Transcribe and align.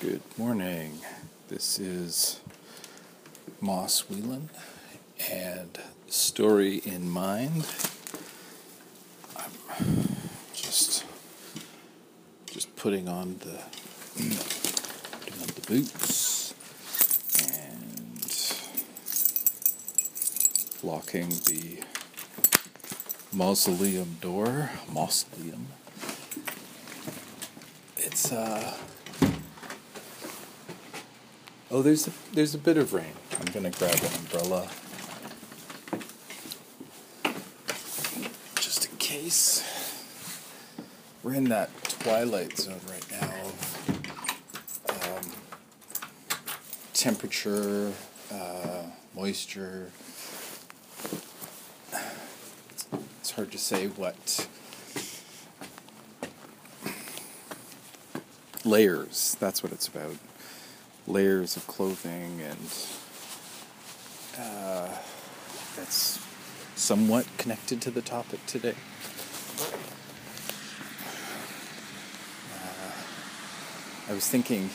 Good 0.00 0.22
morning. 0.38 1.00
This 1.48 1.80
is 1.80 2.38
Moss 3.60 4.08
Whelan 4.08 4.48
and 5.28 5.76
Story 6.06 6.76
in 6.84 7.10
Mind. 7.10 7.66
I'm 9.36 9.50
just 10.54 11.04
just 12.46 12.76
putting 12.76 13.08
on 13.08 13.40
the 13.40 13.60
putting 15.18 15.40
on 15.40 15.48
the 15.56 15.64
boots 15.66 16.54
and 17.42 18.22
locking 20.84 21.30
the 21.30 21.82
mausoleum 23.32 24.18
door. 24.20 24.70
Mausoleum. 24.92 25.66
It's 27.96 28.30
uh 28.30 28.74
Oh, 31.70 31.82
there's 31.82 32.06
a, 32.08 32.12
there's 32.32 32.54
a 32.54 32.58
bit 32.58 32.78
of 32.78 32.94
rain. 32.94 33.12
I'm 33.38 33.52
gonna 33.52 33.70
grab 33.70 33.94
an 33.94 34.14
umbrella 34.20 34.68
just 38.54 38.90
in 38.90 38.96
case. 38.96 39.62
We're 41.22 41.34
in 41.34 41.44
that 41.50 41.68
twilight 42.00 42.56
zone 42.56 42.80
right 42.88 43.10
now 43.10 43.52
um, 44.88 45.30
temperature, 46.94 47.92
uh, 48.32 48.84
moisture. 49.14 49.90
It's 53.20 53.30
hard 53.32 53.52
to 53.52 53.58
say 53.58 53.88
what 53.88 54.48
layers. 58.64 59.36
That's 59.38 59.62
what 59.62 59.72
it's 59.72 59.86
about 59.86 60.16
layers 61.08 61.56
of 61.56 61.66
clothing, 61.66 62.40
and 62.42 62.58
uh, 64.38 64.88
that's 65.74 66.24
somewhat 66.76 67.26
connected 67.38 67.80
to 67.80 67.90
the 67.90 68.02
topic 68.02 68.44
today. 68.46 68.74
Uh, 72.54 72.92
I 74.10 74.12
was 74.12 74.28
thinking 74.28 74.68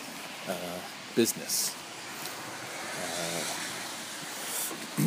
uh, 0.50 0.80
business. 1.16 1.76
Uh, 4.98 5.04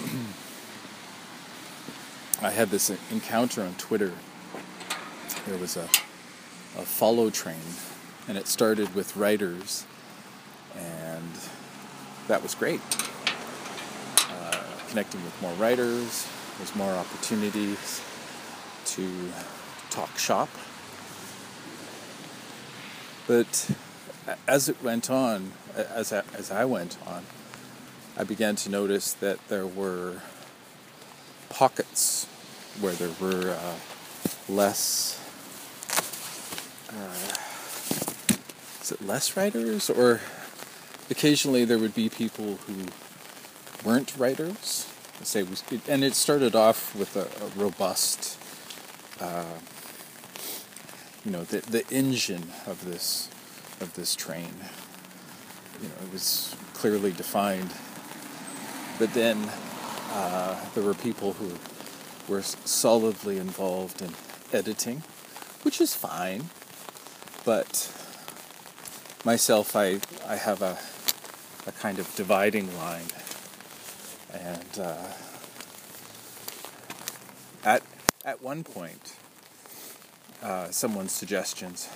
I 2.46 2.50
had 2.50 2.68
this 2.68 2.88
encounter 3.10 3.62
on 3.62 3.74
Twitter. 3.74 4.12
There 5.46 5.58
was 5.58 5.76
a, 5.76 5.88
a 6.78 6.84
follow 6.84 7.30
train, 7.30 7.74
and 8.28 8.38
it 8.38 8.46
started 8.46 8.94
with 8.94 9.16
writers 9.16 9.86
that 12.28 12.42
was 12.42 12.54
great. 12.54 12.80
Uh, 14.30 14.62
connecting 14.88 15.22
with 15.24 15.40
more 15.40 15.52
writers, 15.54 16.28
there's 16.58 16.74
more 16.74 16.92
opportunities 16.92 18.02
to 18.86 19.30
talk 19.90 20.16
shop. 20.18 20.48
But 23.26 23.70
as 24.46 24.68
it 24.68 24.82
went 24.82 25.10
on, 25.10 25.52
as 25.76 26.12
I, 26.12 26.22
as 26.34 26.50
I 26.50 26.64
went 26.64 26.96
on, 27.06 27.24
I 28.16 28.24
began 28.24 28.56
to 28.56 28.70
notice 28.70 29.12
that 29.14 29.38
there 29.48 29.66
were 29.66 30.22
pockets 31.48 32.26
where 32.80 32.92
there 32.94 33.10
were 33.20 33.50
uh, 33.50 33.74
less. 34.48 35.20
Uh, 36.88 38.34
is 38.80 38.92
it 38.92 39.04
less 39.04 39.36
writers 39.36 39.90
or 39.90 40.20
occasionally 41.10 41.64
there 41.64 41.78
would 41.78 41.94
be 41.94 42.08
people 42.08 42.56
who 42.66 42.86
weren't 43.84 44.16
writers. 44.16 44.86
Say 45.22 45.46
and 45.88 46.04
it 46.04 46.14
started 46.14 46.54
off 46.54 46.94
with 46.94 47.16
a, 47.16 47.22
a 47.42 47.48
robust, 47.58 48.38
uh, 49.18 49.58
you 51.24 51.30
know, 51.30 51.42
the 51.42 51.58
the 51.70 51.84
engine 51.90 52.52
of 52.66 52.84
this 52.84 53.30
of 53.80 53.94
this 53.94 54.14
train. 54.14 54.52
You 55.80 55.88
know, 55.88 55.94
it 56.06 56.12
was 56.12 56.54
clearly 56.74 57.12
defined. 57.12 57.70
But 58.98 59.14
then 59.14 59.50
uh, 60.12 60.62
there 60.74 60.84
were 60.84 60.94
people 60.94 61.32
who 61.34 61.52
were 62.28 62.42
solidly 62.42 63.38
involved 63.38 64.02
in 64.02 64.10
editing, 64.52 65.02
which 65.62 65.80
is 65.80 65.94
fine. 65.94 66.50
But 67.46 67.90
myself, 69.24 69.74
I 69.74 70.00
I 70.28 70.36
have 70.36 70.60
a 70.60 70.78
a 71.66 71.72
kind 71.72 71.98
of 71.98 72.14
dividing 72.14 72.74
line. 72.78 73.06
And 74.32 74.78
uh, 74.78 75.06
at 77.64 77.82
at 78.24 78.42
one 78.42 78.64
point, 78.64 79.16
uh, 80.42 80.70
someone's 80.70 81.12
suggestions, 81.12 81.88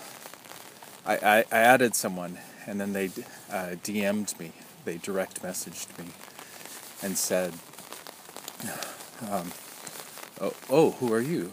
I, 1.05 1.17
I, 1.17 1.39
I, 1.53 1.59
added 1.59 1.95
someone, 1.95 2.39
and 2.67 2.81
then 2.81 2.93
they 2.93 3.07
uh, 3.51 3.77
DM'd 3.83 4.39
me, 4.39 4.53
they 4.85 4.99
direct 4.99 5.43
messaged 5.43 5.97
me, 5.99 6.07
and 7.03 7.19
said, 7.19 7.53
um, 9.31 9.53
oh, 10.41 10.55
"Oh, 10.69 10.91
who 10.93 11.13
are 11.13 11.21
you?" 11.21 11.53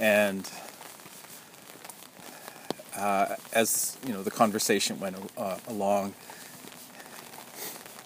And 0.00 0.50
uh, 2.96 3.36
as 3.52 3.96
you 4.06 4.12
know, 4.12 4.22
the 4.22 4.30
conversation 4.30 4.98
went 5.00 5.16
uh, 5.36 5.58
along 5.68 6.14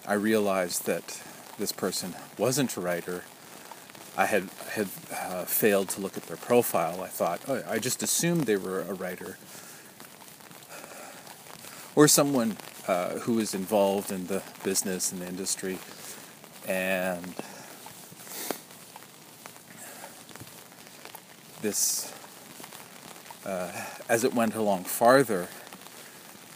I 0.07 0.15
realized 0.15 0.87
that 0.87 1.21
this 1.59 1.73
person 1.73 2.15
wasn't 2.39 2.77
a 2.77 2.81
writer. 2.81 3.25
I 4.17 4.27
had 4.27 4.49
had 4.71 4.89
uh, 5.13 5.45
failed 5.45 5.89
to 5.91 6.01
look 6.01 6.17
at 6.17 6.25
their 6.25 6.37
profile. 6.37 7.03
I 7.03 7.09
thought 7.09 7.41
oh, 7.49 7.63
I 7.69 7.79
just 7.79 8.03
assumed 8.03 8.43
they 8.43 8.57
were 8.57 8.81
a 8.81 8.95
writer 8.95 9.37
or 11.97 12.07
someone 12.07 12.59
uh, 12.87 13.19
who 13.21 13.35
was 13.35 13.55
involved 13.55 14.13
in 14.13 14.27
the 14.27 14.43
business 14.63 15.11
and 15.11 15.23
the 15.23 15.27
industry, 15.27 15.79
and 16.69 17.35
this, 21.63 22.13
uh, 23.45 23.73
as 24.09 24.23
it 24.23 24.35
went 24.35 24.55
along 24.55 24.85
farther, 24.85 25.49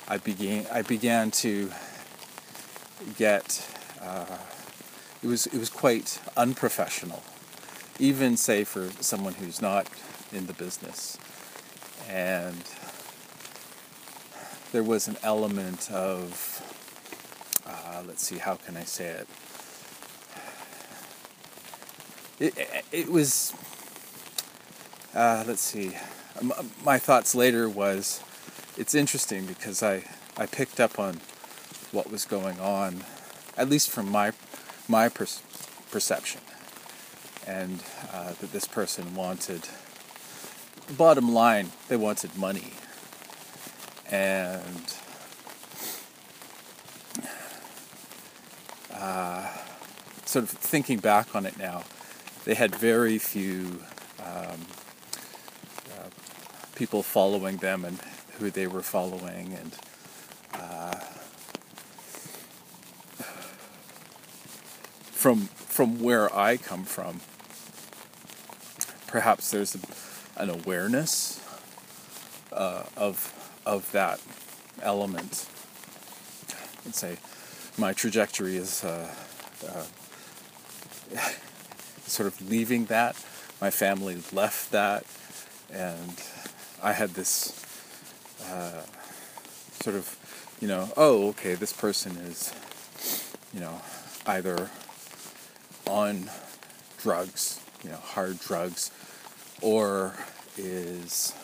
I 0.07 0.19
began 0.19 0.67
I 0.71 0.83
began 0.83 1.31
to 1.43 1.73
get 3.17 3.67
uh, 4.01 4.39
it 5.23 5.27
was 5.27 5.47
it 5.47 5.59
was 5.59 5.69
quite 5.69 6.21
unprofessional, 6.37 7.23
even 7.99 8.37
say 8.37 8.65
for 8.65 8.91
someone 9.01 9.35
who's 9.35 9.61
not 9.61 9.87
in 10.33 10.47
the 10.47 10.53
business, 10.53 11.19
and 12.09 12.65
there 14.73 14.83
was 14.83 15.09
an 15.09 15.17
element 15.23 15.91
of 15.91 16.63
uh, 17.67 18.03
let's 18.07 18.23
see 18.23 18.39
how 18.39 18.57
can 18.57 18.77
I 18.77 18.85
say 18.85 19.07
it. 19.07 19.29
It, 22.39 22.85
it 22.91 23.11
was 23.11 23.53
uh, 25.15 25.45
let's 25.47 25.61
see 25.61 25.93
my 26.85 26.99
thoughts 26.99 27.35
later 27.35 27.69
was 27.69 28.23
it's 28.77 28.95
interesting 28.95 29.47
because 29.47 29.83
I, 29.83 30.05
I 30.37 30.47
picked 30.47 30.81
up 30.81 30.99
on 30.99 31.21
what 31.93 32.11
was 32.11 32.25
going 32.25 32.61
on, 32.61 33.05
at 33.57 33.69
least 33.69 33.91
from 33.91 34.11
my 34.11 34.33
my 34.89 35.09
per- 35.09 35.27
perception, 35.91 36.41
and 37.47 37.83
uh, 38.13 38.33
that 38.41 38.53
this 38.53 38.67
person 38.67 39.15
wanted. 39.15 39.69
Bottom 40.97 41.33
line, 41.33 41.71
they 41.89 41.97
wanted 41.97 42.37
money, 42.37 42.73
and 44.11 44.95
uh, 48.93 49.49
sort 50.25 50.45
of 50.45 50.51
thinking 50.51 50.99
back 50.99 51.35
on 51.35 51.47
it 51.47 51.57
now, 51.59 51.85
they 52.45 52.55
had 52.55 52.75
very 52.75 53.19
few 53.19 53.83
um, 54.19 54.61
uh, 55.93 56.09
people 56.75 57.03
following 57.03 57.59
them 57.59 57.85
and 57.85 58.01
who 58.39 58.51
they 58.51 58.67
were 58.67 58.83
following, 58.83 59.53
and 59.53 59.77
from 65.21 65.41
from 65.69 66.01
where 66.01 66.35
I 66.35 66.57
come 66.57 66.85
from, 66.85 67.21
perhaps 69.07 69.51
there's 69.51 69.75
a, 69.75 69.81
an 70.41 70.49
awareness 70.49 71.45
uh, 72.51 72.85
of 72.97 73.35
of 73.67 73.93
that 73.93 74.19
element. 74.81 75.47
Let's 76.87 76.99
say 76.99 77.19
my 77.77 77.93
trajectory 77.93 78.57
is 78.57 78.83
uh, 78.83 79.13
uh, 79.69 79.85
sort 82.07 82.27
of 82.27 82.41
leaving 82.49 82.87
that. 82.87 83.15
My 83.61 83.69
family 83.69 84.23
left 84.33 84.71
that, 84.71 85.05
and 85.71 86.19
I 86.83 86.95
had 86.95 87.11
this 87.11 87.53
uh, 88.47 88.81
sort 89.83 89.97
of, 89.97 90.17
you 90.63 90.69
know, 90.69 90.89
oh, 90.97 91.29
okay, 91.29 91.57
this 91.57 91.75
person 91.75 92.17
is, 92.17 92.55
you 93.53 93.61
know, 93.61 93.83
either 94.25 94.71
on 95.91 96.31
drugs, 96.99 97.61
you 97.83 97.91
know, 97.91 97.97
hard 97.97 98.39
drugs, 98.39 98.91
or 99.61 100.15
is 100.57 101.35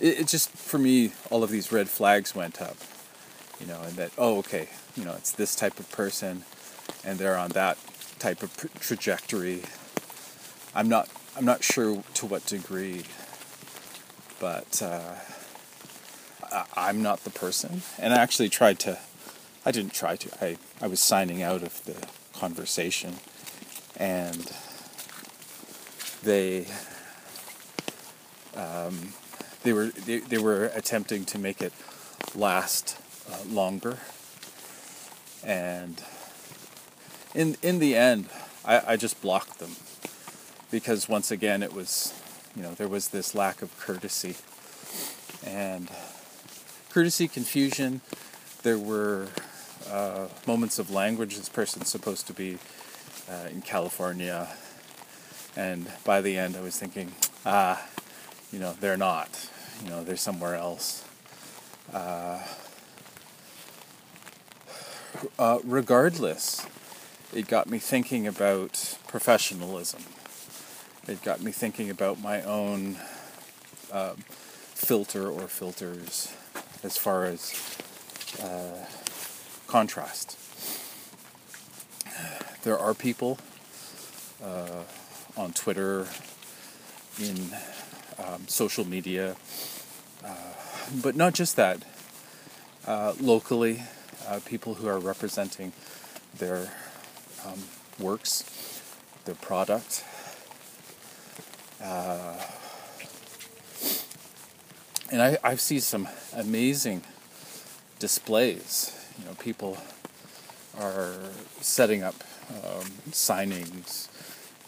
it, 0.00 0.20
it, 0.20 0.28
just 0.28 0.50
for 0.50 0.78
me 0.78 1.12
all 1.30 1.42
of 1.42 1.50
these 1.50 1.70
red 1.72 1.88
flags 1.88 2.34
went 2.34 2.60
up 2.60 2.76
you 3.60 3.66
know 3.66 3.80
and 3.82 3.94
that 3.96 4.10
oh 4.18 4.38
okay 4.38 4.68
you 4.96 5.04
know 5.04 5.12
it's 5.12 5.32
this 5.32 5.54
type 5.54 5.78
of 5.78 5.90
person 5.90 6.44
and 7.04 7.18
they're 7.18 7.36
on 7.36 7.50
that 7.50 7.78
type 8.18 8.42
of 8.42 8.56
trajectory. 8.80 9.62
I'm 10.74 10.88
not 10.88 11.08
i'm 11.36 11.44
not 11.44 11.62
sure 11.62 12.02
to 12.14 12.26
what 12.26 12.46
degree 12.46 13.04
but 14.40 14.82
uh, 14.82 15.14
I, 16.52 16.64
i'm 16.76 17.02
not 17.02 17.24
the 17.24 17.30
person. 17.30 17.82
And 17.98 18.12
i 18.12 18.18
actually 18.18 18.48
tried 18.48 18.78
to 18.80 18.98
i 19.64 19.70
didn't 19.70 19.94
try 19.94 20.16
to. 20.16 20.44
I 20.44 20.56
i 20.80 20.86
was 20.86 21.00
signing 21.00 21.42
out 21.42 21.62
of 21.62 21.84
the 21.84 22.06
conversation 22.38 23.16
and 23.96 24.52
they 26.22 26.66
um, 28.56 29.12
they 29.62 29.72
were 29.72 29.86
they, 29.86 30.18
they 30.18 30.38
were 30.38 30.66
attempting 30.74 31.24
to 31.26 31.38
make 31.38 31.62
it 31.62 31.72
last 32.34 32.98
uh, 33.30 33.38
longer. 33.48 33.98
And 35.44 36.02
in 37.34 37.56
in 37.62 37.78
the 37.78 37.96
end 37.96 38.28
I, 38.64 38.92
I 38.92 38.96
just 38.96 39.20
blocked 39.20 39.58
them 39.58 39.76
because 40.70 41.08
once 41.08 41.30
again 41.30 41.62
it 41.62 41.72
was 41.72 42.12
you 42.56 42.62
know 42.62 42.72
there 42.72 42.88
was 42.88 43.08
this 43.08 43.34
lack 43.34 43.62
of 43.62 43.76
courtesy. 43.78 44.36
And 45.44 45.90
courtesy 46.90 47.26
confusion 47.26 48.00
there 48.62 48.78
were 48.78 49.28
uh, 49.92 50.28
moments 50.46 50.78
of 50.78 50.90
language 50.90 51.36
this 51.36 51.48
person's 51.48 51.88
supposed 51.88 52.26
to 52.26 52.32
be 52.32 52.58
uh, 53.30 53.48
in 53.50 53.62
California 53.62 54.48
and 55.56 55.90
by 56.04 56.20
the 56.20 56.38
end, 56.38 56.56
I 56.56 56.60
was 56.60 56.78
thinking, 56.78 57.12
ah, 57.44 57.86
you 58.50 58.58
know, 58.58 58.74
they're 58.80 58.96
not. 58.96 59.50
You 59.84 59.90
know, 59.90 60.04
they're 60.04 60.16
somewhere 60.16 60.54
else. 60.54 61.04
Uh, 61.92 62.40
uh, 65.38 65.58
regardless, 65.62 66.66
it 67.34 67.48
got 67.48 67.68
me 67.68 67.78
thinking 67.78 68.26
about 68.26 68.96
professionalism. 69.08 70.02
It 71.06 71.22
got 71.22 71.42
me 71.42 71.52
thinking 71.52 71.90
about 71.90 72.20
my 72.20 72.42
own 72.42 72.96
uh, 73.92 74.14
filter 74.16 75.28
or 75.28 75.48
filters 75.48 76.32
as 76.82 76.96
far 76.96 77.24
as 77.24 77.52
uh, 78.42 78.86
contrast. 79.72 80.36
There 82.62 82.78
are 82.78 82.92
people 82.92 83.38
uh, 84.44 84.82
on 85.34 85.52
Twitter, 85.52 86.06
in 87.18 87.38
um, 88.18 88.46
social 88.48 88.86
media, 88.86 89.34
uh, 90.22 90.28
but 91.02 91.16
not 91.16 91.32
just 91.32 91.56
that. 91.56 91.82
Uh, 92.86 93.14
locally, 93.18 93.82
uh, 94.28 94.40
people 94.44 94.74
who 94.74 94.88
are 94.88 94.98
representing 94.98 95.72
their 96.36 96.70
um, 97.46 97.62
works, 97.98 98.44
their 99.24 99.36
product. 99.36 100.04
Uh, 101.82 102.36
and 105.10 105.22
I, 105.22 105.38
I've 105.42 105.62
seen 105.62 105.80
some 105.80 106.08
amazing 106.36 107.00
displays. 107.98 109.01
You 109.18 109.26
know, 109.26 109.34
people 109.34 109.78
are 110.78 111.14
setting 111.60 112.02
up 112.02 112.14
um, 112.50 112.86
signings 113.10 114.08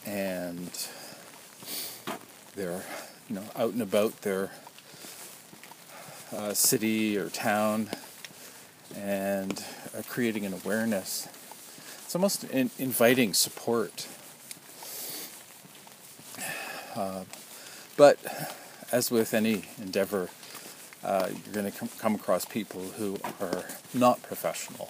and 0.07 0.71
they're 2.55 2.85
you 3.29 3.37
know 3.37 3.45
out 3.57 3.73
and 3.73 3.83
about 3.83 4.21
their 4.23 4.51
uh, 6.33 6.53
city 6.53 7.17
or 7.17 7.29
town 7.31 7.91
and 8.95 9.65
uh, 9.97 10.03
creating 10.09 10.45
an 10.45 10.53
awareness. 10.53 11.29
It's 12.05 12.15
almost 12.15 12.45
in- 12.45 12.71
inviting 12.79 13.35
support. 13.35 14.07
Uh, 16.95 17.25
but 17.97 18.19
as 18.93 19.11
with 19.11 19.35
any 19.35 19.65
endeavor, 19.79 20.29
uh, 21.05 21.29
you're 21.29 21.55
going 21.55 21.71
to 21.71 21.79
com- 21.79 21.91
come 21.99 22.15
across 22.15 22.45
people 22.45 22.81
who 22.97 23.19
are 23.41 23.65
not 23.93 24.23
professional 24.23 24.89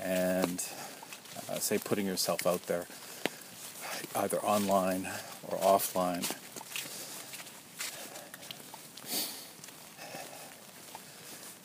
and 0.00 0.62
uh, 1.48 1.58
say 1.58 1.78
putting 1.78 2.06
yourself 2.06 2.46
out 2.46 2.66
there 2.66 2.86
either 4.14 4.38
online 4.40 5.08
or 5.48 5.58
offline. 5.58 6.30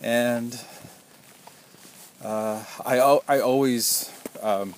And 0.01 0.59
uh, 2.23 2.63
I, 2.85 3.19
I 3.27 3.39
always, 3.41 4.11
um, 4.41 4.75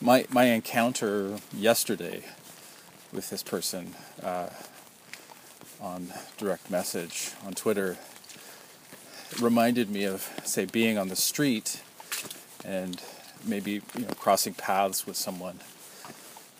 my, 0.00 0.26
my 0.30 0.44
encounter 0.44 1.38
yesterday 1.52 2.24
with 3.12 3.30
this 3.30 3.42
person 3.42 3.94
uh, 4.22 4.50
on 5.84 6.08
direct 6.38 6.70
message 6.70 7.30
on 7.46 7.52
Twitter 7.52 7.96
reminded 9.40 9.90
me 9.90 10.04
of, 10.04 10.28
say, 10.44 10.64
being 10.64 10.96
on 10.96 11.08
the 11.08 11.16
street 11.16 11.82
and 12.64 13.02
maybe 13.44 13.82
you 13.94 14.00
know 14.06 14.14
crossing 14.18 14.54
paths 14.54 15.06
with 15.06 15.16
someone 15.16 15.60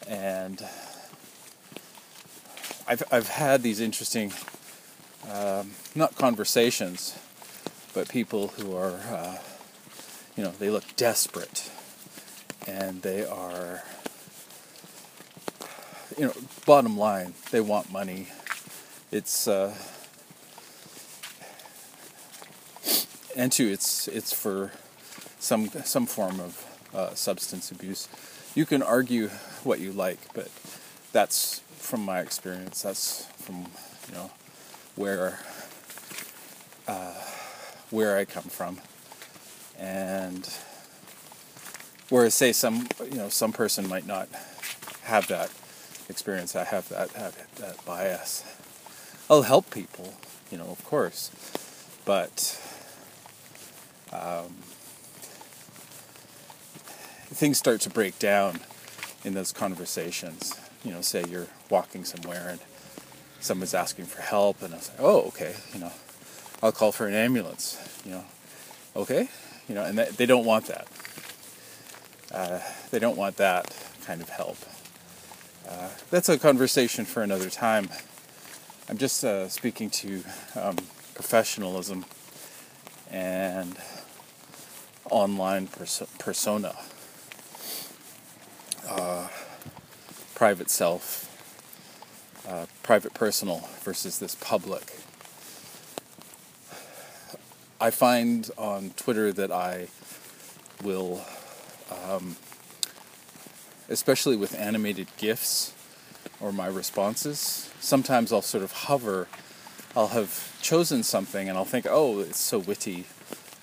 and 0.07 0.63
I've 2.87 3.03
I've 3.11 3.29
had 3.29 3.63
these 3.63 3.81
interesting, 3.81 4.33
um, 5.31 5.71
not 5.95 6.17
conversations, 6.17 7.19
but 7.95 8.09
people 8.09 8.49
who 8.49 8.77
are, 8.77 9.01
uh, 9.11 9.39
you 10.37 10.45
know, 10.45 10.51
they 10.51 10.69
look 10.69 10.85
desperate, 10.97 11.71
and 12.67 13.01
they 13.01 13.25
are, 13.25 13.83
you 16.19 16.27
know, 16.27 16.33
bottom 16.67 16.99
line, 16.99 17.33
they 17.51 17.61
want 17.61 17.91
money. 17.91 18.29
It's 19.15 19.47
uh, 19.47 19.73
and 23.37 23.53
two, 23.53 23.69
it's 23.69 24.09
it's 24.09 24.33
for 24.33 24.73
some 25.39 25.69
some 25.85 26.07
form 26.07 26.41
of 26.41 26.65
uh, 26.93 27.15
substance 27.15 27.71
abuse 27.71 28.09
you 28.55 28.65
can 28.65 28.83
argue 28.83 29.29
what 29.65 29.81
you 29.81 29.93
like, 29.93 30.19
but 30.33 30.49
that's 31.13 31.61
from 31.77 32.05
my 32.05 32.21
experience. 32.21 32.83
That's 32.83 33.27
from 33.43 33.67
you 34.09 34.15
know 34.15 34.31
where 34.95 35.41
uh, 36.87 37.15
where 37.91 38.17
I 38.17 38.25
come 38.25 38.45
from, 38.45 38.81
and 39.79 40.49
whereas 42.09 42.35
say 42.35 42.53
some 42.53 42.87
you 43.11 43.17
know 43.17 43.29
some 43.29 43.53
person 43.53 43.89
might 43.89 44.07
not 44.07 44.29
have 45.03 45.27
that 45.29 45.51
experience. 46.09 46.55
I 46.55 46.65
have 46.65 46.89
that 46.91 47.11
have 47.13 47.37
that 47.57 47.85
bias. 47.85 48.45
I'll 49.31 49.43
help 49.43 49.71
people, 49.71 50.15
you 50.51 50.59
know, 50.59 50.67
of 50.67 50.85
course, 50.85 51.31
but. 52.05 52.61
Um, 54.13 54.55
things 57.35 57.59
start 57.59 57.81
to 57.81 57.91
break 57.91 58.19
down 58.19 58.61
in 59.25 59.35
those 59.35 59.53
conversations. 59.53 60.59
You 60.85 60.93
know, 60.93 61.01
say 61.01 61.25
you're 61.29 61.49
walking 61.69 62.05
somewhere 62.05 62.49
and 62.49 62.61
someone's 63.41 63.75
asking 63.75 64.07
for 64.07 64.23
help, 64.23 64.63
and 64.63 64.75
I 64.75 64.79
say, 64.79 64.93
"Oh, 64.99 65.23
okay," 65.29 65.55
you 65.73 65.81
know, 65.81 65.93
I'll 66.63 66.73
call 66.73 66.93
for 66.93 67.07
an 67.07 67.15
ambulance. 67.15 67.79
You 68.05 68.13
know, 68.13 68.25
okay, 68.97 69.29
you 69.69 69.75
know, 69.75 69.85
and 69.85 69.99
they 69.99 70.27
don't 70.27 70.45
want 70.45 70.67
that. 70.67 70.87
Uh, 72.33 72.61
they 72.91 72.99
don't 72.99 73.17
want 73.17 73.37
that 73.37 73.75
kind 74.05 74.21
of 74.21 74.29
help. 74.29 74.59
Uh, 75.69 75.89
that's 76.11 76.29
a 76.29 76.39
conversation 76.39 77.05
for 77.05 77.23
another 77.23 77.51
time. 77.51 77.89
I'm 78.87 78.99
just 78.99 79.25
uh, 79.25 79.49
speaking 79.49 79.89
to 79.89 80.23
um, 80.57 80.77
professionalism 81.15 82.05
and 83.11 83.75
online 85.11 85.69
pers- 85.69 86.03
persona 86.19 86.77
uh, 88.87 89.29
private 90.35 90.69
self, 90.69 91.31
uh, 92.47 92.67
private 92.83 93.15
personal 93.15 93.67
versus 93.83 94.19
this 94.19 94.35
public. 94.35 94.83
I 97.81 97.91
find 97.91 98.51
on 98.59 98.91
Twitter 98.97 99.33
that 99.33 99.51
I 99.51 99.89
will, 100.83 101.25
um, 102.07 102.37
especially 103.89 104.37
with 104.37 104.55
animated 104.55 105.09
GIFs 105.17 105.73
or 106.41 106.53
my 106.53 106.67
responses, 106.67 107.71
sometimes 107.81 108.33
I'll 108.33 108.43
sort 108.43 108.65
of 108.65 108.73
hover 108.73 109.29
I'll 109.97 110.09
have 110.09 110.61
chosen 110.61 111.05
something 111.05 111.49
and 111.49 111.57
I'll 111.57 111.65
think, 111.65 111.87
oh, 111.89 112.19
it's 112.19 112.41
so 112.41 112.59
witty. 112.59 113.05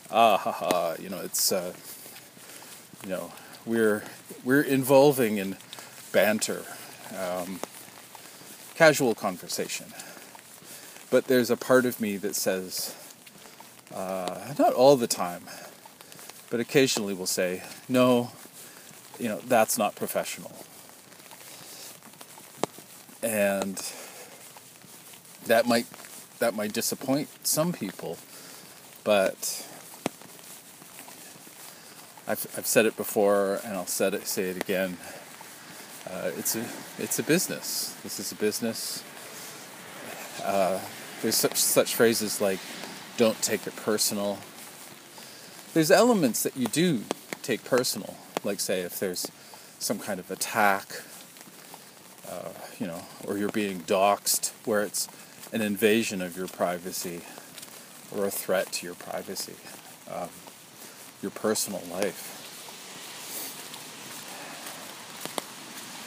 Ah, 0.10 0.38
ha, 0.38 0.52
ha. 0.52 0.96
You 0.98 1.10
know, 1.10 1.20
it's, 1.20 1.52
uh, 1.52 1.74
you 3.04 3.10
know, 3.10 3.34
we're, 3.66 4.04
we're 4.46 4.62
involving 4.62 5.38
in 5.38 5.58
banter, 6.14 6.64
um, 7.18 7.60
casual 8.76 9.14
conversation. 9.14 9.88
But 11.10 11.26
there's 11.26 11.50
a 11.50 11.58
part 11.58 11.86
of 11.86 12.00
me 12.00 12.16
that 12.18 12.36
says, 12.36 12.96
uh, 13.94 14.54
not 14.58 14.72
all 14.72 14.96
the 14.96 15.08
time, 15.08 15.44
but 16.50 16.62
occasionally 16.62 17.14
will 17.14 17.26
say, 17.26 17.64
no, 17.90 18.32
you 19.20 19.28
know, 19.28 19.40
that's 19.46 19.78
not 19.78 19.96
professional. 19.96 20.54
And 23.24 23.78
that 25.46 25.68
might 25.68 25.86
that 26.40 26.56
might 26.56 26.74
disappoint 26.74 27.30
some 27.44 27.72
people, 27.72 28.18
but 29.04 29.68
I've, 32.28 32.48
I've 32.58 32.66
said 32.66 32.86
it 32.86 32.98
before 32.98 33.60
and 33.64 33.76
I'll 33.76 33.86
say 33.86 34.08
it, 34.08 34.26
say 34.26 34.44
it 34.50 34.58
again. 34.58 34.98
Uh, 36.10 36.32
it's 36.38 36.56
a 36.56 36.66
it's 36.98 37.20
a 37.20 37.24
business. 37.24 37.96
This 38.04 38.20
is 38.20 38.32
a 38.32 38.36
business. 38.36 39.04
Uh, 40.44 40.80
there's 41.22 41.36
such 41.36 41.58
such 41.58 41.94
phrases 41.94 42.42
like 42.42 42.60
"don't 43.18 43.40
take 43.42 43.68
it 43.68 43.76
personal." 43.76 44.40
There's 45.74 45.92
elements 45.92 46.44
that 46.44 46.58
you 46.58 46.66
do 46.68 47.04
take 47.44 47.64
personal, 47.64 48.16
like 48.44 48.60
say 48.60 48.82
if 48.82 49.00
there's 49.00 49.30
some 49.80 50.00
kind 50.00 50.20
of 50.20 50.30
attack, 50.32 51.02
uh, 52.32 52.50
you 52.80 52.88
know, 52.88 53.02
or 53.28 53.38
you're 53.38 53.50
being 53.50 53.82
doxxed, 53.82 54.52
where 54.66 54.82
it's 54.82 55.08
an 55.52 55.62
invasion 55.62 56.22
of 56.22 56.38
your 56.38 56.48
privacy 56.48 57.22
or 58.16 58.26
a 58.26 58.32
threat 58.32 58.72
to 58.72 58.86
your 58.86 58.96
privacy, 58.96 59.56
um, 60.14 60.30
your 61.22 61.32
personal 61.32 61.82
life. 61.92 62.38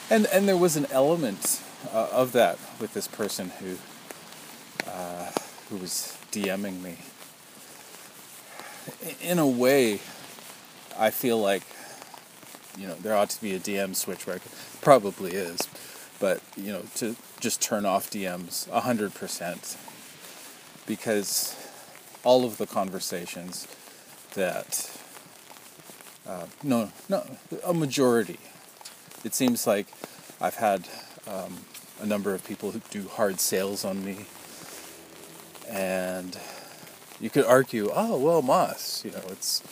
And 0.09 0.27
and 0.27 0.47
there 0.47 0.57
was 0.57 0.75
an 0.75 0.87
element 0.91 1.61
uh, 1.93 2.07
of 2.11 2.31
that 2.33 2.59
with 2.79 2.93
this 2.93 3.07
person 3.07 3.51
who 3.59 3.77
uh, 4.87 5.31
who 5.69 5.77
was 5.77 6.17
DMing 6.31 6.81
me. 6.81 6.97
In 9.21 9.39
a 9.39 9.47
way, 9.47 9.99
I 10.97 11.09
feel 11.09 11.39
like 11.39 11.63
you 12.77 12.87
know 12.87 12.95
there 12.95 13.15
ought 13.15 13.31
to 13.31 13.41
be 13.41 13.55
a 13.55 13.59
DM 13.59 13.95
switch 13.95 14.27
where 14.27 14.35
I 14.35 14.39
could, 14.39 14.51
probably 14.81 15.31
is, 15.31 15.67
but 16.25 16.41
you 16.57 16.71
know 16.73 16.83
to 16.95 17.15
just 17.39 17.61
turn 17.61 17.85
off 17.85 18.09
DMs 18.09 18.69
hundred 18.69 19.13
percent 19.13 19.77
because 20.87 21.55
all 22.23 22.45
of 22.45 22.57
the 22.57 22.65
conversations 22.65 23.67
that 24.33 24.69
uh, 26.27 26.47
no 26.63 26.89
no 27.09 27.19
a 27.63 27.73
majority 27.73 28.39
it 29.25 29.33
seems 29.33 29.65
like 29.65 29.87
I've 30.39 30.55
had 30.55 30.87
um, 31.27 31.65
a 31.99 32.05
number 32.05 32.33
of 32.35 32.45
people 32.45 32.71
who 32.71 32.79
do 32.91 33.07
hard 33.07 33.39
sales 33.39 33.83
on 33.83 34.05
me, 34.05 34.25
and 35.67 36.37
you 37.19 37.31
could 37.31 37.45
argue, 37.45 37.89
oh 37.93 38.17
well, 38.17 38.43
Moss, 38.43 39.03
you 39.03 39.11
know, 39.11 39.23
it's 39.29 39.63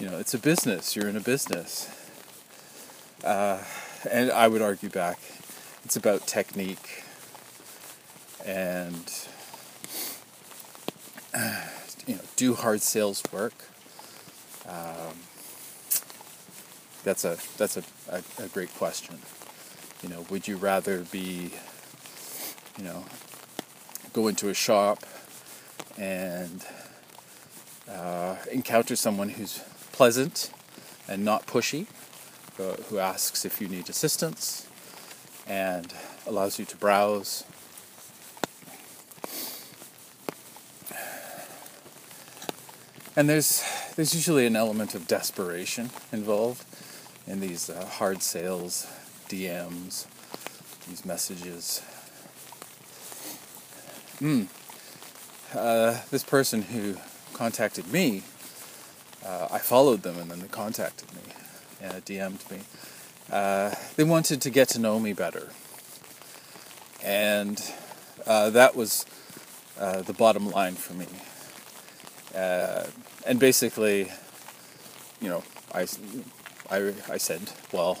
you 0.00 0.08
know, 0.08 0.18
it's 0.18 0.34
a 0.34 0.38
business. 0.38 0.96
You're 0.96 1.08
in 1.08 1.16
a 1.16 1.20
business, 1.20 1.88
uh, 3.22 3.62
and 4.10 4.32
I 4.32 4.48
would 4.48 4.62
argue 4.62 4.88
back, 4.88 5.20
it's 5.88 5.96
about 5.96 6.26
technique 6.26 7.02
and 8.44 9.26
you 12.06 12.14
know, 12.14 12.20
do 12.36 12.54
hard 12.54 12.82
sales 12.82 13.22
work. 13.32 13.54
Um, 14.68 15.16
that's 17.04 17.24
a 17.24 17.38
that's 17.56 17.78
a, 17.78 17.82
a, 18.10 18.22
a 18.38 18.48
great 18.48 18.68
question. 18.74 19.16
You 20.02 20.10
know, 20.10 20.26
would 20.28 20.46
you 20.46 20.58
rather 20.58 21.04
be, 21.10 21.52
you 22.76 22.84
know, 22.84 23.06
go 24.12 24.28
into 24.28 24.50
a 24.50 24.54
shop 24.54 25.06
and 25.96 26.66
uh, 27.90 28.36
encounter 28.52 28.94
someone 28.94 29.30
who's 29.30 29.62
pleasant 29.92 30.50
and 31.08 31.24
not 31.24 31.46
pushy, 31.46 31.86
uh, 32.60 32.74
who 32.90 32.98
asks 32.98 33.46
if 33.46 33.58
you 33.58 33.68
need 33.68 33.88
assistance 33.88 34.68
and 35.48 35.92
allows 36.26 36.58
you 36.58 36.64
to 36.66 36.76
browse. 36.76 37.44
And 43.16 43.28
there's 43.28 43.64
there's 43.96 44.14
usually 44.14 44.46
an 44.46 44.54
element 44.54 44.94
of 44.94 45.08
desperation 45.08 45.90
involved 46.12 46.64
in 47.26 47.40
these 47.40 47.68
uh, 47.68 47.84
hard 47.84 48.22
sales, 48.22 48.86
DMs, 49.28 50.06
these 50.88 51.04
messages. 51.04 51.82
Hmm. 54.20 54.44
Uh, 55.52 55.98
this 56.10 56.22
person 56.22 56.62
who 56.62 56.96
contacted 57.32 57.92
me, 57.92 58.22
uh, 59.26 59.48
I 59.50 59.58
followed 59.58 60.02
them 60.02 60.18
and 60.18 60.30
then 60.30 60.40
they 60.40 60.48
contacted 60.48 61.12
me 61.14 61.22
and 61.80 62.04
DM'd 62.04 62.50
me. 62.50 62.60
Uh, 63.30 63.74
they 63.96 64.04
wanted 64.04 64.40
to 64.42 64.50
get 64.50 64.68
to 64.68 64.78
know 64.78 64.98
me 64.98 65.12
better. 65.12 65.48
And 67.02 67.62
uh, 68.26 68.50
that 68.50 68.74
was 68.74 69.06
uh, 69.78 70.02
the 70.02 70.12
bottom 70.12 70.50
line 70.50 70.74
for 70.74 70.94
me. 70.94 71.06
and 73.26 73.38
basically, 73.38 74.10
you 75.20 75.28
know, 75.28 75.42
I 75.74 75.86
I, 76.70 76.92
I 77.10 77.16
said, 77.16 77.40
well, 77.72 77.98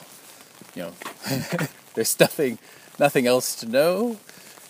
you 0.74 0.82
know, 0.82 0.92
there's 1.94 2.18
nothing, 2.20 2.58
nothing 2.98 3.26
else 3.26 3.54
to 3.56 3.66
know. 3.66 4.18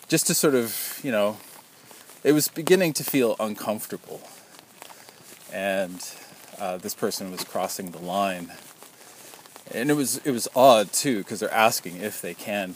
Just 0.06 0.28
to 0.28 0.34
sort 0.34 0.54
of, 0.54 1.00
you 1.02 1.10
know, 1.10 1.38
it 2.22 2.32
was 2.32 2.48
beginning 2.48 2.92
to 2.94 3.04
feel 3.04 3.34
uncomfortable. 3.40 4.20
And 5.52 6.06
uh, 6.58 6.76
this 6.78 6.94
person 6.94 7.30
was 7.32 7.42
crossing 7.42 7.90
the 7.90 7.98
line. 7.98 8.52
And 9.74 9.90
it 9.90 9.94
was 9.94 10.18
it 10.18 10.30
was 10.30 10.48
odd 10.56 10.92
too 10.92 11.18
because 11.18 11.40
they're 11.40 11.52
asking 11.52 11.96
if 11.98 12.20
they 12.22 12.34
can, 12.34 12.74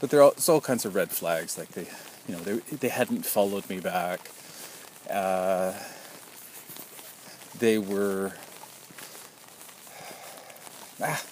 but 0.00 0.10
there's 0.10 0.48
all 0.48 0.60
kinds 0.60 0.84
of 0.84 0.94
red 0.94 1.10
flags. 1.10 1.58
Like 1.58 1.70
they, 1.70 1.88
you 2.28 2.36
know, 2.36 2.40
they 2.40 2.76
they 2.76 2.88
hadn't 2.88 3.26
followed 3.26 3.68
me 3.68 3.80
back. 3.80 4.30
Uh, 5.10 5.72
they 7.58 7.78
were 7.78 8.34
ah, 11.02 11.22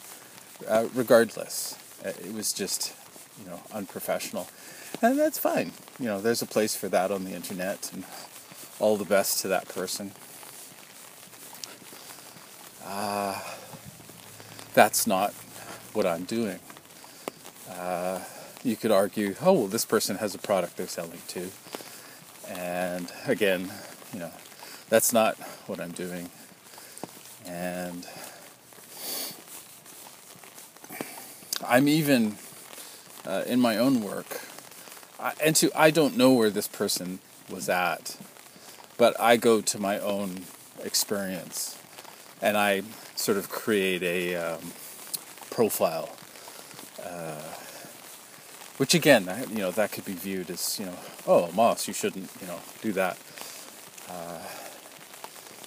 uh, 0.69 0.89
regardless, 0.95 1.77
uh, 2.05 2.09
it 2.09 2.33
was 2.33 2.53
just, 2.53 2.95
you 3.41 3.49
know, 3.49 3.61
unprofessional. 3.73 4.49
And 5.03 5.19
that's 5.19 5.39
fine. 5.39 5.73
You 5.99 6.07
know, 6.07 6.21
there's 6.21 6.43
a 6.43 6.47
place 6.47 6.77
for 6.77 6.89
that 6.89 7.11
on 7.11 7.25
the 7.25 7.33
internet, 7.33 7.91
and 7.93 8.05
all 8.79 8.97
the 8.97 9.05
best 9.05 9.41
to 9.43 9.49
that 9.49 9.69
person. 9.69 10.13
Uh, 12.85 13.41
that's 14.75 15.07
not 15.07 15.33
what 15.93 16.05
I'm 16.05 16.25
doing. 16.25 16.59
Uh, 17.71 18.21
you 18.63 18.77
could 18.77 18.91
argue, 18.91 19.35
oh, 19.41 19.53
well, 19.53 19.67
this 19.67 19.85
person 19.85 20.17
has 20.17 20.35
a 20.35 20.39
product 20.39 20.77
they're 20.77 20.87
selling 20.87 21.23
too. 21.29 21.51
And 22.49 23.11
again, 23.27 23.71
you 24.13 24.19
know, 24.19 24.31
that's 24.89 25.13
not 25.13 25.37
what 25.67 25.81
I'm 25.81 25.93
doing. 25.93 26.31
And 27.47 28.07
I'm 31.67 31.89
even 31.89 32.37
uh, 33.27 33.45
in 33.47 33.61
my 33.61 33.77
own 33.79 34.03
work, 34.03 34.41
I, 35.19 35.33
and 35.43 35.57
to 35.57 35.71
I 35.75 35.91
don't 35.91 36.17
know 36.17 36.33
where 36.33 36.51
this 36.51 36.69
person 36.69 37.21
was 37.49 37.69
at, 37.69 38.17
but 38.99 39.19
I 39.21 39.37
go 39.37 39.61
to 39.61 39.79
my 39.79 39.99
own 39.99 40.43
experience, 40.83 41.79
and 42.43 42.57
I 42.57 42.83
sort 43.15 43.39
of 43.39 43.49
create 43.49 44.03
a 44.03 44.37
um, 44.37 44.61
profile, 45.51 46.17
uh, 47.03 47.43
which 48.77 48.95
again, 48.95 49.29
you 49.51 49.59
know, 49.59 49.71
that 49.71 49.93
could 49.93 50.05
be 50.05 50.15
viewed 50.15 50.51
as 50.51 50.79
you 50.79 50.87
know, 50.87 50.97
oh, 51.27 51.51
Moss, 51.53 51.89
you 51.89 51.95
shouldn't, 51.95 52.31
you 52.41 52.47
know, 52.47 52.61
do 52.83 52.93
that. 52.93 53.19
Uh, 54.09 54.39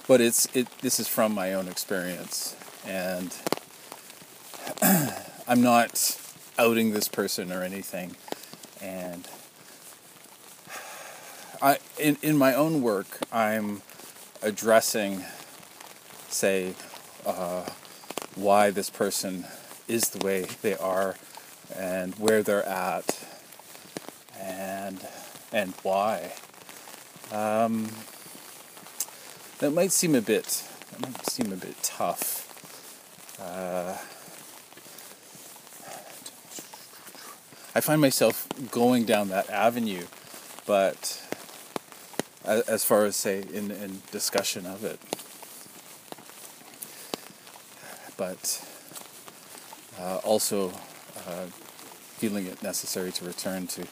but 0.07 0.21
it's 0.21 0.47
it. 0.55 0.67
This 0.81 0.99
is 0.99 1.07
from 1.07 1.33
my 1.33 1.53
own 1.53 1.67
experience, 1.67 2.55
and. 2.85 3.35
I'm 5.49 5.61
not 5.61 6.19
outing 6.59 6.91
this 6.91 7.07
person 7.07 7.53
or 7.53 7.63
anything. 7.63 8.17
And 8.81 9.25
I, 11.61 11.77
in, 11.97 12.17
in 12.21 12.37
my 12.37 12.53
own 12.53 12.81
work, 12.81 13.19
I'm 13.31 13.81
addressing, 14.41 15.23
say, 16.29 16.73
uh, 17.25 17.65
why 18.35 18.69
this 18.69 18.89
person 18.89 19.45
is 19.87 20.09
the 20.09 20.25
way 20.25 20.45
they 20.61 20.75
are 20.75 21.15
and 21.75 22.15
where 22.15 22.43
they're 22.43 22.67
at. 22.67 23.19
And 24.39 25.05
and 25.51 25.73
why. 25.83 26.33
Um, 27.31 27.89
that 29.59 29.71
might 29.71 29.91
seem 29.91 30.15
a 30.15 30.21
bit 30.21 30.63
that 30.91 31.01
might 31.01 31.29
seem 31.29 31.51
a 31.51 31.55
bit 31.55 31.75
tough. 31.83 32.45
Uh, 33.39 33.97
I 37.75 37.81
find 37.81 38.01
myself 38.01 38.47
going 38.71 39.05
down 39.05 39.29
that 39.29 39.49
avenue, 39.49 40.05
but 40.65 41.21
as 42.45 42.83
far 42.83 43.05
as 43.05 43.15
say 43.15 43.43
in, 43.53 43.71
in 43.71 44.01
discussion 44.11 44.65
of 44.65 44.83
it, 44.83 44.99
but 48.17 48.67
uh, 49.99 50.17
also 50.17 50.69
uh, 51.27 51.45
feeling 52.17 52.47
it 52.47 52.61
necessary 52.63 53.11
to 53.11 53.25
return 53.25 53.67
to 53.67 53.85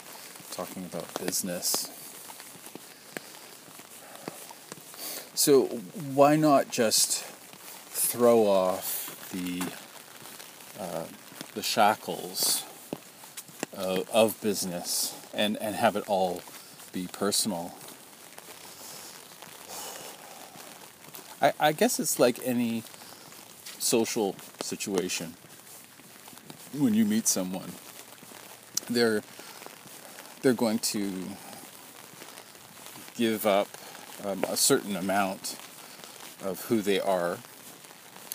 talking 0.52 0.84
about 0.86 1.06
business. 1.24 1.90
So 5.36 5.66
why 6.14 6.36
not 6.36 6.72
just 6.72 7.24
throw 7.24 8.48
off 8.48 9.30
the 9.32 9.64
uh, 10.80 11.06
the 11.54 11.64
shackles 11.64 12.64
of, 13.78 14.10
of 14.10 14.42
business 14.42 15.16
and, 15.34 15.58
and 15.62 15.76
have 15.76 15.96
it 15.96 16.04
all 16.08 16.42
be 16.92 17.08
personal? 17.12 17.74
I, 21.42 21.54
I 21.60 21.72
guess 21.74 22.00
it's 22.00 22.20
like 22.20 22.40
any 22.44 22.84
social 23.86 24.36
situation 24.62 25.36
when 26.74 26.96
you 26.96 27.06
meet 27.06 27.28
someone 27.28 27.72
they're 28.90 29.22
they're 30.42 30.54
going 30.54 30.80
to 30.80 31.24
give 33.16 33.46
up 33.46 33.68
um, 34.24 34.44
a 34.50 34.58
certain 34.58 34.96
amount 34.96 35.58
of 36.44 36.66
who 36.66 36.82
they 36.82 37.00
are. 37.00 37.40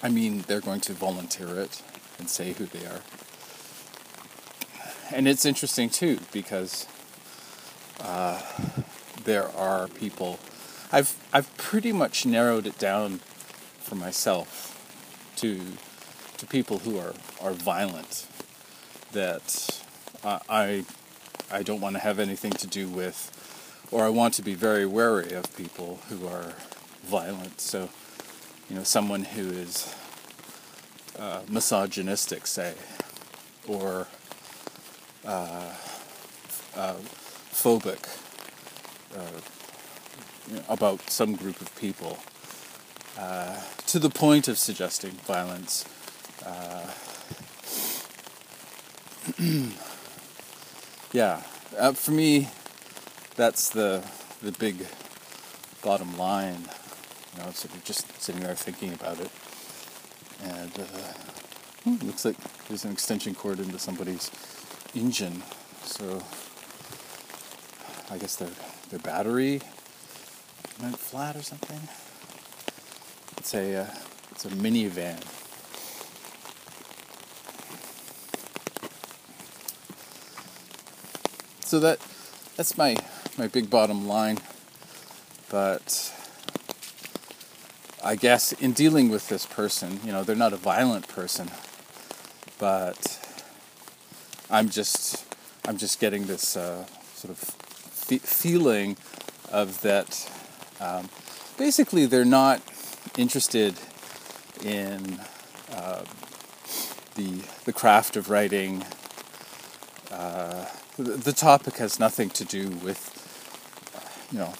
I 0.03 0.09
mean, 0.09 0.45
they're 0.47 0.61
going 0.61 0.81
to 0.83 0.93
volunteer 0.93 1.61
it 1.61 1.83
and 2.19 2.29
say 2.29 2.53
who 2.53 2.67
they 2.67 2.85
are. 2.87 3.03
And 5.13 5.29
it's 5.29 5.45
interesting 5.45 5.91
too 5.91 6.19
because 6.33 6.87
uh, 8.01 8.41
there 9.25 9.49
are 9.57 9.89
people. 9.89 10.39
I've 10.91 11.17
I've 11.33 11.57
pretty 11.57 11.93
much 11.93 12.27
narrowed 12.27 12.67
it 12.67 12.79
down 12.79 13.19
for 13.81 13.95
myself 13.95 14.80
to 15.41 15.61
to 16.39 16.47
people 16.47 16.79
who 16.79 16.99
are, 16.99 17.15
are 17.41 17.53
violent 17.53 18.27
that 19.13 19.83
I 20.25 20.85
I 21.51 21.63
don't 21.63 21.81
want 21.81 21.97
to 21.97 22.01
have 22.01 22.19
anything 22.19 22.53
to 22.53 22.67
do 22.67 22.89
with 22.89 23.31
or 23.91 24.05
I 24.05 24.09
want 24.09 24.35
to 24.35 24.43
be 24.43 24.55
very 24.55 24.87
wary 24.87 25.33
of 25.33 25.55
people 25.57 26.01
who 26.09 26.27
are 26.27 26.55
violent. 27.03 27.61
So, 27.61 27.89
you 28.69 28.77
know, 28.77 28.85
someone 28.85 29.25
who 29.25 29.49
is 29.51 29.93
uh, 31.19 31.41
misogynistic, 31.49 32.47
say, 32.47 32.75
or 33.67 34.07
uh, 35.25 35.75
uh, 36.77 36.95
phobic 37.53 38.09
uh, 39.17 39.41
you 40.49 40.57
know, 40.57 40.63
about 40.69 41.11
some 41.11 41.35
group 41.35 41.61
of 41.61 41.75
people, 41.77 42.19
uh, 43.19 43.61
to 43.87 43.99
the 43.99 44.11
point 44.11 44.49
of 44.49 44.59
suggesting 44.59 45.13
violence. 45.27 45.85
Uh, 46.45 46.91
yeah, 51.13 51.37
for 51.93 52.11
me, 52.11 52.49
that's 53.37 53.71
the 53.71 54.03
the 54.43 54.53
big 54.53 54.87
bottom 55.83 56.17
line. 56.17 56.65
You 57.37 57.45
know, 57.45 57.51
sort 57.53 57.75
of 57.75 57.85
just 57.85 58.21
sitting 58.21 58.43
there 58.43 58.55
thinking 58.55 58.93
about 58.93 59.21
it, 59.21 59.31
and 60.43 60.79
uh, 60.79 60.85
hmm, 61.85 62.07
looks 62.07 62.25
like 62.25 62.37
there's 62.69 62.85
an 62.85 62.93
extension 62.93 63.35
cord 63.35 63.61
into 63.61 63.79
somebody's 63.79 64.31
engine. 64.95 65.43
So 65.85 66.23
I 68.11 68.19
guess 68.19 68.37
their 68.37 68.51
their 68.91 68.99
battery 68.99 69.61
went 70.81 70.99
flat 70.99 71.37
or 71.37 71.43
something. 71.43 71.81
It's 73.41 73.55
a 73.55 73.75
uh, 73.75 73.87
it's 74.33 74.45
a 74.45 74.51
minivan. 74.51 75.19
So 81.65 81.81
that 81.81 82.01
that's 82.59 82.77
my 82.77 82.97
my 83.39 83.47
big 83.47 83.71
bottom 83.71 84.07
line. 84.07 84.41
But 85.49 86.13
I 88.05 88.15
guess 88.15 88.53
in 88.53 88.75
dealing 88.75 89.09
with 89.09 89.31
this 89.31 89.47
person, 89.47 90.01
you 90.05 90.13
know, 90.13 90.23
they're 90.23 90.37
not 90.37 90.53
a 90.53 90.59
violent 90.59 91.09
person, 91.09 91.51
but 92.59 93.19
I'm 94.51 94.69
just 94.69 95.25
I'm 95.67 95.79
just 95.79 95.99
getting 95.99 96.27
this 96.27 96.59
uh, 96.59 96.85
sort 97.15 97.31
of 97.31 97.39
fe- 97.39 98.19
feeling 98.19 98.99
of 99.51 99.81
that. 99.81 100.31
Um, 100.79 101.09
basically, 101.57 102.05
they're 102.05 102.27
not 102.27 102.61
interested 103.17 103.75
in 104.65 105.21
uh, 105.73 106.05
the 107.15 107.43
the 107.65 107.73
craft 107.73 108.17
of 108.17 108.31
writing. 108.31 108.85
Uh, 110.11 110.67
the, 110.99 111.33
topic 111.33 111.77
has 111.77 111.99
nothing 111.99 112.29
to 112.29 112.45
do 112.45 112.69
with 112.85 113.17
you 114.33 114.39
know, 114.39 114.53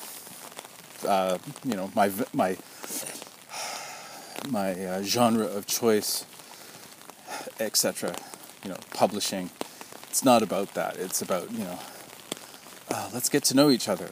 uh, 1.07 1.39
you 1.65 1.75
know 1.75 1.91
my 1.95 2.11
my 2.33 2.57
my 4.49 4.73
uh, 4.73 5.03
genre 5.03 5.47
of 5.47 5.67
choice, 5.67 6.25
etc. 7.59 8.15
You 8.65 8.71
know, 8.71 8.79
publishing. 8.95 9.51
It's 10.09 10.25
not 10.25 10.43
about 10.43 10.75
that. 10.75 10.97
It's 10.97 11.23
about 11.23 11.51
you 11.53 11.65
know, 11.65 11.79
uh, 12.91 13.11
let's 13.13 13.29
get 13.29 13.45
to 13.45 13.55
know 13.55 13.71
each 13.71 13.89
other. 13.89 14.11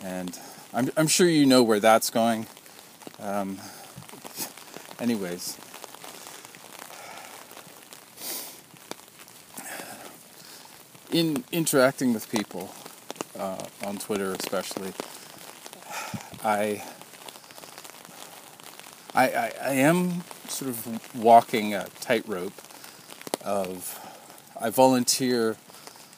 And 0.00 0.38
I'm 0.72 0.90
I'm 0.96 1.06
sure 1.06 1.28
you 1.28 1.46
know 1.46 1.62
where 1.62 1.80
that's 1.80 2.10
going. 2.10 2.46
Um, 3.24 3.58
anyways. 5.00 5.56
In 11.10 11.42
interacting 11.50 12.12
with 12.12 12.30
people, 12.30 12.74
uh, 13.38 13.64
on 13.82 13.96
Twitter 13.96 14.32
especially, 14.32 14.92
I, 16.44 16.82
I, 19.14 19.28
I, 19.28 19.52
I 19.62 19.70
am 19.70 20.22
sort 20.48 20.68
of 20.68 21.16
walking 21.16 21.72
a 21.72 21.86
tightrope 22.00 22.52
of 23.42 23.98
I 24.60 24.68
volunteer 24.68 25.56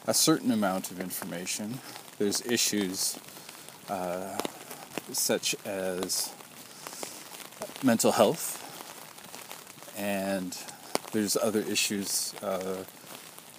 a 0.08 0.14
certain 0.14 0.50
amount 0.50 0.90
of 0.90 0.98
information. 0.98 1.78
There's 2.18 2.44
issues 2.44 3.16
uh, 3.88 4.38
such 5.12 5.54
as 5.64 6.32
mental 7.82 8.12
health, 8.12 8.62
and 9.96 10.56
there's 11.12 11.36
other 11.36 11.60
issues 11.60 12.34
uh, 12.42 12.84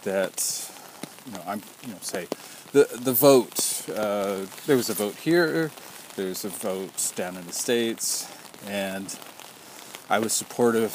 that 0.03 0.71
you 1.25 1.33
know 1.33 1.41
I'm 1.47 1.61
you 1.85 1.93
know 1.93 1.99
say 2.01 2.27
the 2.71 2.87
the 2.93 3.13
vote. 3.13 3.89
Uh, 3.89 4.45
there 4.65 4.75
was 4.75 4.89
a 4.89 4.93
vote 4.93 5.15
here. 5.15 5.71
There's 6.15 6.43
a 6.45 6.49
vote 6.49 7.11
down 7.15 7.37
in 7.37 7.45
the 7.45 7.53
states, 7.53 8.27
and 8.67 9.17
I 10.09 10.19
was 10.19 10.33
supportive, 10.33 10.93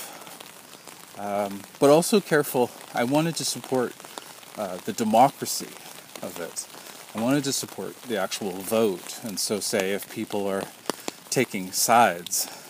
um, 1.18 1.62
but 1.78 1.90
also 1.90 2.20
careful. 2.20 2.70
I 2.94 3.04
wanted 3.04 3.36
to 3.36 3.44
support 3.44 3.94
uh, 4.58 4.78
the 4.84 4.92
democracy 4.92 5.70
of 6.22 6.40
it. 6.40 6.66
I 7.14 7.20
wanted 7.20 7.44
to 7.44 7.52
support 7.52 8.00
the 8.02 8.16
actual 8.18 8.52
vote, 8.52 9.20
and 9.22 9.38
so 9.38 9.60
say 9.60 9.92
if 9.92 10.10
people 10.10 10.46
are 10.46 10.64
taking 11.30 11.72
sides, 11.72 12.61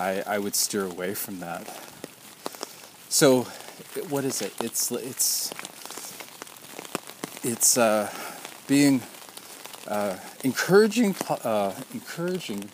I 0.00 0.22
I 0.26 0.38
would 0.38 0.54
steer 0.54 0.86
away 0.86 1.14
from 1.14 1.40
that. 1.40 1.68
So, 3.10 3.42
what 4.08 4.24
is 4.24 4.40
it? 4.40 4.54
It's 4.60 4.90
it's 4.90 5.52
it's 7.44 7.76
uh, 7.76 8.10
being 8.66 9.02
uh, 9.86 10.16
encouraging 10.42 11.14
uh, 11.44 11.74
encouraging 11.92 12.70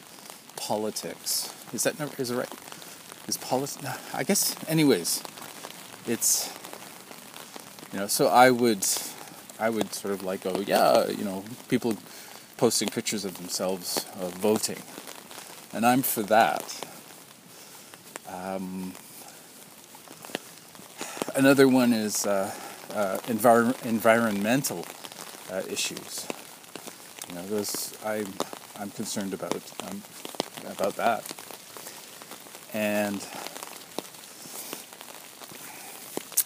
politics. 0.55 1.53
Is 1.73 1.83
that 1.83 1.99
never, 1.99 2.15
is 2.23 2.31
it 2.31 2.37
right? 2.37 2.53
Is 3.27 3.37
politics? 3.37 3.83
No, 3.83 3.93
I 4.15 4.23
guess. 4.23 4.55
Anyways, 4.69 5.23
it's 6.07 6.49
you 7.93 7.99
know. 7.99 8.07
So 8.07 8.29
I 8.29 8.53
would 8.53 8.87
I 9.59 9.69
would 9.69 9.93
sort 9.93 10.15
of 10.15 10.23
like 10.23 10.47
oh 10.47 10.61
yeah 10.65 11.09
you 11.09 11.25
know 11.25 11.43
people 11.69 11.97
posting 12.57 12.89
pictures 12.89 13.25
of 13.25 13.37
themselves 13.37 14.07
uh, 14.21 14.29
voting, 14.29 14.83
and 15.73 15.85
I'm 15.85 16.03
for 16.03 16.23
that. 16.23 16.86
Um, 18.57 18.95
another 21.35 21.69
one 21.69 21.93
is 21.93 22.25
uh, 22.25 22.51
uh, 22.95 23.19
envir- 23.27 23.85
environmental 23.85 24.87
uh, 25.53 25.61
issues. 25.69 26.27
You 27.29 27.35
know, 27.35 27.43
those 27.49 27.93
I'm 28.05 28.33
I'm 28.79 28.91
concerned 28.91 29.35
about 29.35 29.61
um, 29.87 30.03
about 30.71 30.97
that, 30.97 31.23
and 32.73 33.21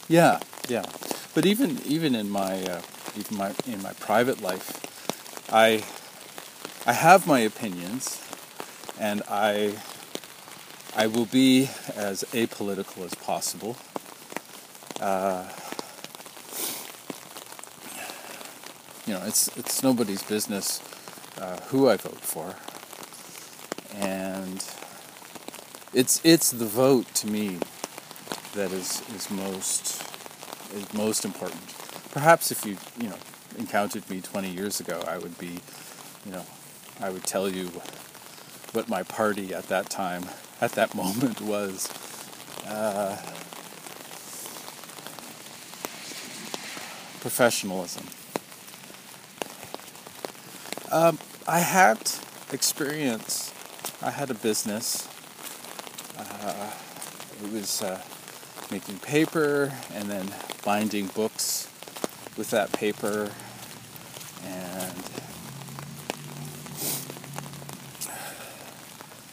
yeah, 0.08 0.40
yeah. 0.68 0.86
But 1.32 1.46
even 1.46 1.80
even 1.86 2.16
in 2.16 2.28
my 2.28 2.60
uh, 2.64 2.82
even 3.16 3.36
my 3.36 3.52
in 3.68 3.80
my 3.82 3.92
private 4.00 4.42
life, 4.42 4.68
I 5.52 5.84
I 6.86 6.92
have 6.92 7.28
my 7.28 7.38
opinions, 7.38 8.20
and 8.98 9.22
I 9.28 9.76
I 11.00 11.06
will 11.06 11.24
be 11.24 11.62
as 11.96 12.24
apolitical 12.34 13.06
as 13.06 13.14
possible. 13.14 13.74
Uh, 15.00 15.48
you 19.06 19.14
know, 19.14 19.24
it's 19.26 19.48
it's 19.56 19.82
nobody's 19.82 20.22
business 20.22 20.82
uh, 21.40 21.56
who 21.68 21.88
I 21.88 21.96
vote 21.96 22.20
for, 22.20 22.54
and 23.96 24.62
it's 25.94 26.20
it's 26.22 26.50
the 26.50 26.66
vote 26.66 27.06
to 27.14 27.28
me 27.28 27.56
that 28.52 28.70
is 28.70 29.00
is 29.16 29.30
most 29.30 30.02
is 30.74 30.92
most 30.92 31.24
important. 31.24 31.62
Perhaps 32.10 32.52
if 32.52 32.66
you 32.66 32.76
you 33.02 33.08
know 33.08 33.16
encountered 33.56 34.08
me 34.10 34.20
20 34.20 34.50
years 34.50 34.80
ago, 34.80 35.02
I 35.08 35.16
would 35.16 35.38
be, 35.38 35.60
you 36.26 36.32
know, 36.32 36.44
I 37.00 37.08
would 37.08 37.24
tell 37.24 37.48
you 37.48 37.68
what 38.72 38.90
my 38.90 39.02
party 39.02 39.54
at 39.54 39.68
that 39.68 39.88
time, 39.88 40.24
at 40.60 40.72
that 40.72 40.94
moment 41.02 41.40
was. 41.40 41.88
Uh, 42.66 43.16
professionalism. 47.20 48.06
Um, 50.90 51.18
I 51.46 51.60
had 51.60 51.98
experience. 52.52 53.52
I 54.02 54.10
had 54.10 54.30
a 54.30 54.34
business. 54.34 55.06
Uh, 56.18 56.70
it 57.42 57.52
was 57.52 57.82
uh, 57.82 58.00
making 58.70 58.98
paper 58.98 59.72
and 59.92 60.10
then 60.10 60.28
binding 60.64 61.06
books 61.08 61.68
with 62.36 62.50
that 62.50 62.72
paper 62.72 63.30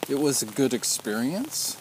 it 0.10 0.20
was 0.20 0.42
a 0.42 0.46
good 0.46 0.74
experience 0.74 1.78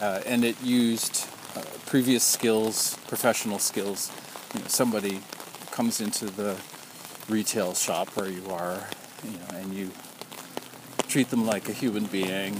uh, 0.00 0.20
and 0.26 0.44
it 0.44 0.60
used 0.62 1.26
uh, 1.56 1.62
previous 1.86 2.24
skills 2.24 2.96
professional 3.08 3.58
skills. 3.58 4.10
You 4.54 4.60
know, 4.60 4.66
somebody 4.68 5.20
comes 5.70 6.00
into 6.00 6.26
the 6.26 6.56
retail 7.28 7.74
shop 7.74 8.08
where 8.16 8.28
you 8.28 8.46
are 8.50 8.80
you 9.24 9.38
know 9.38 9.58
and 9.58 9.74
you 9.74 9.90
treat 11.08 11.30
them 11.30 11.46
like 11.46 11.68
a 11.68 11.72
human 11.72 12.04
being 12.06 12.56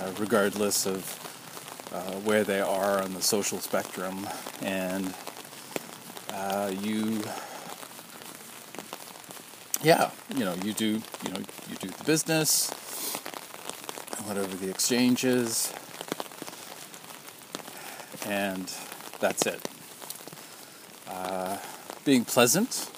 uh, 0.00 0.12
regardless 0.18 0.86
of 0.86 1.04
uh, 1.92 2.12
where 2.22 2.44
they 2.44 2.60
are 2.60 3.02
on 3.02 3.14
the 3.14 3.22
social 3.22 3.58
spectrum, 3.58 4.26
and 4.62 5.12
uh, 6.32 6.72
you, 6.80 7.20
yeah, 9.82 10.10
you 10.34 10.44
know, 10.44 10.54
you 10.62 10.72
do, 10.72 11.02
you 11.24 11.32
know, 11.32 11.40
you 11.68 11.76
do 11.76 11.88
the 11.88 12.04
business, 12.04 12.70
whatever 14.30 14.56
the 14.58 14.70
exchange 14.70 15.24
is, 15.24 15.72
and 18.24 18.72
that's 19.18 19.44
it. 19.44 19.60
Uh, 21.08 21.58
being 22.04 22.24
pleasant 22.24 22.88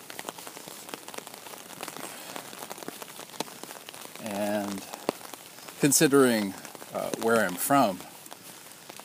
and 4.22 4.84
considering 5.80 6.52
uh, 6.92 7.08
where 7.22 7.42
I'm 7.46 7.54
from, 7.54 7.98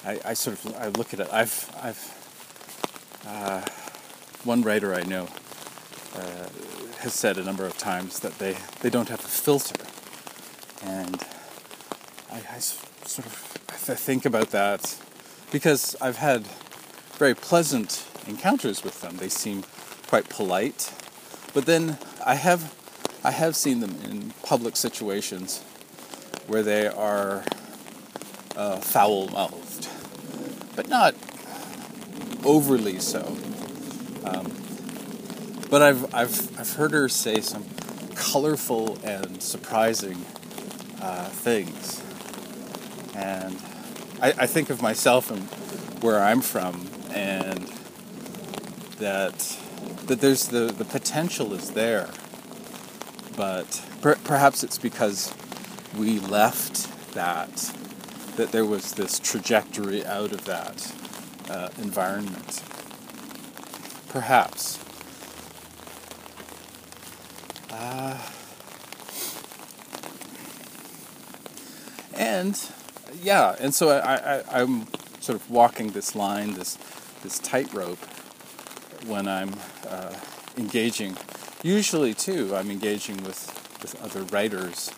I, 0.03 0.19
I 0.25 0.33
sort 0.33 0.65
of 0.65 0.75
I 0.75 0.87
look 0.87 1.13
at 1.13 1.21
it. 1.21 1.29
I've 1.31 1.73
I've 1.81 3.23
uh, 3.25 3.61
one 4.43 4.63
writer 4.63 4.93
I 4.93 5.03
know 5.03 5.29
uh, 6.13 6.47
has 6.99 7.13
said 7.13 7.37
a 7.37 7.43
number 7.45 7.65
of 7.65 7.77
times 7.77 8.19
that 8.19 8.37
they 8.37 8.57
they 8.81 8.89
don't 8.89 9.07
have 9.07 9.21
a 9.21 9.29
filter, 9.29 9.81
and 10.83 11.23
I, 12.37 12.55
I 12.55 12.59
sort 12.59 13.25
of 13.25 13.57
I 13.89 13.95
think 13.95 14.25
about 14.25 14.51
that 14.51 14.95
because 15.51 15.95
I've 16.01 16.17
had 16.17 16.45
very 17.17 17.33
pleasant 17.33 18.05
encounters 18.27 18.83
with 18.83 19.01
them. 19.01 19.17
They 19.17 19.29
seem 19.29 19.63
quite 20.07 20.29
polite, 20.29 20.93
but 21.53 21.65
then 21.65 21.97
I 22.25 22.35
have 22.35 22.75
I 23.23 23.31
have 23.31 23.55
seen 23.55 23.79
them 23.79 23.97
in 24.03 24.33
public 24.43 24.75
situations 24.75 25.63
where 26.47 26.63
they 26.63 26.87
are 26.87 27.43
uh, 28.55 28.77
foul 28.77 29.27
mouthed 29.29 29.87
but 30.75 30.87
not 30.87 31.15
overly 32.45 32.99
so. 32.99 33.35
Um, 34.23 34.51
but 35.71 35.81
I've, 35.81 36.13
I've, 36.13 36.59
I've 36.59 36.73
heard 36.73 36.91
her 36.91 37.09
say 37.09 37.41
some 37.41 37.65
colorful 38.13 38.99
and 39.03 39.41
surprising 39.41 40.23
uh, 41.01 41.25
things. 41.25 42.03
And 43.17 43.59
I, 44.21 44.33
I 44.43 44.45
think 44.45 44.69
of 44.69 44.81
myself 44.81 45.31
and 45.31 45.41
where 46.03 46.21
I'm 46.21 46.41
from, 46.41 46.87
and 47.11 47.67
that 48.99 49.57
that 50.05 50.21
there's 50.21 50.47
the, 50.47 50.67
the 50.67 50.85
potential 50.85 51.53
is 51.53 51.71
there, 51.71 52.09
but 53.35 53.83
per, 54.01 54.15
perhaps 54.23 54.63
it's 54.63 54.77
because 54.77 55.33
we 55.97 56.19
left 56.19 57.13
that 57.13 57.73
that 58.35 58.51
there 58.51 58.65
was 58.65 58.93
this 58.93 59.19
trajectory 59.19 60.05
out 60.05 60.31
of 60.31 60.45
that 60.45 60.93
uh, 61.49 61.69
environment. 61.79 62.61
Perhaps. 64.09 64.79
Uh, 67.71 68.17
and 72.13 72.71
yeah, 73.21 73.55
and 73.59 73.73
so 73.73 73.89
I, 73.89 74.37
I, 74.37 74.43
I'm 74.61 74.87
sort 75.19 75.39
of 75.39 75.49
walking 75.49 75.91
this 75.91 76.15
line, 76.15 76.53
this 76.53 76.77
this 77.23 77.39
tightrope, 77.39 77.99
when 79.05 79.27
I'm 79.27 79.55
uh, 79.87 80.13
engaging. 80.57 81.17
Usually, 81.63 82.13
too, 82.13 82.55
I'm 82.55 82.69
engaging 82.69 83.23
with 83.23 83.53
with 83.81 84.01
other 84.03 84.23
writers, 84.23 84.91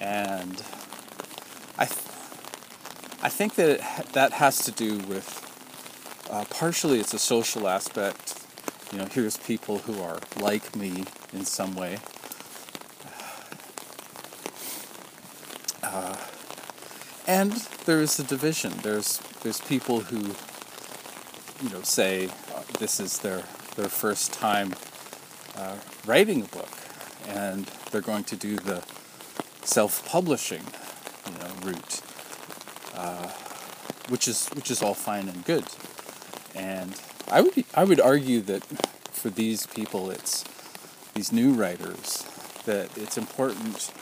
and 0.00 0.62
I, 1.78 1.86
th- 1.86 1.98
I 3.22 3.28
think 3.28 3.54
that 3.56 3.68
it, 3.68 4.12
that 4.12 4.32
has 4.32 4.64
to 4.64 4.72
do 4.72 4.98
with 4.98 5.38
uh, 6.30 6.44
partially 6.50 6.98
it's 7.00 7.14
a 7.14 7.18
social 7.18 7.68
aspect. 7.68 8.34
You 8.92 8.98
know, 8.98 9.06
here's 9.06 9.36
people 9.38 9.78
who 9.78 10.02
are 10.02 10.18
like 10.40 10.74
me 10.76 11.04
in 11.32 11.44
some 11.44 11.74
way. 11.74 11.98
Uh, 15.92 16.16
and 17.26 17.52
there 17.84 18.00
is 18.00 18.18
a 18.18 18.24
division. 18.24 18.72
There's 18.82 19.18
there's 19.42 19.60
people 19.60 20.00
who, 20.00 20.34
you 21.62 21.70
know, 21.70 21.82
say 21.82 22.28
uh, 22.54 22.62
this 22.78 22.98
is 22.98 23.18
their 23.18 23.42
their 23.76 23.88
first 23.88 24.32
time 24.32 24.74
uh, 25.56 25.76
writing 26.06 26.42
a 26.42 26.46
book, 26.46 26.70
and 27.28 27.66
they're 27.90 28.00
going 28.00 28.24
to 28.24 28.36
do 28.36 28.56
the 28.56 28.82
self-publishing 29.64 30.62
you 31.26 31.38
know, 31.38 31.54
route, 31.62 32.00
uh, 32.94 33.28
which 34.08 34.26
is 34.26 34.48
which 34.48 34.70
is 34.70 34.82
all 34.82 34.94
fine 34.94 35.28
and 35.28 35.44
good. 35.44 35.64
And 36.54 37.00
I 37.30 37.42
would 37.42 37.64
I 37.74 37.84
would 37.84 38.00
argue 38.00 38.40
that 38.42 38.64
for 39.12 39.30
these 39.30 39.66
people, 39.66 40.10
it's 40.10 40.44
these 41.14 41.32
new 41.32 41.52
writers 41.52 42.24
that 42.64 42.96
it's 42.96 43.18
important 43.18 43.92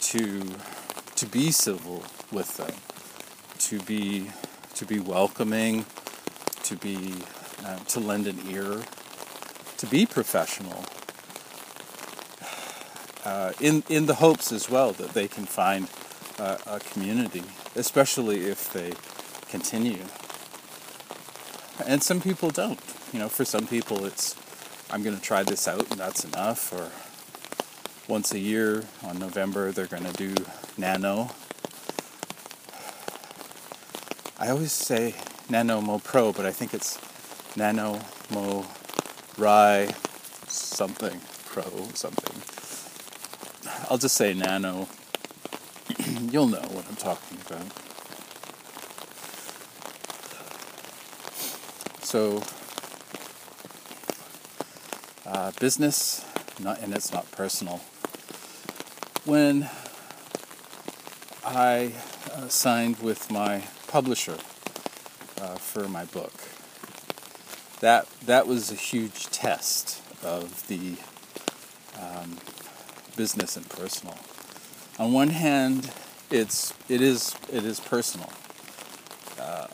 to 0.00 0.42
to 1.16 1.26
be 1.26 1.50
civil 1.50 2.02
with 2.30 2.56
them, 2.56 2.74
to 3.58 3.80
be 3.80 4.30
to 4.74 4.84
be 4.84 5.00
welcoming, 5.00 5.86
to 6.62 6.76
be 6.76 7.14
uh, 7.64 7.78
to 7.78 8.00
lend 8.00 8.26
an 8.26 8.38
ear, 8.50 8.82
to 9.78 9.86
be 9.86 10.06
professional. 10.06 10.84
Uh, 13.24 13.52
in 13.60 13.82
in 13.88 14.06
the 14.06 14.16
hopes 14.16 14.52
as 14.52 14.70
well 14.70 14.92
that 14.92 15.14
they 15.14 15.26
can 15.26 15.46
find 15.46 15.88
uh, 16.38 16.58
a 16.66 16.80
community, 16.80 17.42
especially 17.74 18.46
if 18.46 18.72
they 18.72 18.92
continue. 19.50 20.04
And 21.86 22.02
some 22.02 22.20
people 22.20 22.50
don't. 22.50 22.80
You 23.12 23.18
know, 23.20 23.28
for 23.28 23.44
some 23.44 23.66
people, 23.66 24.04
it's 24.04 24.34
I'm 24.90 25.02
going 25.02 25.16
to 25.16 25.22
try 25.22 25.42
this 25.42 25.66
out 25.66 25.90
and 25.90 25.98
that's 25.98 26.24
enough. 26.24 26.72
Or 26.72 26.90
once 28.08 28.32
a 28.32 28.38
year 28.38 28.84
on 29.02 29.18
November, 29.18 29.72
they're 29.72 29.86
going 29.86 30.04
to 30.04 30.12
do 30.12 30.34
Nano. 30.78 31.30
I 34.38 34.48
always 34.48 34.72
say 34.72 35.14
Nano 35.48 35.80
Mo 35.80 35.98
Pro, 35.98 36.32
but 36.32 36.46
I 36.46 36.52
think 36.52 36.72
it's 36.72 36.98
Nano 37.56 38.00
Mo 38.30 38.66
Rye 39.36 39.92
something 40.46 41.20
Pro 41.46 41.64
something. 41.94 42.42
I'll 43.90 43.98
just 43.98 44.16
say 44.16 44.34
Nano. 44.34 44.88
You'll 46.30 46.48
know 46.48 46.60
what 46.60 46.86
I'm 46.88 46.96
talking 46.96 47.38
about. 47.46 47.66
So, 52.04 52.42
uh, 55.26 55.50
business, 55.58 56.24
not, 56.60 56.80
and 56.80 56.94
it's 56.94 57.12
not 57.12 57.30
personal. 57.32 57.80
When 59.26 59.68
I 61.44 61.92
uh, 62.32 62.46
signed 62.46 63.00
with 63.00 63.28
my 63.28 63.64
publisher 63.88 64.38
uh, 65.40 65.56
for 65.56 65.88
my 65.88 66.04
book, 66.04 66.32
that 67.80 68.06
that 68.24 68.46
was 68.46 68.70
a 68.70 68.76
huge 68.76 69.26
test 69.30 70.00
of 70.22 70.68
the 70.68 70.94
um, 72.00 72.38
business 73.16 73.56
and 73.56 73.68
personal. 73.68 74.16
On 74.96 75.12
one 75.12 75.30
hand, 75.30 75.90
it's 76.30 76.72
it 76.88 77.00
is 77.00 77.34
it 77.52 77.64
is 77.64 77.80
personal. 77.80 78.30
Uh, 79.40 79.66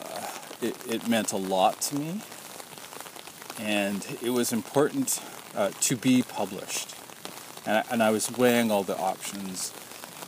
it, 0.63 0.75
it 0.91 1.07
meant 1.07 1.31
a 1.31 1.37
lot 1.37 1.79
to 1.81 1.95
me, 1.95 2.21
and 3.59 4.17
it 4.19 4.31
was 4.31 4.51
important 4.51 5.21
uh, 5.55 5.69
to 5.81 5.95
be 5.95 6.23
published. 6.23 6.95
And 7.65 7.77
I, 7.77 7.83
and 7.91 8.03
I 8.03 8.09
was 8.09 8.29
weighing 8.31 8.71
all 8.71 8.83
the 8.83 8.97
options. 8.97 9.73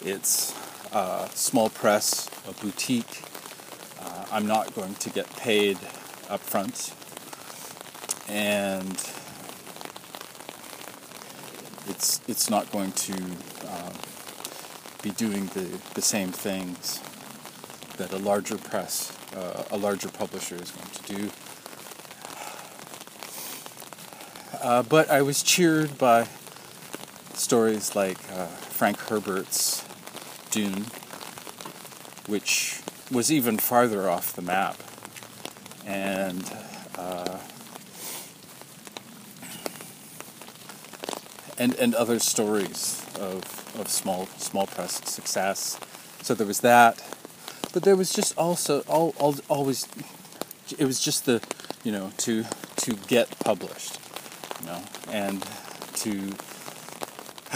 It's 0.04 0.54
a 0.93 1.30
small 1.34 1.69
press, 1.69 2.30
a 2.48 2.54
boutique. 2.54 3.24
Uh, 4.00 4.26
I'm 4.32 4.48
not 4.48 4.74
going 4.74 4.95
to 4.95 5.10
get 5.10 5.30
paid 5.36 5.78
up 6.30 6.39
front. 6.39 6.93
And 8.30 8.98
it's, 11.88 12.21
it's 12.28 12.50
not 12.50 12.71
going 12.71 12.91
to 12.93 13.13
uh, 13.67 13.91
be 15.04 15.12
doing 15.12 15.48
the, 15.48 15.80
the 15.93 16.02
same 16.02 16.32
things 16.32 17.02
that 17.98 18.12
a 18.12 18.17
larger 18.17 18.58
press, 18.58 19.15
uh, 19.36 19.63
a 19.71 19.78
larger 19.78 20.10
publisher 20.10 20.56
is 20.56 20.71
going 20.71 20.89
to 20.89 21.15
do. 21.15 21.32
Uh, 24.62 24.84
but 24.84 25.10
I 25.10 25.21
was 25.21 25.43
cheered 25.43 25.98
by 25.98 26.28
stories 27.46 27.96
like 27.96 28.18
uh, 28.34 28.48
Frank 28.48 28.98
Herbert's 28.98 29.86
Dune, 30.50 30.88
which 32.26 32.82
was 33.12 33.32
even 33.32 33.60
farther 33.60 34.10
off 34.10 34.34
the 34.34 34.42
map. 34.42 34.78
And 35.86 36.44
uh, 36.98 37.38
and 41.60 41.76
and 41.76 41.94
other 41.94 42.18
stories 42.18 43.06
of, 43.20 43.44
of 43.80 43.90
small 43.90 44.26
small 44.38 44.66
press 44.66 44.94
success. 45.08 45.80
So 46.24 46.34
there 46.34 46.48
was 46.48 46.62
that, 46.62 47.00
but 47.74 47.84
there 47.84 47.96
was 47.96 48.12
just 48.12 48.36
also 48.40 48.82
all, 48.88 49.14
all, 49.20 49.36
always 49.48 49.88
it 50.80 50.86
was 50.86 51.00
just 51.00 51.26
the 51.26 51.44
you 51.84 51.92
know 51.92 52.12
to 52.26 52.44
to 52.78 52.94
get 53.08 53.38
published 53.40 54.00
you 54.62 54.66
know, 54.66 54.82
and 55.12 55.46
to 55.94 56.34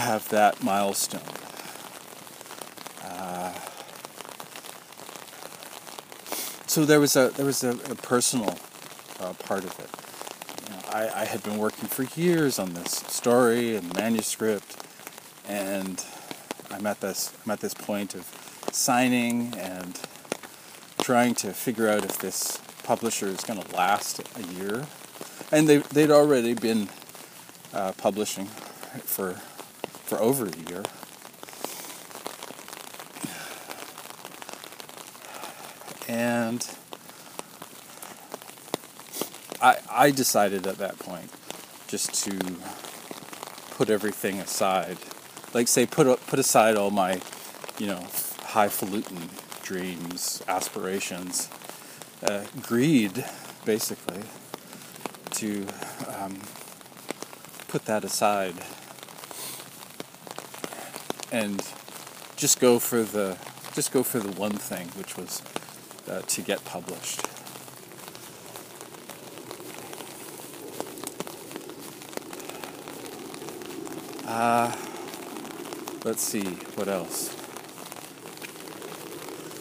have 0.00 0.28
that 0.30 0.62
milestone. 0.62 1.20
Uh, 3.02 3.52
so 6.66 6.84
there 6.84 7.00
was 7.00 7.16
a 7.16 7.28
there 7.36 7.46
was 7.46 7.62
a, 7.62 7.70
a 7.70 7.94
personal 7.94 8.58
uh, 9.20 9.32
part 9.34 9.64
of 9.64 9.78
it. 9.78 9.90
You 10.64 10.76
know, 10.76 10.82
I, 10.90 11.22
I 11.22 11.24
had 11.24 11.42
been 11.42 11.58
working 11.58 11.88
for 11.88 12.02
years 12.18 12.58
on 12.58 12.74
this 12.74 12.90
story 12.90 13.76
and 13.76 13.94
manuscript, 13.94 14.76
and 15.48 16.04
I'm 16.70 16.86
at 16.86 17.00
this 17.00 17.32
I'm 17.44 17.52
at 17.52 17.60
this 17.60 17.74
point 17.74 18.14
of 18.14 18.26
signing 18.72 19.54
and 19.56 20.00
trying 21.00 21.34
to 21.34 21.52
figure 21.52 21.88
out 21.88 22.04
if 22.04 22.18
this 22.18 22.58
publisher 22.82 23.26
is 23.26 23.42
going 23.42 23.60
to 23.60 23.76
last 23.76 24.20
a 24.36 24.42
year 24.54 24.86
and 25.52 25.68
they 25.68 25.78
they'd 25.78 26.10
already 26.10 26.54
been 26.54 26.88
uh, 27.72 27.92
publishing 27.92 28.46
for 28.46 29.40
for 30.10 30.20
over 30.20 30.44
a 30.44 30.56
year. 30.68 30.82
And 36.08 36.66
I 39.62 39.76
I 39.88 40.10
decided 40.10 40.66
at 40.66 40.78
that 40.78 40.98
point 40.98 41.30
just 41.86 42.12
to 42.24 42.36
put 43.76 43.88
everything 43.88 44.40
aside, 44.40 44.98
like 45.54 45.68
say 45.68 45.86
put 45.86 46.08
put 46.26 46.40
aside 46.40 46.74
all 46.74 46.90
my, 46.90 47.20
you 47.78 47.86
know, 47.86 48.04
highfalutin 48.46 49.30
dreams, 49.62 50.42
aspirations, 50.48 51.48
uh, 52.24 52.42
greed, 52.60 53.24
basically 53.64 54.22
to 55.30 55.68
um, 56.08 56.40
put 57.68 57.84
that 57.84 58.02
aside 58.02 58.56
and 61.32 61.62
just 62.36 62.60
go 62.60 62.78
for 62.78 63.02
the 63.02 63.36
just 63.74 63.92
go 63.92 64.02
for 64.02 64.18
the 64.18 64.32
one 64.32 64.52
thing, 64.52 64.88
which 64.98 65.16
was 65.16 65.42
uh, 66.08 66.22
to 66.22 66.42
get 66.42 66.64
published. 66.64 67.26
Uh, 74.26 74.74
let's 76.04 76.22
see 76.22 76.44
what 76.74 76.88
else. 76.88 77.36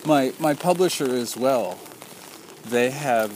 My 0.06 0.34
my 0.40 0.54
publisher 0.54 1.14
as 1.16 1.36
well. 1.38 1.78
They 2.66 2.92
have, 2.92 3.32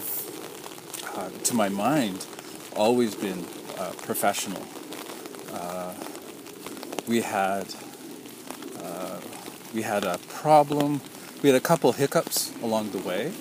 uh, 1.16 1.30
to 1.46 1.56
my 1.56 1.68
mind, 1.68 2.28
always 2.76 3.16
been 3.16 3.46
uh, 3.80 3.94
professional. 3.98 4.62
Uh, 5.52 5.96
we 7.08 7.22
had 7.22 7.66
we 9.74 9.82
had 9.82 10.04
a 10.04 10.20
problem. 10.28 11.02
We 11.42 11.50
had 11.50 11.56
a 11.56 11.64
couple 11.64 11.92
hiccups 11.94 12.52
along 12.62 12.92
the 12.92 13.00
way. 13.00 13.34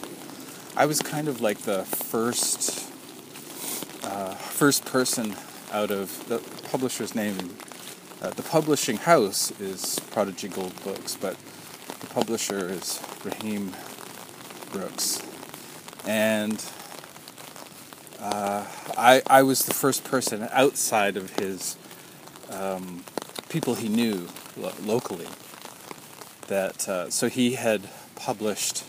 I 0.77 0.87
was 0.87 1.01
kind 1.01 1.29
of 1.29 1.40
like 1.40 1.59
the 1.59 1.85
first 1.85 2.88
uh, 4.03 4.35
first 4.35 4.85
person 4.85 5.37
out 5.73 5.90
of 5.90 6.27
the 6.29 6.38
publisher's 6.71 7.14
name. 7.14 7.57
Uh, 8.21 8.31
the 8.31 8.42
publishing 8.42 8.97
house 8.97 9.51
is 9.61 9.99
Prodigy 10.11 10.49
Gold 10.49 10.73
Books, 10.85 11.16
but 11.21 11.37
the 12.01 12.07
publisher 12.07 12.68
is 12.68 13.01
Raheem 13.25 13.73
Brooks, 14.73 15.21
and 16.07 16.64
uh, 18.21 18.64
I, 18.97 19.23
I 19.27 19.42
was 19.42 19.66
the 19.66 19.75
first 19.75 20.05
person 20.05 20.49
outside 20.53 21.16
of 21.16 21.38
his 21.38 21.77
um, 22.51 23.05
people 23.49 23.75
he 23.75 23.88
knew 23.88 24.29
lo- 24.57 24.73
locally 24.85 25.27
that 26.48 26.88
uh, 26.88 27.11
so 27.11 27.28
he 27.28 27.55
had 27.55 27.83
published 28.16 28.85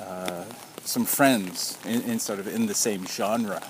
uh, 0.00 0.44
some 0.84 1.04
friends 1.04 1.78
in, 1.84 2.02
in, 2.02 2.18
sort 2.18 2.38
of 2.38 2.46
in 2.46 2.66
the 2.66 2.74
same 2.74 3.06
genre. 3.06 3.62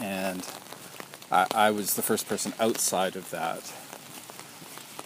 And 0.00 0.46
I, 1.30 1.46
I 1.54 1.70
was 1.70 1.94
the 1.94 2.02
first 2.02 2.28
person 2.28 2.52
outside 2.58 3.16
of 3.16 3.30
that. 3.30 3.72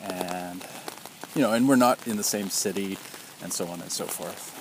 And 0.02 0.64
you 1.34 1.42
know 1.42 1.52
and 1.52 1.68
we're 1.68 1.76
not 1.76 2.06
in 2.06 2.16
the 2.16 2.24
same 2.24 2.48
city 2.48 2.98
and 3.42 3.52
so 3.52 3.66
on 3.66 3.80
and 3.80 3.92
so 3.92 4.06
forth. 4.06 4.52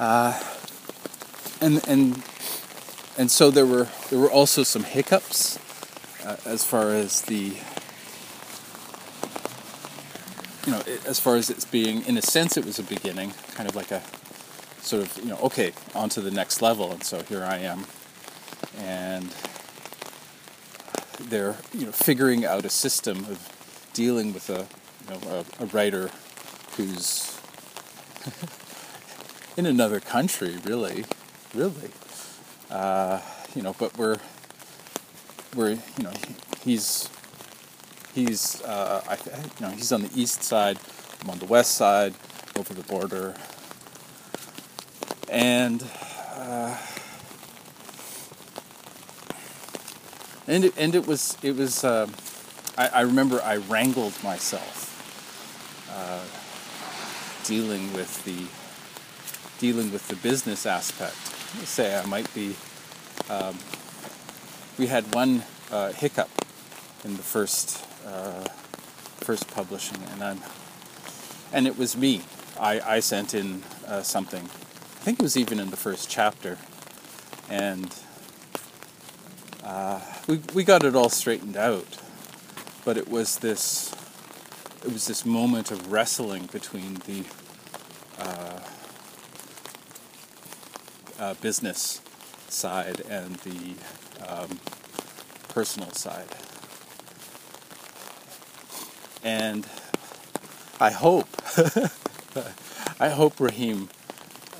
Uh, 0.00 0.38
and 1.60 1.80
and 1.86 2.22
and 3.18 3.30
so 3.30 3.50
there 3.50 3.66
were 3.66 3.88
there 4.10 4.18
were 4.18 4.30
also 4.30 4.62
some 4.62 4.84
hiccups 4.84 5.58
uh, 6.24 6.36
as 6.44 6.64
far 6.64 6.90
as 6.90 7.22
the 7.22 7.56
you 10.66 10.72
know 10.72 10.82
as 11.06 11.18
far 11.18 11.36
as 11.36 11.50
it's 11.50 11.64
being 11.64 12.04
in 12.06 12.16
a 12.16 12.22
sense 12.22 12.56
it 12.56 12.64
was 12.64 12.78
a 12.78 12.82
beginning 12.82 13.32
kind 13.54 13.68
of 13.68 13.76
like 13.76 13.90
a 13.90 14.02
sort 14.80 15.02
of 15.02 15.16
you 15.18 15.30
know 15.30 15.38
okay 15.42 15.72
on 15.94 16.08
to 16.08 16.20
the 16.20 16.30
next 16.30 16.62
level 16.62 16.90
and 16.92 17.02
so 17.04 17.22
here 17.22 17.44
I 17.44 17.58
am 17.58 17.84
and 18.78 19.34
they're 21.20 21.56
you 21.72 21.86
know 21.86 21.92
figuring 21.92 22.44
out 22.44 22.64
a 22.64 22.70
system 22.70 23.18
of 23.26 23.88
dealing 23.92 24.32
with 24.32 24.48
a 24.50 24.66
you 25.04 25.10
know 25.10 25.44
a, 25.60 25.62
a 25.62 25.66
writer 25.66 26.10
who's 26.76 27.38
in 29.56 29.66
another 29.66 30.00
country, 30.00 30.56
really, 30.64 31.04
really. 31.54 31.90
Uh, 32.72 33.20
you 33.54 33.60
know, 33.60 33.74
but 33.78 33.96
we're 33.98 34.16
we're 35.54 35.72
you 35.72 36.02
know 36.02 36.12
he's 36.64 37.10
he's 38.14 38.62
uh, 38.62 39.02
I, 39.06 39.18
you 39.60 39.66
know 39.66 39.68
he's 39.68 39.92
on 39.92 40.00
the 40.00 40.10
east 40.14 40.42
side, 40.42 40.78
I'm 41.22 41.30
on 41.30 41.38
the 41.38 41.44
west 41.44 41.72
side, 41.74 42.14
over 42.56 42.72
the 42.72 42.82
border. 42.82 43.34
and 45.28 45.82
uh, 46.34 46.76
and 50.46 50.64
it, 50.64 50.74
and 50.76 50.94
it 50.94 51.06
was 51.06 51.38
it 51.42 51.56
was 51.56 51.84
uh, 51.84 52.06
I, 52.76 52.88
I, 52.88 53.00
remember 53.02 53.40
I 53.42 53.56
wrangled 53.56 54.12
myself 54.22 54.90
uh, 55.90 56.24
dealing 57.46 57.92
with 57.94 58.24
the 58.24 58.46
dealing 59.58 59.90
with 59.90 60.08
the 60.08 60.16
business 60.16 60.66
aspect. 60.66 61.31
Say 61.60 61.96
I 61.96 62.04
might 62.06 62.32
be. 62.34 62.56
Um, 63.30 63.56
we 64.78 64.86
had 64.88 65.14
one 65.14 65.44
uh, 65.70 65.92
hiccup 65.92 66.30
in 67.04 67.16
the 67.16 67.22
first 67.22 67.84
uh, 68.06 68.44
first 69.20 69.48
publishing, 69.48 69.98
and 70.12 70.24
I'm 70.24 70.40
and 71.52 71.66
it 71.66 71.78
was 71.78 71.96
me. 71.96 72.22
I, 72.58 72.80
I 72.80 73.00
sent 73.00 73.34
in 73.34 73.62
uh, 73.86 74.02
something. 74.02 74.42
I 74.42 75.04
think 75.04 75.20
it 75.20 75.22
was 75.22 75.36
even 75.36 75.60
in 75.60 75.70
the 75.70 75.76
first 75.76 76.10
chapter, 76.10 76.58
and 77.48 77.94
uh, 79.62 80.00
we 80.26 80.40
we 80.54 80.64
got 80.64 80.84
it 80.84 80.96
all 80.96 81.10
straightened 81.10 81.56
out. 81.56 81.98
But 82.84 82.96
it 82.96 83.08
was 83.08 83.38
this 83.38 83.94
it 84.84 84.92
was 84.92 85.06
this 85.06 85.24
moment 85.24 85.70
of 85.70 85.92
wrestling 85.92 86.48
between 86.50 86.94
the 87.06 87.24
uh, 91.22 91.34
business 91.34 92.00
side 92.48 93.00
and 93.08 93.36
the 93.36 93.74
um, 94.28 94.58
personal 95.48 95.92
side. 95.92 96.26
And 99.22 99.68
I 100.80 100.90
hope, 100.90 101.28
I 103.00 103.10
hope 103.10 103.38
Raheem 103.38 103.88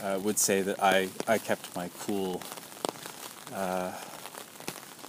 uh, 0.00 0.20
would 0.22 0.38
say 0.38 0.62
that 0.62 0.80
I, 0.80 1.08
I 1.26 1.38
kept 1.38 1.74
my 1.74 1.90
cool. 1.98 2.40
Uh, 3.52 3.90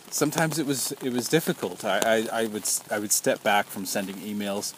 sometimes 0.10 0.58
it 0.58 0.66
was 0.66 0.92
it 1.04 1.14
was 1.14 1.30
difficult. 1.30 1.86
I, 1.86 2.00
I, 2.34 2.42
I 2.42 2.48
would 2.48 2.68
I 2.90 2.98
would 2.98 3.12
step 3.12 3.44
back 3.44 3.68
from 3.68 3.86
sending 3.86 4.16
emails. 4.16 4.74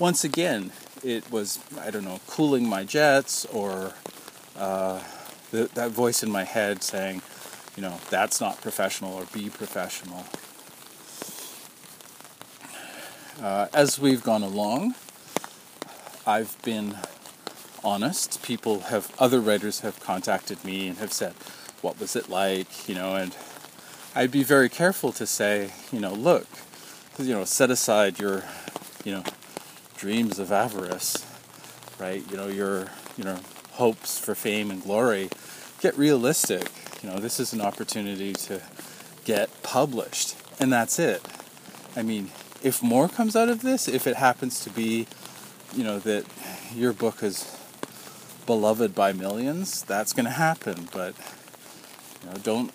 Once 0.00 0.24
again, 0.24 0.72
it 1.04 1.30
was 1.30 1.60
I 1.80 1.90
don't 1.90 2.04
know 2.04 2.18
cooling 2.26 2.68
my 2.68 2.82
jets 2.82 3.44
or 3.46 3.94
uh, 4.58 5.00
the, 5.50 5.70
that 5.74 5.90
voice 5.90 6.22
in 6.22 6.30
my 6.30 6.44
head 6.44 6.82
saying, 6.82 7.22
you 7.76 7.82
know, 7.82 7.98
that's 8.10 8.40
not 8.40 8.60
professional 8.60 9.14
or 9.14 9.24
be 9.32 9.48
professional. 9.48 10.24
Uh, 13.40 13.68
as 13.72 13.98
we've 13.98 14.22
gone 14.22 14.42
along, 14.42 14.94
I've 16.26 16.60
been 16.62 16.96
honest. 17.82 18.42
People 18.42 18.80
have, 18.80 19.14
other 19.18 19.40
writers 19.40 19.80
have 19.80 19.98
contacted 20.00 20.62
me 20.64 20.88
and 20.88 20.98
have 20.98 21.12
said, 21.12 21.32
what 21.80 21.98
was 21.98 22.14
it 22.14 22.28
like, 22.28 22.88
you 22.88 22.94
know, 22.94 23.14
and 23.16 23.34
I'd 24.14 24.30
be 24.30 24.42
very 24.42 24.68
careful 24.68 25.12
to 25.12 25.26
say, 25.26 25.72
you 25.90 26.00
know, 26.00 26.12
look, 26.12 26.46
you 27.18 27.32
know, 27.32 27.44
set 27.44 27.70
aside 27.70 28.18
your, 28.18 28.44
you 29.04 29.12
know, 29.12 29.24
dreams 29.96 30.38
of 30.38 30.52
avarice, 30.52 31.24
right? 31.98 32.22
You 32.30 32.36
know, 32.36 32.48
your, 32.48 32.88
you 33.16 33.24
know, 33.24 33.38
hopes 33.80 34.18
for 34.18 34.34
fame 34.34 34.70
and 34.70 34.82
glory. 34.82 35.30
Get 35.80 35.96
realistic. 35.96 36.70
You 37.02 37.08
know, 37.08 37.18
this 37.18 37.40
is 37.40 37.54
an 37.54 37.62
opportunity 37.62 38.34
to 38.34 38.60
get 39.24 39.48
published, 39.62 40.36
and 40.60 40.70
that's 40.70 40.98
it. 40.98 41.22
I 41.96 42.02
mean, 42.02 42.30
if 42.62 42.82
more 42.82 43.08
comes 43.08 43.34
out 43.34 43.48
of 43.48 43.62
this, 43.62 43.88
if 43.88 44.06
it 44.06 44.16
happens 44.16 44.60
to 44.64 44.70
be, 44.70 45.06
you 45.74 45.82
know, 45.82 45.98
that 46.00 46.26
your 46.74 46.92
book 46.92 47.22
is 47.22 47.56
beloved 48.44 48.94
by 48.94 49.14
millions, 49.14 49.82
that's 49.82 50.12
going 50.12 50.26
to 50.26 50.38
happen. 50.48 50.88
But 50.92 51.14
you 52.20 52.30
know, 52.30 52.36
don't 52.42 52.70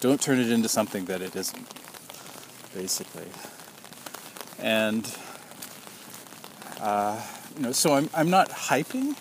don't 0.00 0.20
turn 0.20 0.40
it 0.40 0.50
into 0.50 0.68
something 0.68 1.04
that 1.04 1.22
it 1.22 1.36
isn't. 1.36 1.68
Basically, 2.74 3.28
and 4.58 5.04
uh, 6.80 7.20
you 7.54 7.62
know, 7.62 7.72
so 7.72 7.94
I'm 7.94 8.10
I'm 8.12 8.28
not 8.28 8.48
hyping, 8.50 9.14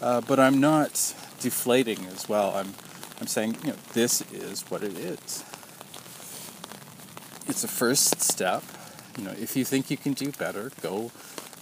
uh, 0.00 0.20
but 0.22 0.38
I'm 0.38 0.60
not 0.60 1.14
deflating 1.40 2.06
as 2.06 2.28
well. 2.28 2.56
I'm 2.56 2.74
I'm 3.20 3.26
saying 3.26 3.56
you 3.64 3.70
know 3.70 3.76
this 3.94 4.22
is 4.32 4.62
what 4.70 4.82
it 4.82 4.96
is. 4.96 5.44
It's 7.46 7.64
a 7.64 7.68
first 7.68 8.20
step 8.20 8.62
you 9.18 9.24
know, 9.24 9.32
if 9.32 9.56
you 9.56 9.64
think 9.64 9.90
you 9.90 9.96
can 9.96 10.12
do 10.12 10.30
better, 10.30 10.70
go 10.80 11.10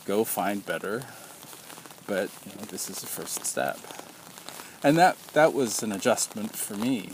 go 0.05 0.25
find 0.25 0.64
better. 0.64 1.03
But 2.07 2.29
you 2.44 2.53
know, 2.55 2.66
this 2.68 2.90
is 2.90 3.01
the 3.01 3.07
first 3.07 3.46
step. 3.46 3.79
And 4.83 4.99
that 4.99 5.16
that 5.33 5.55
was 5.55 5.83
an 5.83 5.90
adjustment 5.90 6.55
for 6.55 6.75
me. 6.77 7.11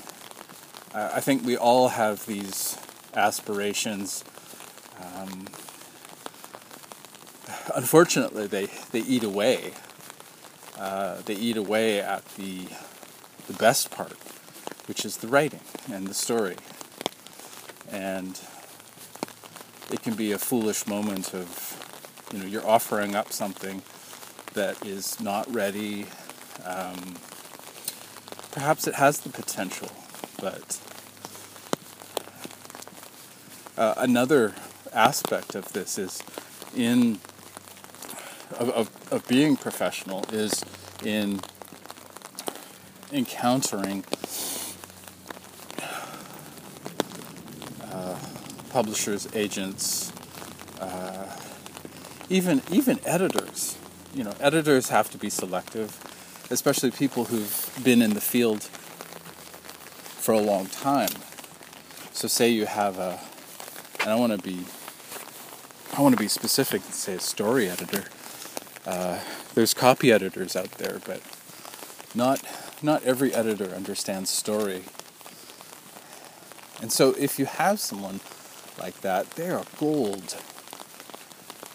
Uh, 0.93 1.13
I 1.15 1.21
think 1.21 1.47
we 1.47 1.57
all 1.57 1.89
have 1.89 2.27
these 2.27 2.77
aspirations. 3.15 4.25
Um, 5.01 5.47
unfortunately, 7.75 8.47
they, 8.47 8.67
they 8.91 9.01
eat 9.01 9.23
away. 9.23 9.73
Uh, 10.79 11.21
they 11.25 11.35
eat 11.35 11.57
away 11.57 12.01
at 12.01 12.25
the 12.37 12.67
the 13.47 13.53
best 13.55 13.91
part, 13.91 14.17
which 14.87 15.05
is 15.05 15.19
the 15.19 15.29
writing 15.29 15.61
and 15.91 16.07
the 16.07 16.15
story. 16.15 16.57
And 17.91 18.41
it 19.91 20.03
can 20.03 20.15
be 20.15 20.33
a 20.33 20.39
foolish 20.39 20.87
moment 20.87 21.35
of, 21.35 22.29
you 22.33 22.39
know, 22.39 22.47
you're 22.47 22.67
offering 22.67 23.15
up 23.15 23.33
something 23.33 23.83
that 24.55 24.87
is 24.87 25.21
not 25.21 25.53
ready. 25.53 26.07
Um, 26.65 27.17
perhaps 28.53 28.87
it 28.87 28.95
has 28.95 29.21
the 29.21 29.29
potential, 29.29 29.89
but 30.41 30.79
uh, 33.77 33.95
another 33.97 34.55
aspect 34.93 35.55
of 35.55 35.73
this 35.73 35.99
is 35.99 36.23
in 36.77 37.19
of, 38.63 38.71
of, 38.71 39.13
of 39.13 39.29
being 39.29 39.57
professional 39.57 40.25
is 40.33 40.65
in 41.05 41.41
encountering 43.13 44.05
publishers, 48.73 49.29
agents, 49.35 50.11
uh, 50.81 51.37
even 52.31 52.63
even 52.71 52.99
editors. 53.05 53.77
You 54.15 54.25
know, 54.25 54.33
editors 54.41 54.89
have 54.89 55.11
to 55.11 55.19
be 55.19 55.29
selective, 55.29 55.99
especially 56.51 56.91
people 56.91 57.27
who've 57.27 57.81
been 57.85 58.01
in 58.01 58.15
the 58.15 58.21
field 58.21 58.63
for 60.23 60.33
a 60.33 60.41
long 60.41 60.67
time. 60.67 61.11
So, 62.13 62.29
say 62.29 62.49
you 62.49 62.65
have 62.67 62.99
a, 62.99 63.21
and 64.01 64.11
I 64.11 64.15
want 64.15 64.33
to 64.33 64.39
be, 64.39 64.65
I 65.95 66.01
want 66.01 66.15
to 66.15 66.21
be 66.21 66.29
specific 66.29 66.83
say 66.83 67.15
a 67.15 67.21
story 67.21 67.69
editor. 67.69 68.05
Uh, 68.85 69.21
there's 69.55 69.75
copy 69.75 70.11
editors 70.11 70.57
out 70.57 70.73
there, 70.73 71.01
but 71.07 71.21
not 72.15 72.43
not 72.83 73.05
every 73.05 73.33
editor 73.33 73.73
understands 73.75 74.29
story. 74.29 74.83
And 76.81 76.91
so, 76.91 77.15
if 77.17 77.39
you 77.39 77.47
have 77.47 77.79
someone 77.79 78.19
like 78.81 79.01
that, 79.03 79.31
they 79.33 79.51
are 79.51 79.65
gold. 79.79 80.37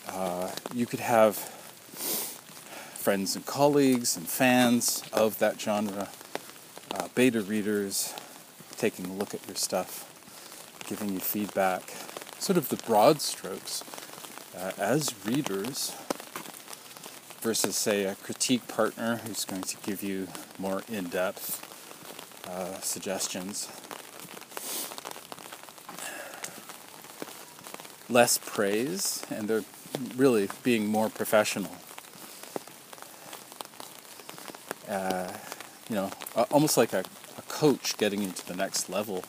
Uh, 0.09 0.51
you 0.73 0.85
could 0.85 0.99
have 0.99 1.37
friends 1.37 3.37
and 3.37 3.45
colleagues 3.45 4.17
and 4.17 4.27
fans 4.27 5.01
of 5.13 5.39
that 5.39 5.61
genre, 5.61 6.09
uh, 6.93 7.07
beta 7.15 7.39
readers 7.39 8.13
taking 8.75 9.05
a 9.05 9.13
look 9.13 9.33
at 9.33 9.47
your 9.47 9.55
stuff, 9.55 10.11
giving 10.87 11.13
you 11.13 11.19
feedback, 11.19 11.93
sort 12.37 12.57
of 12.57 12.67
the 12.67 12.75
broad 12.75 13.21
strokes 13.21 13.81
uh, 14.57 14.71
as 14.77 15.13
readers 15.25 15.95
versus, 17.47 17.77
say, 17.77 18.03
a 18.03 18.13
critique 18.15 18.67
partner 18.67 19.21
who's 19.25 19.45
going 19.45 19.61
to 19.61 19.77
give 19.77 20.03
you 20.03 20.27
more 20.59 20.81
in 20.91 21.05
depth 21.05 21.63
uh, 22.45 22.77
suggestions. 22.81 23.69
less 28.09 28.37
praise 28.37 29.21
and 29.29 29.47
they're 29.47 29.63
really 30.17 30.49
being 30.63 30.87
more 30.87 31.09
professional. 31.09 31.71
Uh, 34.89 35.31
you 35.89 35.95
know, 35.95 36.11
almost 36.51 36.75
like 36.77 36.91
a, 36.91 37.03
a 37.37 37.41
coach 37.43 37.97
getting 37.97 38.23
into 38.23 38.45
the 38.45 38.55
next 38.55 38.89
level. 38.89 39.23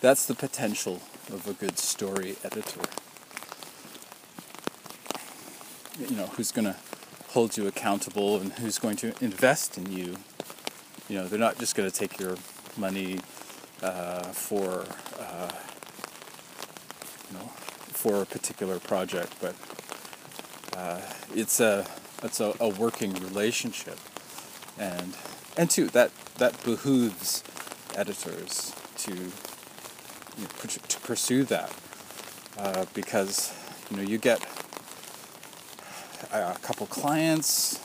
That's 0.00 0.26
the 0.26 0.34
potential 0.34 1.00
of 1.32 1.46
a 1.48 1.52
good 1.52 1.78
story 1.78 2.34
editor. 2.42 2.80
You 5.98 6.16
know, 6.16 6.26
who's 6.26 6.50
going 6.50 6.66
to 6.66 6.76
hold 7.32 7.56
you 7.56 7.66
accountable 7.66 8.38
and 8.38 8.52
who's 8.54 8.78
going 8.78 8.96
to 8.96 9.14
invest 9.22 9.78
in 9.78 9.90
you. 9.90 10.16
You 11.08 11.18
know, 11.18 11.26
they're 11.26 11.38
not 11.38 11.58
just 11.58 11.74
going 11.74 11.90
to 11.90 11.96
take 11.96 12.20
your 12.20 12.36
money 12.76 13.20
uh, 13.82 14.24
for, 14.24 14.84
uh, 15.18 15.50
you 17.30 17.38
know, 17.38 17.46
for 17.88 18.22
a 18.22 18.26
particular 18.26 18.78
project, 18.78 19.34
but 19.40 19.54
uh, 20.76 21.00
it's 21.34 21.58
a 21.60 21.86
it's 22.22 22.38
a, 22.40 22.54
a, 22.60 22.68
working 22.68 23.12
relationship, 23.14 23.98
and 24.78 25.16
and 25.56 25.68
two, 25.70 25.88
that 25.88 26.10
that 26.38 26.62
behooves 26.64 27.42
editors 27.94 28.72
to 28.98 29.12
you 29.12 29.22
know, 30.38 30.48
to 30.88 31.00
pursue 31.00 31.44
that 31.44 31.72
uh, 32.58 32.84
because 32.94 33.52
you 33.90 33.96
know 33.96 34.02
you 34.02 34.18
get 34.18 34.40
a 36.30 36.56
couple 36.62 36.86
clients. 36.86 37.80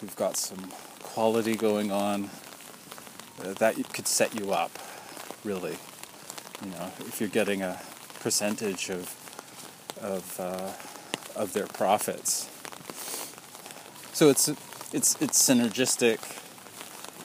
We've 0.00 0.16
got 0.16 0.36
some 0.36 0.72
quality 1.02 1.56
going 1.56 1.90
on 1.92 2.30
uh, 3.42 3.54
that 3.54 3.76
could 3.92 4.06
set 4.06 4.34
you 4.34 4.52
up 4.52 4.70
really. 5.44 5.76
You 6.64 6.70
know 6.70 6.92
if 7.00 7.20
you're 7.20 7.28
getting 7.28 7.62
a 7.62 7.80
percentage 8.20 8.90
of 8.90 9.14
of 10.00 10.40
uh, 10.40 10.72
of 11.38 11.52
their 11.52 11.66
profits. 11.66 12.48
So 14.12 14.28
it's 14.28 14.48
it's 14.92 15.20
it's 15.20 15.42
synergistic 15.42 16.40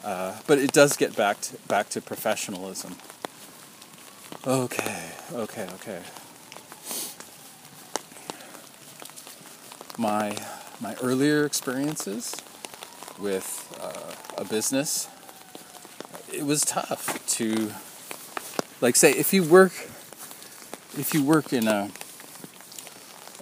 uh, 0.06 0.40
but 0.46 0.60
it 0.60 0.72
does 0.72 0.96
get 0.96 1.16
back 1.16 1.42
to, 1.42 1.58
back 1.68 1.90
to 1.90 2.00
professionalism. 2.00 2.96
Okay 4.46 5.12
okay 5.34 5.68
okay 5.74 6.02
my 9.98 10.38
my 10.82 10.96
earlier 11.02 11.46
experiences 11.46 12.36
with 13.20 13.48
uh, 13.82 14.41
a 14.41 14.46
business, 14.46 15.08
it 16.32 16.46
was 16.46 16.62
tough 16.62 17.26
to 17.28 17.72
like 18.82 18.96
say 18.96 19.12
if 19.12 19.34
you 19.34 19.43
work 19.43 19.74
if 20.98 21.14
you 21.14 21.24
work 21.24 21.54
in 21.54 21.68
a 21.68 21.89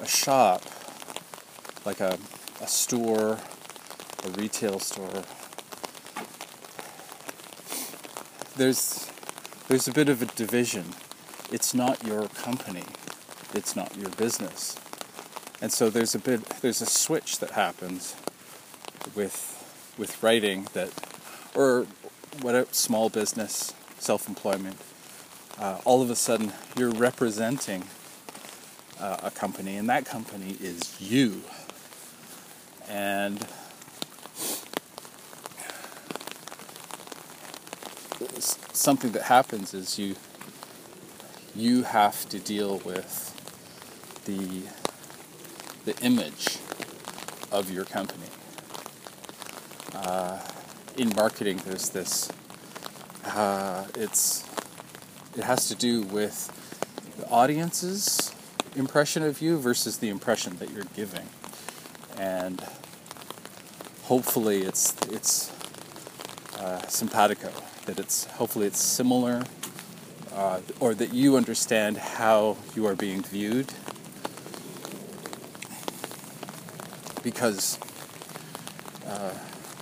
a 0.01 0.07
shop 0.07 0.63
like 1.85 1.99
a, 1.99 2.17
a 2.61 2.67
store 2.67 3.39
a 4.25 4.29
retail 4.31 4.79
store 4.79 5.23
there's 8.55 9.09
there's 9.67 9.87
a 9.87 9.91
bit 9.91 10.09
of 10.09 10.21
a 10.21 10.25
division. 10.25 10.85
It's 11.51 11.73
not 11.73 12.05
your 12.05 12.27
company. 12.27 12.83
It's 13.53 13.75
not 13.75 13.95
your 13.95 14.09
business 14.09 14.77
and 15.63 15.71
so 15.71 15.89
there's 15.89 16.13
a 16.13 16.19
bit 16.19 16.45
there's 16.61 16.81
a 16.81 16.85
switch 16.85 17.39
that 17.39 17.51
happens 17.51 18.15
with 19.15 19.95
with 19.97 20.21
writing 20.21 20.67
that 20.73 20.91
or 21.55 21.87
what 22.41 22.53
a 22.53 22.71
small 22.71 23.09
business 23.09 23.73
self-employment 23.97 24.77
uh, 25.59 25.79
all 25.85 26.03
of 26.03 26.09
a 26.09 26.15
sudden 26.15 26.51
you're 26.77 26.91
representing 26.91 27.83
uh, 28.99 29.17
a 29.23 29.31
company 29.31 29.75
and 29.75 29.89
that 29.89 30.05
company 30.05 30.57
is 30.61 30.99
you. 30.99 31.41
And 32.89 33.45
something 38.73 39.11
that 39.11 39.23
happens 39.23 39.73
is 39.73 39.97
you 39.97 40.15
you 41.55 41.83
have 41.83 42.27
to 42.29 42.39
deal 42.39 42.79
with 42.79 43.29
the 44.25 44.63
the 45.85 45.97
image 45.99 46.59
of 47.51 47.71
your 47.71 47.85
company. 47.85 48.27
Uh, 49.93 50.39
in 50.97 51.09
marketing, 51.15 51.61
there's 51.65 51.89
this. 51.89 52.31
Uh, 53.25 53.85
it's 53.95 54.45
it 55.37 55.43
has 55.43 55.67
to 55.67 55.75
do 55.75 56.01
with 56.03 56.51
the 57.17 57.27
audience's 57.29 58.33
impression 58.75 59.23
of 59.23 59.41
you 59.41 59.57
versus 59.57 59.97
the 59.97 60.09
impression 60.09 60.57
that 60.57 60.71
you're 60.71 60.83
giving, 60.95 61.27
and 62.17 62.63
hopefully 64.03 64.63
it's 64.63 64.95
it's 65.09 65.51
uh, 66.59 66.85
simpatico 66.87 67.51
that 67.85 67.99
it's 67.99 68.25
hopefully 68.25 68.67
it's 68.67 68.79
similar, 68.79 69.43
uh, 70.33 70.59
or 70.79 70.93
that 70.93 71.13
you 71.13 71.35
understand 71.35 71.97
how 71.97 72.57
you 72.75 72.85
are 72.85 72.95
being 72.95 73.21
viewed 73.21 73.73
because 77.23 77.79
uh, 79.07 79.33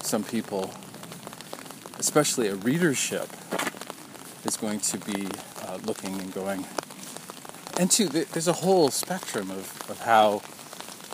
some 0.01 0.23
people, 0.23 0.71
especially 1.99 2.47
a 2.47 2.55
readership, 2.55 3.27
is 4.45 4.57
going 4.57 4.79
to 4.79 4.97
be 4.99 5.27
uh, 5.63 5.77
looking 5.83 6.19
and 6.19 6.33
going. 6.33 6.65
And 7.79 7.89
two, 7.89 8.07
there's 8.07 8.47
a 8.47 8.53
whole 8.53 8.89
spectrum 8.89 9.49
of, 9.51 9.89
of 9.89 9.99
how 10.01 10.41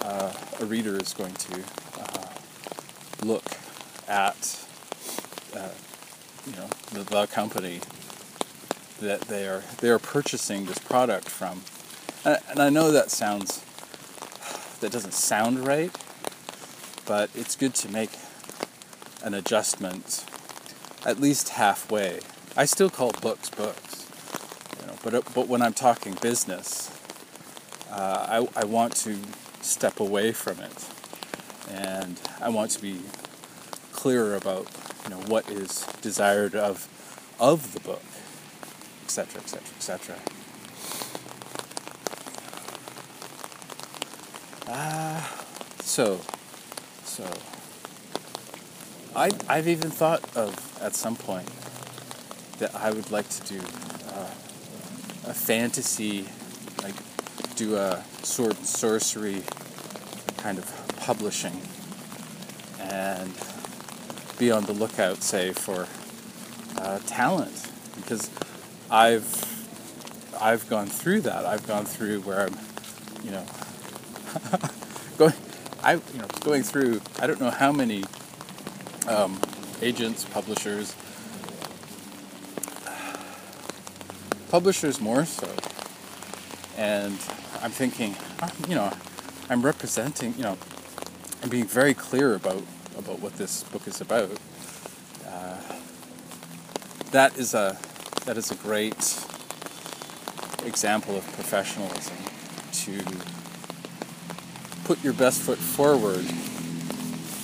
uh, 0.01 0.33
a 0.59 0.65
reader 0.65 0.97
is 0.97 1.13
going 1.13 1.33
to 1.33 1.63
uh, 1.99 2.27
look 3.23 3.45
at, 4.07 4.65
uh, 5.55 5.69
you 6.45 6.53
know, 6.53 6.67
the, 6.91 7.03
the 7.03 7.27
company 7.27 7.79
that 8.99 9.21
they 9.21 9.47
are 9.47 9.61
they 9.79 9.89
are 9.89 9.99
purchasing 9.99 10.65
this 10.65 10.79
product 10.79 11.29
from. 11.29 11.61
And, 12.25 12.39
and 12.49 12.59
I 12.59 12.69
know 12.69 12.91
that 12.91 13.11
sounds 13.11 13.63
that 14.79 14.91
doesn't 14.91 15.13
sound 15.13 15.65
right, 15.65 15.95
but 17.07 17.29
it's 17.33 17.55
good 17.55 17.73
to 17.73 17.89
make 17.89 18.11
an 19.23 19.33
adjustment 19.33 20.25
at 21.05 21.19
least 21.19 21.49
halfway. 21.49 22.19
I 22.55 22.65
still 22.65 22.89
call 22.89 23.11
books 23.21 23.49
books, 23.49 24.05
you 24.79 24.87
know, 24.87 24.95
but 25.03 25.33
but 25.33 25.47
when 25.47 25.61
I'm 25.61 25.73
talking 25.73 26.15
business, 26.21 26.91
uh, 27.89 28.45
I 28.55 28.61
I 28.61 28.65
want 28.65 28.95
to 28.97 29.17
step 29.61 29.99
away 29.99 30.33
from 30.33 30.59
it, 30.59 30.85
and 31.69 32.19
I 32.41 32.49
want 32.49 32.71
to 32.71 32.81
be 32.81 32.99
clearer 33.93 34.35
about 34.35 34.67
you 35.05 35.11
know 35.11 35.21
what 35.27 35.49
is 35.49 35.85
desired 36.01 36.55
of 36.55 36.87
of 37.39 37.73
the 37.73 37.79
book, 37.79 38.03
etc., 39.05 39.41
etc., 39.41 39.63
etc. 39.77 40.15
Ah, 44.69 45.45
so 45.79 46.19
so 47.17 47.25
I, 49.15 49.31
I've 49.49 49.67
even 49.67 49.89
thought 49.89 50.21
of 50.37 50.53
at 50.79 50.93
some 50.93 51.15
point 51.15 51.49
that 52.59 52.75
I 52.75 52.91
would 52.91 53.09
like 53.09 53.27
to 53.29 53.41
do 53.53 53.59
uh, 53.59 54.29
a 55.25 55.33
fantasy, 55.33 56.27
like 56.83 56.93
do 57.55 57.75
a 57.75 58.03
sword 58.21 58.55
and 58.57 58.67
sorcery 58.67 59.41
kind 60.37 60.59
of 60.59 60.95
publishing 60.97 61.59
and 62.79 63.33
be 64.37 64.51
on 64.51 64.65
the 64.65 64.73
lookout, 64.73 65.23
say, 65.23 65.53
for 65.53 65.87
uh, 66.77 66.99
talent 67.07 67.67
because 67.95 68.29
I've 68.91 69.25
I've 70.39 70.69
gone 70.69 70.85
through 70.85 71.21
that. 71.21 71.47
I've 71.47 71.65
gone 71.65 71.85
through 71.85 72.21
where 72.21 72.41
I'm, 72.41 72.55
you 73.23 73.31
know, 73.31 73.45
I, 75.87 75.93
you 75.93 76.19
know, 76.19 76.27
going 76.41 76.63
through, 76.63 76.99
I 77.17 77.27
don't 77.27 77.39
know 77.39 77.49
how 77.49 77.71
many 77.71 78.03
um, 79.07 79.39
agents, 79.81 80.25
publishers, 80.25 80.93
publishers 84.51 84.99
more 84.99 85.23
so, 85.23 85.47
and 86.77 87.13
I'm 87.61 87.71
thinking, 87.71 88.17
uh, 88.41 88.49
you 88.67 88.75
know, 88.75 88.91
I'm 89.49 89.61
representing, 89.61 90.33
you 90.35 90.43
know, 90.43 90.57
I'm 91.41 91.47
being 91.47 91.67
very 91.67 91.93
clear 91.93 92.35
about 92.35 92.63
about 92.97 93.21
what 93.21 93.37
this 93.37 93.63
book 93.63 93.87
is 93.87 94.01
about. 94.01 94.37
Uh, 95.25 95.55
that 97.11 97.37
is 97.37 97.53
a 97.53 97.77
that 98.25 98.35
is 98.35 98.51
a 98.51 98.55
great 98.55 99.23
example 100.65 101.15
of 101.15 101.23
professionalism 101.31 102.17
to 102.73 103.36
put 104.87 105.03
your 105.03 105.11
best 105.11 105.41
foot 105.41 105.57
forward 105.57 106.25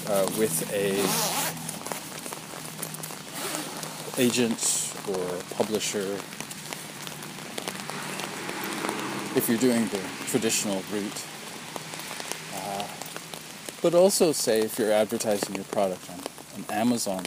uh, 0.07 0.25
with 0.39 0.63
a 0.71 0.95
agent 4.17 4.93
or 5.09 5.27
publisher 5.57 6.17
if 9.35 9.49
you're 9.49 9.57
doing 9.57 9.85
the 9.87 9.99
traditional 10.27 10.81
route. 10.93 11.25
Uh, 12.55 12.87
but 13.81 13.93
also 13.93 14.31
say 14.31 14.61
if 14.61 14.79
you're 14.79 14.93
advertising 14.93 15.53
your 15.53 15.65
product 15.65 16.09
on, 16.09 16.19
on 16.55 16.65
Amazon 16.71 17.25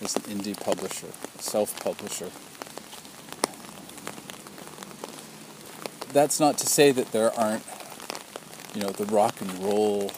as 0.00 0.16
an 0.16 0.22
indie 0.22 0.58
publisher, 0.58 1.08
self-publisher. 1.40 2.30
That's 6.14 6.40
not 6.40 6.56
to 6.56 6.66
say 6.66 6.90
that 6.90 7.12
there 7.12 7.38
aren't 7.38 7.64
you 8.74 8.82
know, 8.82 8.90
the 8.90 9.04
rock 9.06 9.40
and 9.40 9.52
roll, 9.58 10.10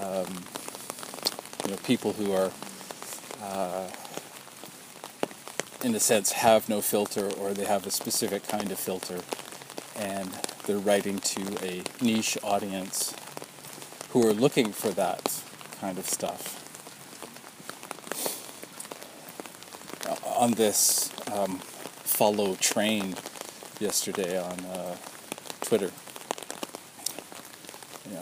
um, 0.00 0.44
you 1.64 1.70
know, 1.70 1.76
people 1.84 2.12
who 2.12 2.32
are, 2.32 2.50
uh, 3.42 3.88
in 5.82 5.94
a 5.94 6.00
sense, 6.00 6.32
have 6.32 6.68
no 6.68 6.80
filter 6.80 7.30
or 7.38 7.52
they 7.52 7.64
have 7.64 7.86
a 7.86 7.90
specific 7.90 8.46
kind 8.46 8.70
of 8.70 8.78
filter 8.78 9.20
and 9.96 10.30
they're 10.66 10.78
writing 10.78 11.18
to 11.18 11.42
a 11.64 11.82
niche 12.02 12.38
audience 12.42 13.14
who 14.10 14.26
are 14.26 14.32
looking 14.32 14.72
for 14.72 14.90
that 14.90 15.42
kind 15.80 15.98
of 15.98 16.06
stuff. 16.06 16.60
on 20.40 20.52
this 20.52 21.10
um, 21.30 21.58
follow 21.58 22.54
train 22.54 23.14
yesterday 23.78 24.40
on 24.40 24.58
uh, 24.60 24.96
Twitter. 25.60 25.90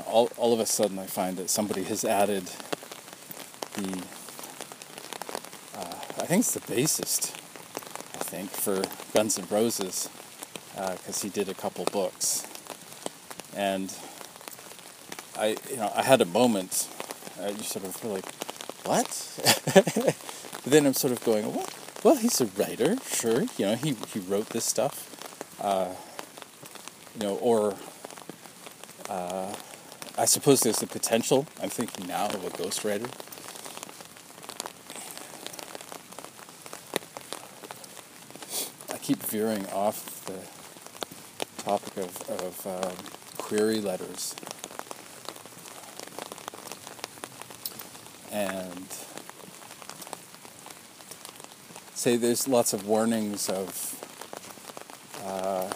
All, 0.09 0.31
all 0.37 0.53
of 0.53 0.61
a 0.61 0.67
sudden 0.67 0.99
I 0.99 1.07
find 1.07 1.37
that 1.37 1.51
somebody 1.51 1.85
has 1.85 2.05
added 2.05 2.45
the, 3.75 4.03
uh, 5.77 5.95
I 6.19 6.27
think 6.27 6.41
it's 6.41 6.55
the 6.55 6.61
bassist, 6.61 7.33
I 8.15 8.25
think, 8.25 8.51
for 8.51 8.83
Guns 9.15 9.39
N' 9.39 9.47
Roses, 9.51 10.09
because 10.75 11.23
uh, 11.23 11.27
he 11.27 11.29
did 11.29 11.49
a 11.49 11.55
couple 11.55 11.85
books. 11.87 12.47
And 13.55 13.93
I, 15.37 15.57
you 15.71 15.77
know, 15.77 15.93
I 15.95 16.03
had 16.03 16.21
a 16.21 16.27
moment, 16.27 16.89
uh, 17.41 17.49
you 17.49 17.63
sort 17.63 17.85
of 17.85 17.95
feel 17.95 18.13
like, 18.13 18.27
what? 18.85 20.15
But 20.69 20.73
then 20.73 20.85
I'm 20.85 20.93
sort 20.93 21.15
of 21.15 21.25
going, 21.25 21.47
what? 21.55 21.73
Well, 22.05 22.17
he's 22.17 22.43
a 22.43 22.47
writer, 22.47 22.97
sure. 23.07 23.43
You 23.57 23.67
know, 23.67 23.75
he, 23.75 23.97
he 24.13 24.19
wrote 24.19 24.51
this 24.51 24.67
stuff. 24.67 25.09
Uh, 25.61 25.95
you 27.15 27.27
know, 27.27 27.37
or 27.37 27.75
uh, 29.09 29.55
suppose 30.29 30.61
there's 30.61 30.81
the 30.81 30.87
potential. 30.87 31.47
I'm 31.63 31.71
thinking 31.71 32.07
now 32.07 32.27
of 32.27 32.45
a 32.45 32.51
ghostwriter. 32.51 33.09
I 38.93 38.99
keep 38.99 39.23
veering 39.23 39.67
off 39.71 40.25
the 40.27 40.39
topic 41.63 41.97
of, 41.97 42.31
of 42.31 42.67
um, 42.67 42.97
query 43.39 43.81
letters. 43.81 44.35
And 48.31 48.87
say 51.95 52.17
there's 52.17 52.47
lots 52.47 52.75
of 52.75 52.87
warnings 52.87 53.49
of 53.49 53.95
uh, 55.25 55.71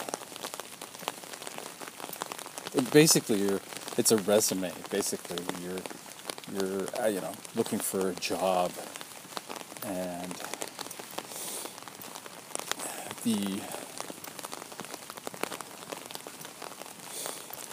basically 2.93 3.41
you're 3.41 3.61
it's 3.99 4.11
a 4.11 4.17
resume 4.17 4.73
basically. 4.91 5.39
You're 5.63 5.81
you're 6.53 6.87
uh, 7.01 7.07
you 7.07 7.21
know 7.21 7.33
looking 7.55 7.79
for 7.79 8.11
a 8.11 8.15
job. 8.15 8.73
And 9.85 10.33
the 13.25 13.61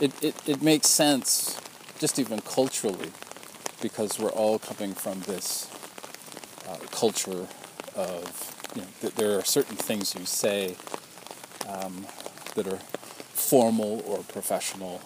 it, 0.02 0.24
it, 0.24 0.36
it 0.48 0.62
makes 0.62 0.88
sense 0.88 1.60
just 2.00 2.20
even 2.20 2.40
culturally 2.42 3.12
because 3.82 4.20
we're 4.20 4.30
all 4.30 4.60
coming 4.60 4.94
from 4.94 5.20
this 5.22 5.70
uh, 6.68 6.78
culture 6.92 7.48
of 7.96 8.56
you 8.76 8.82
know, 8.82 8.88
th- 9.02 9.16
there 9.16 9.38
are 9.38 9.44
certain 9.44 9.76
things 9.76 10.16
you 10.16 10.26
say 10.26 10.76
um, 11.68 12.06
that 12.56 12.68
are 12.68 12.80
formal 13.34 14.04
or 14.06 14.20
professional 14.20 15.02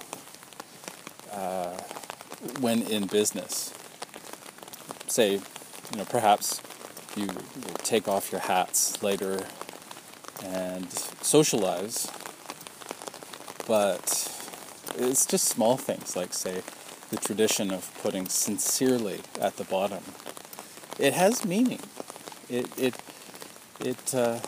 uh, 1.33 1.77
when 2.59 2.81
in 2.83 3.07
business. 3.07 3.73
Say, 5.07 5.33
you 5.33 5.97
know, 5.97 6.05
perhaps 6.05 6.61
you, 7.15 7.27
take 7.77 8.07
off 8.07 8.31
your 8.31 8.41
hats 8.41 9.01
later 9.03 9.45
and 10.43 10.91
socialize, 11.21 12.09
but 13.67 14.29
it's 14.97 15.25
just 15.25 15.47
small 15.47 15.77
things 15.77 16.15
like, 16.15 16.33
say, 16.33 16.61
the 17.09 17.17
tradition 17.17 17.71
of 17.71 17.91
putting 18.01 18.27
sincerely 18.27 19.21
at 19.39 19.57
the 19.57 19.63
bottom. 19.63 20.03
It 20.97 21.13
has 21.13 21.45
meaning 21.45 21.79
it 22.49 22.67
it 22.77 22.95
it 23.79 24.15
uh, 24.15 24.39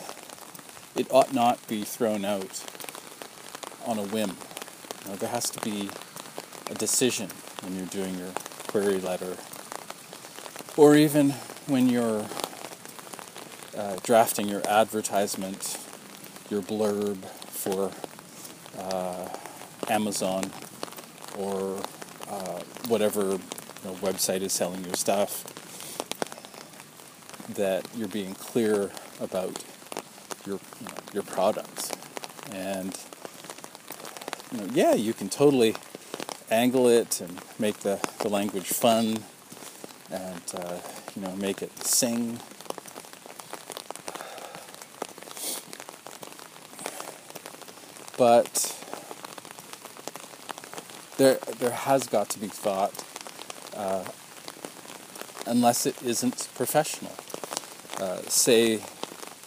it 0.95 1.07
ought 1.11 1.33
not 1.33 1.65
be 1.67 1.83
thrown 1.83 2.23
out 2.25 2.63
on 3.85 3.97
a 3.97 4.03
whim. 4.03 4.37
You 5.03 5.11
know, 5.11 5.15
there 5.17 5.29
has 5.29 5.49
to 5.51 5.59
be 5.61 5.89
a 6.69 6.73
decision 6.73 7.29
when 7.61 7.75
you're 7.75 7.85
doing 7.87 8.17
your 8.17 8.31
query 8.67 8.99
letter, 8.99 9.37
or 10.77 10.95
even 10.95 11.31
when 11.67 11.89
you're 11.89 12.25
uh, 13.77 13.97
drafting 14.03 14.47
your 14.47 14.61
advertisement, 14.67 15.77
your 16.49 16.61
blurb 16.61 17.23
for 17.25 17.91
uh, 18.79 19.27
Amazon 19.89 20.43
or 21.37 21.81
uh, 22.29 22.59
whatever 22.87 23.21
you 23.21 23.39
know, 23.83 23.93
website 23.95 24.41
is 24.41 24.53
selling 24.53 24.83
your 24.83 24.95
stuff 24.95 25.43
that 27.55 27.85
you're 27.95 28.07
being 28.07 28.33
clear 28.35 28.91
about 29.19 29.63
your 30.45 30.59
you 30.81 30.87
know, 30.87 30.93
your 31.13 31.23
products, 31.23 31.91
and 32.51 32.97
you 34.51 34.59
know, 34.59 34.67
yeah, 34.73 34.93
you 34.93 35.13
can 35.13 35.29
totally 35.29 35.75
angle 36.49 36.87
it 36.87 37.21
and 37.21 37.39
make 37.59 37.79
the, 37.79 37.99
the 38.19 38.29
language 38.29 38.67
fun, 38.67 39.19
and 40.11 40.43
uh, 40.55 40.77
you 41.15 41.21
know 41.21 41.35
make 41.35 41.61
it 41.61 41.77
sing. 41.83 42.39
But 48.17 48.73
there 51.17 51.39
there 51.59 51.71
has 51.71 52.07
got 52.07 52.29
to 52.29 52.39
be 52.39 52.47
thought, 52.47 53.03
uh, 53.75 54.05
unless 55.45 55.85
it 55.85 56.01
isn't 56.01 56.47
professional 56.55 57.11
uh, 57.99 58.21
say 58.27 58.79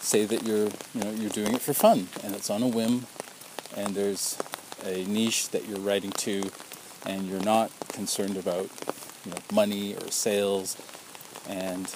say 0.01 0.25
that 0.25 0.47
you're 0.47 0.69
you 0.95 1.05
know 1.05 1.11
you're 1.11 1.31
doing 1.31 1.55
it 1.55 1.61
for 1.61 1.75
fun 1.75 2.09
and 2.25 2.35
it's 2.35 2.51
on 2.51 2.63
a 2.63 2.69
whim 2.69 3.07
and 3.77 3.95
there's 3.95 4.39
a 4.85 5.05
niche 5.05 5.51
that 5.51 5.69
you're 5.69 5.81
writing 5.81 6.11
to 6.13 6.51
and 7.07 7.29
you're 7.29 7.43
not 7.43 7.71
concerned 7.89 8.37
about 8.37 8.69
you 9.25 9.31
know 9.31 9.39
money 9.53 9.95
or 9.95 10.11
sales 10.11 10.77
and 11.49 11.95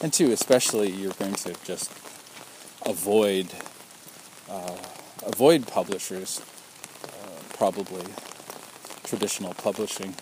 and 0.00 0.12
two 0.12 0.32
especially 0.32 0.90
you're 0.90 1.12
going 1.12 1.34
to 1.34 1.54
just 1.64 1.90
avoid 2.84 3.48
uh, 4.48 4.76
avoid 5.26 5.66
publishers 5.66 6.40
uh, 7.04 7.56
probably 7.56 8.04
traditional 9.04 9.54
publishing 9.54 10.14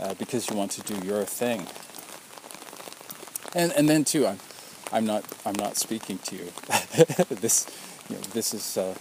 uh, 0.00 0.14
because 0.14 0.48
you 0.50 0.56
want 0.56 0.70
to 0.70 0.82
do 0.82 1.06
your 1.06 1.24
thing 1.24 1.66
and 3.54 3.72
and 3.72 3.88
then 3.88 4.04
too, 4.04 4.26
I'm 4.26 4.38
I'm 4.92 5.06
not 5.06 5.24
I'm 5.46 5.54
not 5.54 5.76
speaking 5.76 6.18
to 6.18 6.36
you. 6.36 6.52
this 7.30 7.66
you 8.08 8.16
know 8.16 8.22
this 8.32 8.52
is 8.52 8.76
uh, 8.76 8.94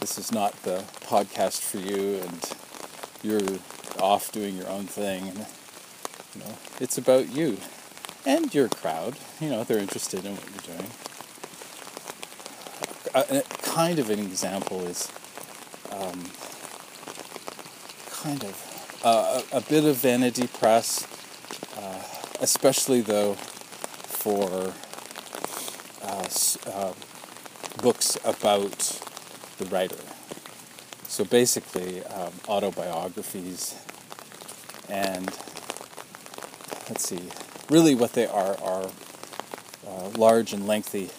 this 0.00 0.16
is 0.16 0.30
not 0.30 0.52
the 0.62 0.84
podcast 1.00 1.60
for 1.60 1.78
you, 1.78 2.20
and 2.20 2.52
you're 3.22 3.58
off 4.00 4.30
doing 4.30 4.56
your 4.56 4.68
own 4.68 4.84
thing. 4.84 5.28
And, 5.28 5.38
you 6.34 6.40
know, 6.40 6.58
it's 6.80 6.98
about 6.98 7.30
you 7.30 7.58
and 8.24 8.54
your 8.54 8.68
crowd. 8.68 9.16
You 9.40 9.50
know, 9.50 9.64
they're 9.64 9.78
interested 9.78 10.24
in 10.24 10.36
what 10.36 10.44
you're 10.50 10.76
doing. 10.76 10.90
A, 13.14 13.38
a 13.38 13.42
kind 13.62 13.98
of 13.98 14.10
an 14.10 14.20
example 14.20 14.82
is 14.82 15.10
um, 15.90 16.26
kind 18.10 18.44
of 18.44 19.00
uh, 19.04 19.42
a, 19.52 19.56
a, 19.56 19.60
bit 19.62 19.84
of 19.84 19.96
vanity 19.96 20.46
press, 20.46 21.06
uh, 21.76 22.02
especially 22.40 23.00
though 23.00 23.34
for 23.34 24.74
uh, 26.02 26.28
uh, 26.66 26.92
books 27.80 28.18
about 28.24 29.07
the 29.58 29.66
writer. 29.66 29.98
So 31.08 31.24
basically, 31.24 32.04
um, 32.04 32.32
autobiographies, 32.48 33.74
and 34.88 35.26
let's 36.88 37.08
see, 37.08 37.28
really 37.68 37.94
what 37.94 38.12
they 38.12 38.26
are 38.26 38.56
are 38.62 38.90
uh, 39.86 40.08
large 40.16 40.52
and 40.52 40.66
lengthy 40.66 41.10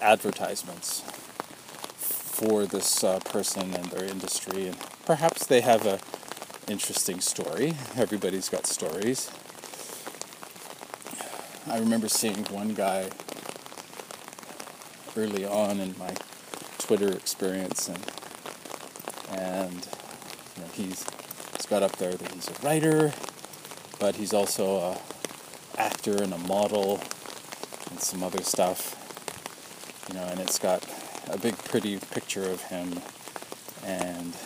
advertisements 0.00 1.02
for 1.96 2.66
this 2.66 3.04
uh, 3.04 3.18
person 3.20 3.74
and 3.74 3.84
their 3.86 4.04
industry, 4.04 4.66
and 4.66 4.76
perhaps 5.04 5.46
they 5.46 5.60
have 5.60 5.86
a 5.86 5.98
interesting 6.68 7.20
story. 7.20 7.74
Everybody's 7.96 8.48
got 8.48 8.66
stories. 8.66 9.30
I 11.68 11.78
remember 11.78 12.08
seeing 12.08 12.44
one 12.44 12.74
guy 12.74 13.10
early 15.16 15.44
on 15.44 15.80
in 15.80 15.94
my 15.98 16.14
Twitter 16.86 17.10
experience, 17.10 17.88
and 17.88 17.98
and 19.36 19.88
you 20.54 20.62
know, 20.62 20.68
he's 20.72 21.04
he's 21.56 21.66
got 21.66 21.82
up 21.82 21.96
there 21.96 22.12
that 22.12 22.30
he's 22.30 22.48
a 22.48 22.52
writer, 22.64 23.12
but 23.98 24.14
he's 24.14 24.32
also 24.32 24.76
a 24.76 24.98
actor 25.80 26.22
and 26.22 26.32
a 26.32 26.38
model 26.38 27.00
and 27.90 28.00
some 28.00 28.22
other 28.22 28.40
stuff, 28.44 28.94
you 30.08 30.14
know, 30.14 30.24
and 30.26 30.38
it's 30.38 30.60
got 30.60 30.84
a 31.28 31.36
big 31.36 31.58
pretty 31.64 31.98
picture 31.98 32.44
of 32.44 32.62
him, 32.62 33.00
and 33.84 34.36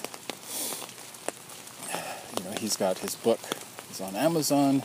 you 2.38 2.44
know 2.44 2.56
he's 2.58 2.74
got 2.78 2.96
his 3.00 3.16
book 3.16 3.40
is 3.90 4.00
on 4.00 4.16
Amazon, 4.16 4.82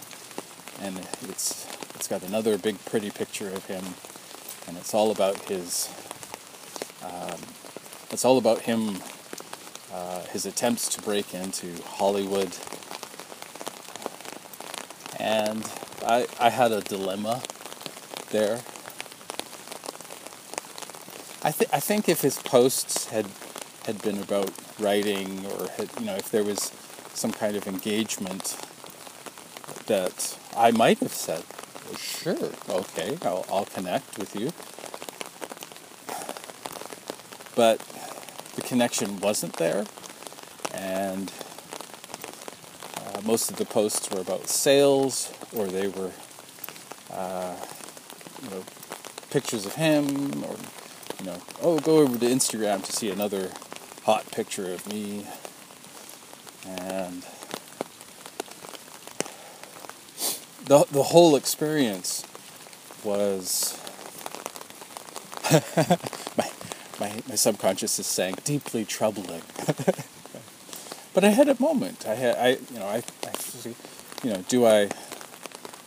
and 0.82 1.00
it's 1.30 1.66
it's 1.96 2.10
got 2.10 2.22
another 2.24 2.58
big 2.58 2.84
pretty 2.84 3.12
picture 3.12 3.48
of 3.48 3.66
him, 3.68 3.86
and 4.68 4.76
it's 4.76 4.94
all 4.94 5.10
about 5.10 5.40
his. 5.48 5.88
It's 8.16 8.24
all 8.24 8.38
about 8.38 8.62
him, 8.62 9.02
uh, 9.94 10.22
his 10.32 10.46
attempts 10.46 10.88
to 10.96 11.02
break 11.02 11.34
into 11.34 11.84
Hollywood, 11.84 12.56
and 15.20 15.70
I 16.02 16.26
I 16.40 16.50
had 16.50 16.72
a 16.72 16.80
dilemma 16.80 17.42
there. 18.30 18.62
I 21.44 21.52
think 21.52 21.74
I 21.74 21.82
think 21.82 22.08
if 22.08 22.22
his 22.22 22.38
posts 22.38 23.08
had 23.08 23.28
had 23.86 24.02
been 24.02 24.22
about 24.22 24.50
writing 24.80 25.46
or 25.48 25.68
had, 25.76 25.90
you 26.00 26.06
know 26.06 26.16
if 26.16 26.32
there 26.32 26.46
was 26.46 26.72
some 27.14 27.34
kind 27.34 27.58
of 27.58 27.68
engagement 27.68 28.56
that 29.88 30.38
I 30.56 30.72
might 30.72 31.00
have 31.00 31.12
said, 31.14 31.44
well, 31.86 31.98
sure, 31.98 32.52
okay, 32.70 33.18
I'll, 33.24 33.46
I'll 33.50 33.66
connect 33.66 34.18
with 34.18 34.38
you. 34.38 34.54
But 37.56 37.82
the 38.56 38.62
connection 38.62 39.20
wasn't 39.20 39.54
there, 39.58 39.86
and 40.74 41.32
uh, 42.98 43.22
most 43.24 43.50
of 43.52 43.58
the 43.58 43.66
posts 43.66 44.10
were 44.10 44.22
about 44.22 44.48
sales, 44.48 45.32
or 45.56 45.68
they 45.68 45.88
were, 45.88 46.12
uh, 47.12 47.56
you 48.44 48.50
know, 48.50 48.64
pictures 49.30 49.66
of 49.66 49.76
him, 49.76 50.44
or 50.44 50.56
you 51.20 51.26
know, 51.26 51.38
oh, 51.62 51.80
go 51.80 51.98
over 51.98 52.18
to 52.18 52.26
Instagram 52.26 52.84
to 52.84 52.92
see 52.92 53.10
another 53.10 53.52
hot 54.04 54.30
picture 54.32 54.72
of 54.74 54.88
me, 54.88 55.26
and 56.66 57.26
the 60.66 60.86
the 60.92 61.04
whole 61.04 61.36
experience 61.36 62.26
was 63.04 63.80
my, 67.00 67.22
my 67.28 67.36
subconscious 67.36 68.00
is 68.00 68.08
saying 68.08 68.36
deeply 68.44 68.86
troubling. 68.86 69.42
but 71.14 71.24
I 71.24 71.30
had 71.30 71.50
a 71.50 71.62
moment. 71.62 72.08
I 72.08 72.16
had 72.16 72.38
I 72.38 72.50
you 72.50 72.80
know 72.80 72.86
I, 72.86 73.04
I 73.24 73.34
you 74.24 74.34
know 74.34 74.44
do 74.48 74.66
I 74.66 74.90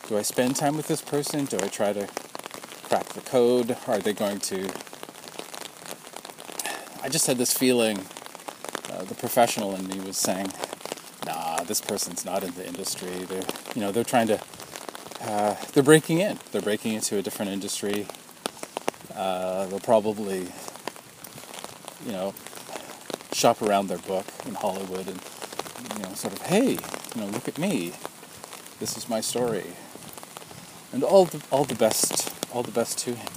do 0.08 0.18
I 0.18 0.22
spend 0.22 0.56
time 0.56 0.76
with 0.76 0.88
this 0.88 1.02
person? 1.02 1.44
Do 1.44 1.58
I 1.60 1.68
try 1.68 1.92
to 1.92 2.08
crack 2.84 3.08
the 3.10 3.20
code? 3.20 3.76
Are 3.86 3.98
they 3.98 4.12
going 4.12 4.40
to? 4.40 4.64
I 7.02 7.08
just 7.08 7.26
had 7.26 7.38
this 7.38 7.52
feeling. 7.52 7.98
Uh, 8.90 9.04
the 9.04 9.14
professional 9.14 9.74
in 9.74 9.86
me 9.86 10.00
was 10.00 10.16
saying, 10.16 10.52
"Nah, 11.26 11.62
this 11.64 11.80
person's 11.80 12.24
not 12.24 12.42
in 12.42 12.54
the 12.54 12.66
industry. 12.66 13.24
They're 13.24 13.44
you 13.74 13.80
know 13.80 13.92
they're 13.92 14.04
trying 14.04 14.28
to." 14.28 14.40
uh, 15.20 15.56
they're 15.72 15.82
breaking 15.82 16.18
in. 16.18 16.38
They're 16.52 16.62
breaking 16.62 16.94
into 16.94 17.16
a 17.16 17.22
different 17.22 17.50
industry. 17.50 18.06
Uh, 19.14 19.66
they'll 19.66 19.80
probably, 19.80 20.46
you 22.08 22.14
know, 22.14 22.32
shop 23.32 23.60
around 23.60 23.88
their 23.88 23.98
book 23.98 24.24
in 24.46 24.54
Hollywood 24.54 25.06
and, 25.06 25.20
you 25.94 26.02
know, 26.02 26.14
sort 26.14 26.32
of, 26.32 26.40
hey, 26.40 26.70
you 26.70 27.20
know, 27.20 27.26
look 27.26 27.46
at 27.46 27.58
me. 27.58 27.92
This 28.80 28.96
is 28.96 29.10
my 29.10 29.20
story. 29.20 29.66
And 30.90 31.04
all 31.04 31.26
the 31.26 31.42
all 31.50 31.64
the 31.64 31.74
best, 31.74 32.32
all 32.54 32.62
the 32.62 32.70
best 32.70 32.96
to 33.00 33.10
him. 33.14 33.28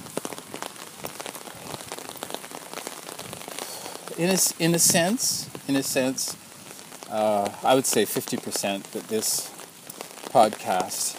In 4.17 4.29
a, 4.29 4.39
in 4.63 4.73
a 4.73 4.79
sense, 4.79 5.49
in 5.67 5.75
a 5.75 5.83
sense, 5.83 6.37
uh, 7.09 7.49
I 7.63 7.75
would 7.75 7.85
say 7.85 8.05
50% 8.05 8.83
that 8.91 9.07
this 9.09 9.49
podcast 10.29 11.17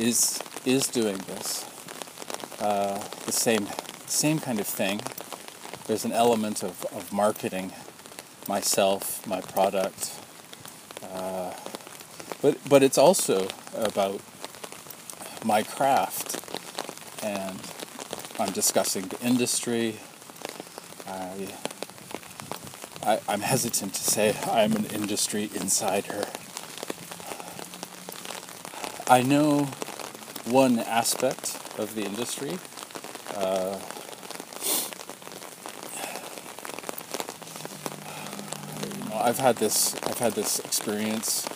is 0.00 0.42
is 0.64 0.88
doing 0.88 1.18
this. 1.18 1.64
Uh, 2.60 2.98
the 3.26 3.32
same 3.32 3.68
same 4.06 4.40
kind 4.40 4.58
of 4.58 4.66
thing. 4.66 5.00
There's 5.86 6.04
an 6.04 6.12
element 6.12 6.62
of, 6.62 6.84
of 6.92 7.12
marketing 7.12 7.72
myself, 8.48 9.24
my 9.26 9.40
product, 9.40 10.12
uh, 11.12 11.52
but 12.42 12.58
but 12.68 12.82
it's 12.82 12.98
also 12.98 13.48
about 13.74 14.20
my 15.44 15.62
craft, 15.62 16.40
and 17.24 17.60
I'm 18.38 18.52
discussing 18.52 19.06
the 19.06 19.20
industry. 19.20 19.96
I, 21.06 21.48
I 23.04 23.20
I'm 23.28 23.40
hesitant 23.40 23.94
to 23.94 24.02
say 24.02 24.34
I'm 24.46 24.72
an 24.72 24.86
industry 24.86 25.50
insider. 25.54 26.24
I 29.08 29.22
know 29.22 29.68
one 30.46 30.80
aspect 30.80 31.56
of 31.78 31.94
the 31.94 32.02
industry. 32.02 32.58
Uh, 33.36 33.78
you 38.82 39.04
know, 39.08 39.15
I've 39.26 39.38
had 39.38 39.56
this. 39.56 39.96
I've 40.04 40.20
had 40.20 40.34
this 40.34 40.60
experience, 40.60 41.48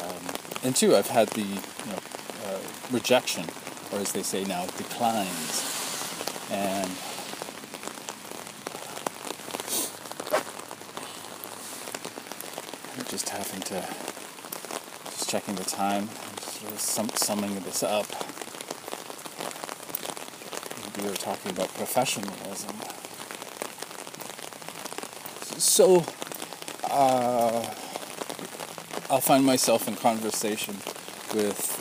um, 0.00 0.34
and 0.62 0.76
two, 0.76 0.94
I've 0.94 1.08
had 1.08 1.26
the 1.30 1.40
you 1.42 1.56
know, 1.56 1.98
uh, 2.46 2.58
rejection, 2.92 3.46
or 3.92 3.98
as 3.98 4.12
they 4.12 4.22
say 4.22 4.44
now, 4.44 4.64
declines, 4.78 6.46
and 6.52 6.88
I'm 12.96 13.04
just 13.06 13.28
having 13.30 13.60
to 13.62 13.84
just 15.10 15.28
checking 15.28 15.56
the 15.56 15.64
time, 15.64 16.08
just 16.60 16.78
sum, 16.78 17.08
summing 17.08 17.56
this 17.60 17.82
up 17.82 18.06
we 21.02 21.08
were 21.08 21.16
talking 21.16 21.50
about 21.50 21.68
professionalism. 21.74 22.74
So, 25.58 26.04
uh, 26.96 27.74
I'll 29.10 29.20
find 29.20 29.44
myself 29.44 29.86
in 29.86 29.96
conversation 29.96 30.76
with 31.34 31.76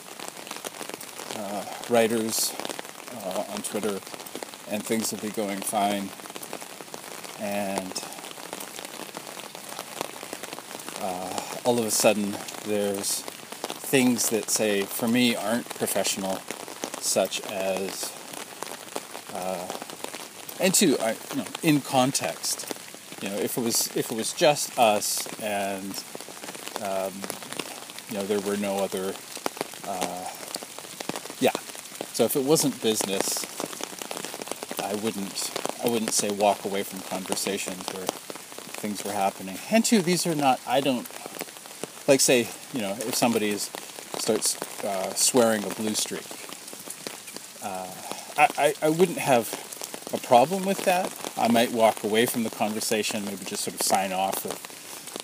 uh, 1.37 1.63
writers 1.93 2.53
uh, 3.23 3.45
on 3.53 3.61
Twitter, 3.61 3.99
and 4.69 4.83
things 4.83 5.13
will 5.13 5.19
be 5.19 5.29
going 5.29 5.61
fine. 5.61 6.09
And 7.39 7.93
uh, 11.01 11.39
all 11.63 11.79
of 11.79 11.85
a 11.85 11.91
sudden, 11.91 12.35
there's 12.65 13.21
things 13.21 14.29
that 14.31 14.49
say, 14.49 14.81
for 14.81 15.07
me, 15.07 15.33
aren't 15.35 15.69
professional, 15.69 16.39
such 16.99 17.39
as 17.49 18.11
uh, 19.33 19.65
and 20.59 20.73
two, 20.73 20.97
I, 20.99 21.15
you 21.31 21.37
know, 21.37 21.45
in 21.63 21.79
context, 21.81 22.64
you 23.25 23.31
know, 23.31 23.37
if 23.37 23.57
it 23.57 23.61
was 23.61 23.87
if 23.97 24.11
it 24.11 24.15
was 24.15 24.33
just 24.33 24.77
us 24.77 25.25
and 25.41 26.03
um, 26.83 27.11
you 28.09 28.17
know 28.17 28.23
there 28.23 28.39
were 28.41 28.55
no 28.55 28.77
other, 28.77 29.15
uh, 29.87 30.29
yeah. 31.39 31.49
So 32.13 32.25
if 32.25 32.35
it 32.35 32.43
wasn't 32.43 32.79
business, 32.83 33.43
I 34.79 34.93
wouldn't 34.93 35.51
I 35.83 35.89
wouldn't 35.89 36.11
say 36.11 36.29
walk 36.29 36.65
away 36.65 36.83
from 36.83 36.99
conversations 36.99 37.83
where 37.95 38.05
things 38.05 39.03
were 39.03 39.11
happening. 39.13 39.57
And 39.71 39.83
two, 39.83 40.03
these 40.03 40.27
are 40.27 40.35
not. 40.35 40.59
I 40.67 40.79
don't 40.79 41.07
like 42.07 42.21
say 42.21 42.47
you 42.73 42.81
know 42.81 42.91
if 42.91 43.15
somebody 43.15 43.57
starts 43.57 44.55
uh, 44.83 45.15
swearing 45.15 45.63
a 45.63 45.69
blue 45.69 45.95
streak. 45.95 46.27
Uh, 47.63 47.89
I, 48.37 48.47
I, 48.55 48.73
I 48.83 48.89
wouldn't 48.89 49.17
have 49.17 49.49
a 50.13 50.19
problem 50.19 50.63
with 50.63 50.85
that. 50.85 51.24
I 51.37 51.49
might 51.49 51.71
walk 51.71 52.03
away 52.03 52.25
from 52.25 52.43
the 52.43 52.49
conversation, 52.49 53.25
maybe 53.25 53.43
just 53.45 53.63
sort 53.63 53.75
of 53.75 53.81
sign 53.81 54.13
off 54.13 54.45
with 54.45 54.57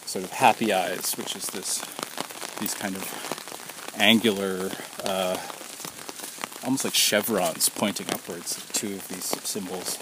sort 0.06 0.26
of 0.26 0.32
happy 0.32 0.74
eyes, 0.74 1.14
which 1.14 1.36
is 1.36 1.48
this 1.48 1.82
these 2.60 2.74
kind 2.74 2.96
of 2.96 3.94
angular, 3.98 4.72
uh, 5.06 5.38
almost 6.64 6.84
like 6.84 6.94
chevrons 6.94 7.70
pointing 7.70 8.08
upwards. 8.12 8.66
Two 8.74 8.96
of 8.96 9.08
these 9.08 9.26
symbols 9.48 9.98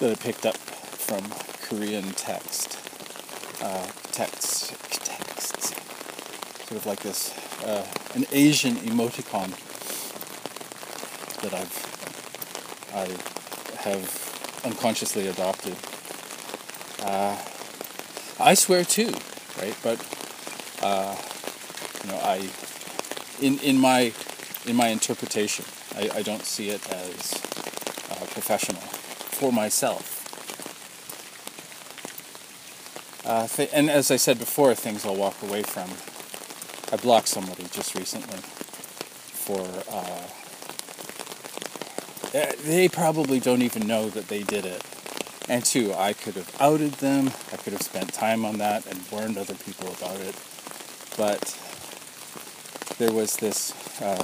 that 0.00 0.10
I 0.12 0.14
picked 0.14 0.44
up 0.44 0.56
from 0.56 1.24
Korean 1.62 2.12
text, 2.12 2.78
uh, 3.62 3.86
texts, 4.12 4.72
texts, 5.02 5.70
sort 6.68 6.80
of 6.80 6.86
like 6.86 7.00
this, 7.00 7.32
uh, 7.64 7.86
an 8.14 8.26
Asian 8.32 8.76
emoticon 8.76 9.50
that 11.40 11.54
I've 11.54 11.90
I 12.92 13.06
have 13.82 14.29
unconsciously 14.64 15.26
adopted. 15.26 15.76
Uh, 17.02 17.36
I 18.38 18.54
swear 18.54 18.84
too, 18.84 19.12
right? 19.58 19.76
But 19.82 19.98
uh, 20.82 21.16
you 22.02 22.10
know, 22.10 22.18
I 22.22 22.48
in 23.40 23.58
in 23.60 23.78
my 23.78 24.12
in 24.66 24.76
my 24.76 24.88
interpretation, 24.88 25.64
I, 25.96 26.10
I 26.18 26.22
don't 26.22 26.44
see 26.44 26.70
it 26.70 26.86
as 26.90 27.32
uh, 28.10 28.26
professional 28.26 28.82
for 28.82 29.52
myself. 29.52 30.16
Uh, 33.24 33.46
th- 33.46 33.70
and 33.72 33.90
as 33.90 34.10
I 34.10 34.16
said 34.16 34.38
before, 34.38 34.74
things 34.74 35.04
I'll 35.04 35.16
walk 35.16 35.42
away 35.42 35.62
from. 35.62 35.90
I 36.92 37.00
blocked 37.00 37.28
somebody 37.28 37.64
just 37.70 37.94
recently 37.94 38.38
for. 38.38 39.60
Uh, 42.32 42.52
they 42.62 42.88
probably 42.88 43.40
don't 43.40 43.62
even 43.62 43.86
know 43.86 44.08
that 44.08 44.28
they 44.28 44.42
did 44.44 44.64
it. 44.64 44.82
And 45.48 45.64
two, 45.64 45.92
I 45.94 46.12
could 46.12 46.34
have 46.34 46.54
outed 46.60 46.92
them. 46.94 47.32
I 47.52 47.56
could 47.56 47.72
have 47.72 47.82
spent 47.82 48.12
time 48.12 48.44
on 48.44 48.58
that 48.58 48.86
and 48.86 49.00
warned 49.10 49.36
other 49.36 49.54
people 49.54 49.88
about 49.88 50.20
it. 50.20 50.36
But 51.16 51.58
there 52.98 53.12
was 53.12 53.36
this 53.38 53.72
uh, 54.00 54.22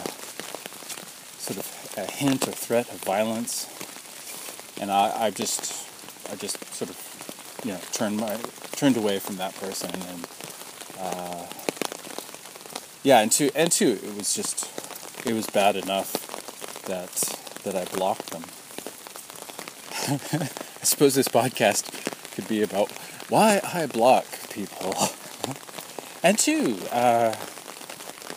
sort 1.39 1.59
of 1.59 1.95
a 1.97 2.11
hint 2.11 2.47
or 2.47 2.53
threat 2.53 2.89
of 2.93 3.03
violence, 3.03 3.67
and 4.81 4.91
I, 4.91 5.25
I 5.25 5.31
just, 5.31 5.89
I 6.31 6.37
just 6.37 6.63
sort 6.75 6.91
of, 6.91 7.61
you 7.65 7.73
know, 7.73 7.81
turned 7.93 8.19
my 8.19 8.37
turned 8.73 8.97
away 8.97 9.19
from 9.19 9.37
that 9.37 9.55
person, 9.57 9.91
and 9.91 10.29
uh, 11.01 11.47
yeah, 13.03 13.21
and 13.21 13.33
two, 13.33 13.51
and 13.55 13.73
two, 13.73 13.99
it 14.03 14.15
was 14.15 14.35
just, 14.35 15.27
it 15.27 15.33
was 15.33 15.47
bad 15.47 15.75
enough 15.77 16.13
that 16.85 17.46
that 17.67 17.75
I 17.75 17.85
blocked 17.97 18.31
them. 18.31 18.45
I 20.41 20.85
suppose 20.85 21.17
this 21.17 21.27
podcast 21.27 21.91
could 22.33 22.47
be 22.47 22.63
about 22.63 22.93
why 23.29 23.61
I 23.75 23.87
block 23.87 24.25
people, 24.51 24.95
and 26.23 26.39
two, 26.39 26.79
uh, 26.93 27.35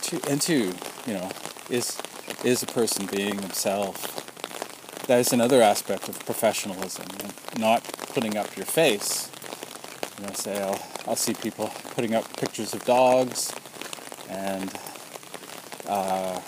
two, 0.01 0.19
and 0.27 0.41
two, 0.41 0.73
you 1.05 1.13
know, 1.13 1.31
is 1.69 2.01
is 2.43 2.63
a 2.63 2.65
person 2.65 3.05
being 3.05 3.37
themselves. 3.37 4.01
That 5.05 5.19
is 5.19 5.31
another 5.31 5.61
aspect 5.61 6.09
of 6.09 6.17
professionalism, 6.25 7.05
not 7.55 7.83
putting 8.13 8.35
up 8.35 8.57
your 8.57 8.65
face. 8.65 9.29
You 10.17 10.25
know, 10.25 10.33
say 10.33 10.59
I'll 10.59 10.81
I'll 11.07 11.15
see 11.15 11.35
people 11.35 11.71
putting 11.93 12.15
up 12.15 12.35
pictures 12.35 12.73
of 12.73 12.83
dogs 12.83 13.53
and 14.27 14.73
uh, 15.87 16.39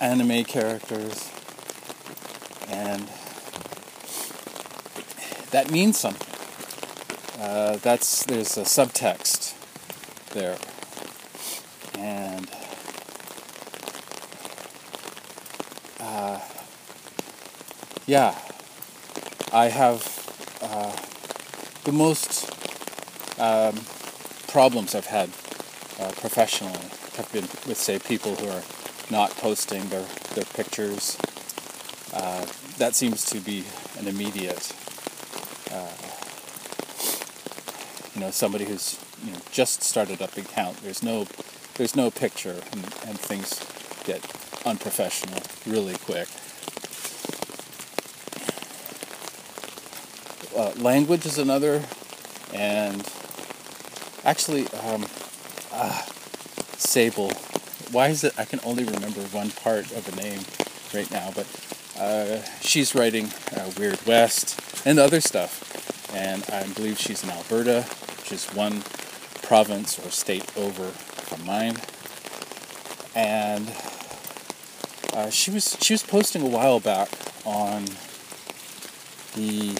anime 0.00 0.44
characters, 0.44 1.30
and 2.68 3.08
that 5.50 5.70
means 5.70 5.98
something. 5.98 6.26
Uh, 7.40 7.76
that's 7.76 8.24
there's 8.24 8.56
a 8.58 8.62
subtext 8.62 9.54
there, 10.32 10.58
and 11.98 12.50
uh, 16.00 16.40
yeah, 18.06 18.34
I 19.52 19.68
have 19.68 20.02
uh, 20.62 20.96
the 21.84 21.92
most 21.92 22.50
um, 23.38 23.74
problems 24.48 24.94
I've 24.94 25.06
had 25.06 25.30
uh, 26.00 26.10
professionally 26.20 26.72
have 27.16 27.30
been 27.32 27.44
with, 27.66 27.76
say, 27.76 27.98
people 27.98 28.34
who 28.36 28.48
are 28.48 28.62
not 29.10 29.30
posting 29.36 29.88
their, 29.88 30.04
their 30.34 30.44
pictures. 30.44 31.16
That 32.78 32.94
seems 32.94 33.24
to 33.30 33.40
be 33.40 33.64
an 33.98 34.06
immediate, 34.06 34.72
uh, 35.72 35.90
you 38.14 38.20
know, 38.20 38.30
somebody 38.30 38.64
who's 38.66 38.98
you 39.24 39.32
know 39.32 39.38
just 39.50 39.82
started 39.82 40.22
up 40.22 40.36
an 40.36 40.44
account. 40.44 40.76
There's 40.82 41.02
no, 41.02 41.26
there's 41.74 41.96
no 41.96 42.10
picture, 42.10 42.62
and, 42.72 42.82
and 43.06 43.18
things 43.18 43.58
get 44.04 44.22
unprofessional 44.64 45.42
really 45.66 45.96
quick. 45.96 46.28
Uh, 50.56 50.72
language 50.80 51.26
is 51.26 51.38
another, 51.38 51.82
and 52.54 53.02
actually, 54.24 54.68
um, 54.84 55.04
uh, 55.72 56.02
Sable. 56.76 57.32
Why 57.90 58.08
is 58.08 58.22
it 58.22 58.38
I 58.38 58.44
can 58.44 58.60
only 58.64 58.84
remember 58.84 59.20
one 59.32 59.50
part 59.50 59.90
of 59.92 60.06
a 60.12 60.16
name 60.22 60.40
right 60.94 61.10
now, 61.10 61.32
but 61.34 61.46
uh, 61.98 62.42
she's 62.60 62.94
writing 62.94 63.30
uh, 63.56 63.70
Weird 63.78 64.04
West 64.06 64.86
and 64.86 64.98
other 64.98 65.20
stuff, 65.20 66.14
and 66.14 66.44
I 66.50 66.66
believe 66.74 66.98
she's 66.98 67.24
in 67.24 67.30
Alberta, 67.30 67.82
which 68.18 68.32
is 68.32 68.46
one 68.54 68.82
province 69.42 69.98
or 69.98 70.10
state 70.10 70.44
over 70.56 70.88
from 70.88 71.44
mine, 71.44 71.76
and 73.14 73.72
uh, 75.14 75.30
she 75.30 75.50
was 75.50 75.76
she 75.80 75.94
was 75.94 76.02
posting 76.02 76.42
a 76.42 76.46
while 76.46 76.80
back 76.80 77.08
on 77.44 77.84
the 79.34 79.76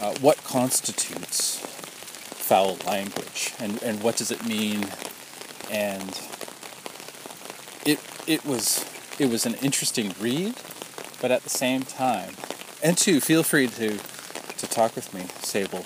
uh, 0.00 0.14
what 0.20 0.42
constitutes 0.44 1.58
foul 2.44 2.76
language 2.86 3.54
and, 3.58 3.82
and 3.82 4.02
what 4.02 4.16
does 4.16 4.30
it 4.30 4.44
mean? 4.46 4.86
And 5.70 6.20
it 7.86 7.98
it 8.26 8.44
was 8.44 8.83
it 9.18 9.30
was 9.30 9.46
an 9.46 9.54
interesting 9.54 10.14
read 10.20 10.54
but 11.20 11.30
at 11.30 11.42
the 11.42 11.50
same 11.50 11.82
time 11.82 12.34
and 12.82 12.96
two 12.96 13.20
feel 13.20 13.42
free 13.42 13.66
to 13.66 13.98
to 14.58 14.66
talk 14.66 14.94
with 14.96 15.12
me 15.14 15.22
sable 15.42 15.84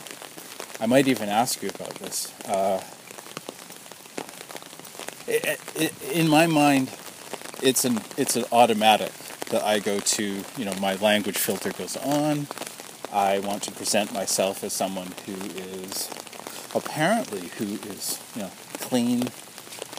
i 0.81 0.87
might 0.87 1.09
even 1.09 1.29
ask 1.29 1.63
you 1.63 1.69
about 1.69 1.95
this 1.97 2.33
uh, 2.49 2.83
it, 5.27 5.61
it, 5.77 5.93
in 6.13 6.29
my 6.29 6.47
mind 6.47 6.91
it's 7.63 7.85
an 7.85 8.01
it's 8.17 8.37
an 8.37 8.45
automatic 8.53 9.13
that 9.51 9.63
I 9.63 9.79
go 9.79 9.99
to. 9.99 10.43
You 10.57 10.65
know, 10.65 10.75
my 10.81 10.95
language 10.97 11.39
filter 11.39 11.73
goes 11.73 11.97
on. 11.97 12.47
I 13.13 13.39
want 13.41 13.63
to 13.65 13.73
present 13.73 14.13
myself 14.13 14.63
as 14.63 14.73
someone 14.73 15.13
who 15.27 15.35
is 15.35 16.11
apparently 16.75 17.49
who 17.59 17.65
is 17.91 18.21
you 18.35 18.43
know 18.43 18.51
clean, 18.75 19.29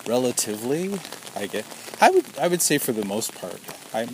relatively. 0.06 1.00
I 1.36 1.48
get. 1.48 1.66
I 2.02 2.12
would 2.12 2.26
I 2.40 2.48
would 2.48 2.62
say 2.62 2.78
for 2.78 2.94
the 2.94 3.04
most 3.04 3.36
part. 3.36 3.60
I'm. 3.94 4.10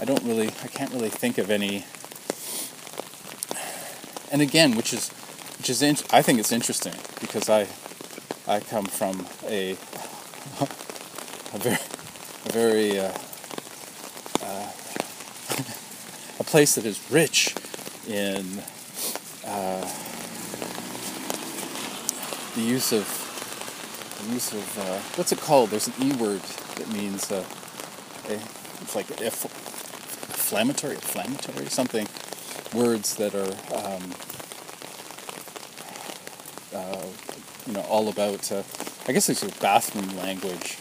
I 0.00 0.04
don't 0.04 0.22
really. 0.22 0.48
I 0.62 0.68
can't 0.68 0.92
really 0.92 1.08
think 1.08 1.36
of 1.38 1.50
any. 1.50 1.84
And 4.30 4.40
again, 4.40 4.76
which 4.76 4.92
is 4.92 5.08
which 5.58 5.68
is 5.68 5.82
in, 5.82 5.96
I 6.12 6.22
think 6.22 6.38
it's 6.38 6.52
interesting 6.52 6.94
because 7.20 7.48
I 7.48 7.66
I 8.46 8.60
come 8.60 8.84
from 8.84 9.26
a 9.46 9.72
a 11.52 11.58
very 11.58 11.78
a 12.46 12.52
very 12.52 13.00
uh, 13.00 13.12
uh, 14.42 14.70
a 16.40 16.44
place 16.44 16.76
that 16.76 16.84
is 16.86 17.00
rich 17.10 17.52
in 18.06 18.62
uh, 19.44 19.92
the 22.54 22.62
use 22.62 22.92
of 22.92 23.06
the 24.22 24.34
use 24.34 24.52
of 24.52 24.78
uh, 24.78 24.98
what's 25.16 25.32
it 25.32 25.40
called? 25.40 25.70
There's 25.70 25.88
an 25.88 25.94
e 26.00 26.12
word 26.12 26.42
that 26.78 26.92
means 26.92 27.30
uh, 27.30 27.44
a, 28.28 28.34
it's 28.82 28.94
like 28.96 29.10
inflammatory, 29.20 30.94
inflammatory 30.94 31.66
something. 31.66 32.08
Words 32.74 33.16
that 33.16 33.34
are 33.34 33.52
um, 33.74 34.12
uh, 36.74 37.06
you 37.66 37.72
know 37.72 37.82
all 37.82 38.08
about. 38.08 38.50
I 39.06 39.12
guess 39.12 39.28
it's 39.28 39.42
a 39.42 39.48
bathroom 39.60 40.16
language 40.18 40.76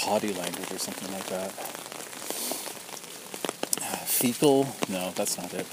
potty 0.00 0.32
language 0.32 0.72
or 0.72 0.78
something 0.78 1.12
like 1.12 1.26
that. 1.26 1.50
Uh, 3.82 3.96
fecal? 4.06 4.66
No, 4.88 5.10
that's 5.14 5.36
not 5.36 5.52
it. 5.52 5.66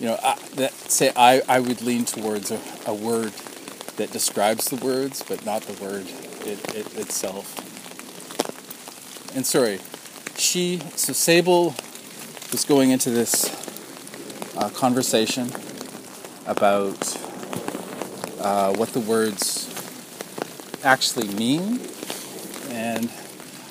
You 0.00 0.08
know, 0.08 0.18
I, 0.22 0.36
that, 0.56 0.72
say 0.72 1.12
I, 1.16 1.42
I 1.48 1.60
would 1.60 1.80
lean 1.82 2.04
towards 2.04 2.50
a, 2.50 2.60
a 2.86 2.94
word 2.94 3.32
that 3.96 4.10
describes 4.12 4.68
the 4.68 4.84
words, 4.84 5.24
but 5.26 5.44
not 5.44 5.62
the 5.62 5.82
word 5.82 6.06
it, 6.48 6.74
it 6.74 6.98
itself. 6.98 7.46
And 9.36 9.46
sorry, 9.46 9.78
she, 10.36 10.80
so 10.96 11.12
Sable 11.12 11.74
was 12.50 12.64
going 12.64 12.90
into 12.90 13.10
this 13.10 13.54
uh, 14.56 14.70
conversation 14.70 15.50
about 16.46 17.16
uh, 18.40 18.74
what 18.74 18.88
the 18.94 19.00
words 19.00 19.68
actually 20.82 21.28
mean, 21.28 21.80
and 22.70 23.10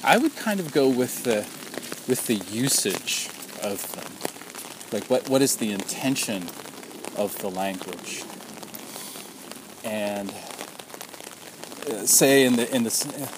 I 0.04 0.18
would 0.18 0.36
kind 0.36 0.60
of 0.60 0.72
go 0.72 0.88
with 0.88 1.24
the 1.24 1.46
with 2.08 2.28
the 2.28 2.36
usage 2.36 3.30
of 3.62 3.92
them. 3.94 4.12
Like 4.92 5.10
what 5.10 5.28
what 5.30 5.42
is 5.42 5.58
the 5.58 5.72
intention 5.72 6.44
of 7.16 7.38
the 7.40 7.50
language? 7.50 8.24
And 9.84 10.34
say 12.06 12.46
in 12.46 12.56
the 12.56 12.74
in 12.76 12.84
the 12.84 13.30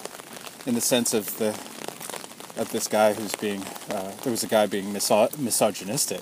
in 0.66 0.76
the 0.76 0.82
sense 0.82 1.14
of 1.14 1.38
the 1.38 1.50
of 2.60 2.70
this 2.72 2.88
guy 2.88 3.14
who's 3.14 3.36
being 3.36 3.64
uh, 3.90 4.12
there 4.24 4.32
was 4.32 4.44
a 4.44 4.48
guy 4.48 4.66
being 4.66 4.94
miso- 4.94 5.38
misogynistic 5.40 6.22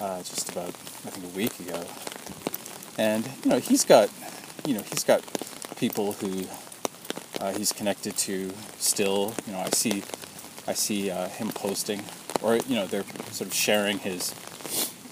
uh, 0.00 0.18
just 0.18 0.50
about 0.50 0.68
I 0.68 1.10
think 1.10 1.26
a 1.26 1.36
week 1.36 1.58
ago, 1.60 1.84
and 2.98 3.28
you 3.42 3.50
know 3.50 3.58
he's 3.58 3.84
got 3.84 4.10
you 4.66 4.74
know 4.74 4.82
he's 4.82 5.04
got 5.04 5.22
people 5.76 6.12
who 6.12 6.46
uh, 7.40 7.52
he's 7.52 7.72
connected 7.72 8.16
to 8.16 8.52
still. 8.78 9.34
You 9.46 9.52
know, 9.52 9.60
I 9.60 9.70
see, 9.70 10.02
I 10.66 10.72
see 10.72 11.10
uh, 11.10 11.28
him 11.28 11.50
posting, 11.50 12.02
or 12.42 12.56
you 12.56 12.76
know, 12.76 12.86
they're 12.86 13.04
sort 13.30 13.48
of 13.48 13.54
sharing 13.54 13.98
his 13.98 14.34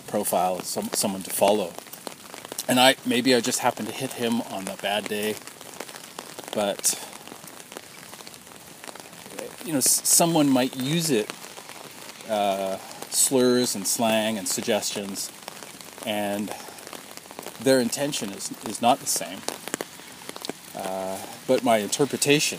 profile 0.07 0.59
as 0.61 0.67
some, 0.67 0.89
someone 0.93 1.23
to 1.23 1.31
follow. 1.31 1.73
And 2.69 2.79
I 2.79 2.97
maybe 3.05 3.35
I 3.35 3.41
just 3.41 3.59
happened 3.59 3.89
to 3.89 3.95
hit 3.95 4.13
him 4.13 4.41
on 4.43 4.65
the 4.65 4.79
bad 4.81 5.09
day, 5.09 5.35
but 6.55 6.99
you 9.65 9.73
know, 9.73 9.81
someone 9.81 10.49
might 10.49 10.77
use 10.77 11.11
it, 11.11 11.31
uh, 12.29 12.79
slurs 13.11 13.75
and 13.75 13.87
slang 13.87 14.39
and 14.39 14.49
suggestions, 14.49 15.31
and 16.05 16.53
their 17.61 17.81
intention 17.81 18.31
is, 18.31 18.51
is 18.67 18.83
not 18.83 18.99
the 18.99 19.07
same. 19.07 19.39
Uh, 20.77 21.19
but 21.47 21.63
my 21.63 21.79
interpretation, 21.79 22.59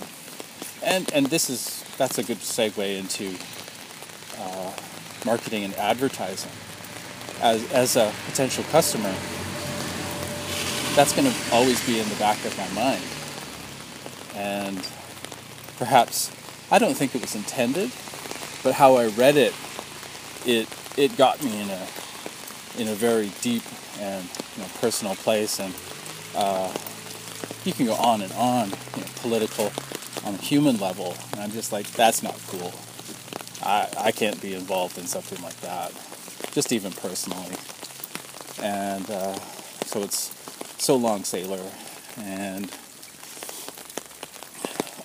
and, 0.83 1.11
and 1.13 1.25
this 1.27 1.49
is, 1.49 1.83
that's 1.97 2.17
a 2.17 2.23
good 2.23 2.37
segue 2.37 2.97
into 2.97 3.35
uh, 4.37 4.71
marketing 5.25 5.63
and 5.63 5.73
advertising. 5.75 6.51
As, 7.41 7.69
as 7.73 7.95
a 7.97 8.13
potential 8.27 8.63
customer, 8.65 9.13
that's 10.95 11.11
going 11.13 11.29
to 11.29 11.35
always 11.51 11.85
be 11.85 11.99
in 11.99 12.07
the 12.07 12.15
back 12.15 12.43
of 12.45 12.57
my 12.57 12.69
mind. 12.69 13.03
And 14.35 14.77
perhaps, 15.77 16.31
I 16.71 16.79
don't 16.79 16.95
think 16.95 17.15
it 17.15 17.21
was 17.21 17.35
intended, 17.35 17.91
but 18.63 18.73
how 18.73 18.95
I 18.95 19.07
read 19.07 19.37
it, 19.37 19.53
it, 20.45 20.67
it 20.97 21.17
got 21.17 21.43
me 21.43 21.61
in 21.61 21.69
a, 21.69 21.87
in 22.77 22.87
a 22.87 22.95
very 22.95 23.31
deep 23.41 23.63
and 23.99 24.23
you 24.55 24.63
know, 24.63 24.69
personal 24.79 25.15
place. 25.15 25.59
And 25.59 25.73
uh, 26.35 26.73
you 27.65 27.73
can 27.73 27.85
go 27.85 27.93
on 27.93 28.21
and 28.21 28.31
on, 28.33 28.69
you 28.69 29.01
know, 29.01 29.07
political, 29.21 29.71
on 30.25 30.35
a 30.35 30.37
human 30.37 30.77
level. 30.79 31.15
And 31.31 31.41
I'm 31.41 31.51
just 31.51 31.71
like, 31.71 31.87
that's 31.91 32.23
not 32.23 32.39
cool. 32.47 32.73
I, 33.63 33.87
I 33.97 34.11
can't 34.11 34.41
be 34.41 34.53
involved 34.53 34.97
in 34.97 35.05
something 35.05 35.41
like 35.41 35.59
that, 35.61 35.91
just 36.51 36.73
even 36.73 36.91
personally. 36.91 37.55
And 38.61 39.09
uh, 39.09 39.35
so 39.85 40.01
it's 40.01 40.31
so 40.77 40.95
long, 40.95 41.23
sailor. 41.23 41.61
And 42.17 42.69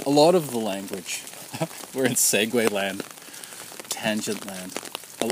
a 0.08 0.10
lot 0.10 0.34
of 0.34 0.52
the 0.52 0.58
language, 0.58 1.22
we're 1.94 2.06
in 2.06 2.12
segue 2.12 2.70
land, 2.70 3.02
tangent 3.90 4.46
land. 4.46 4.72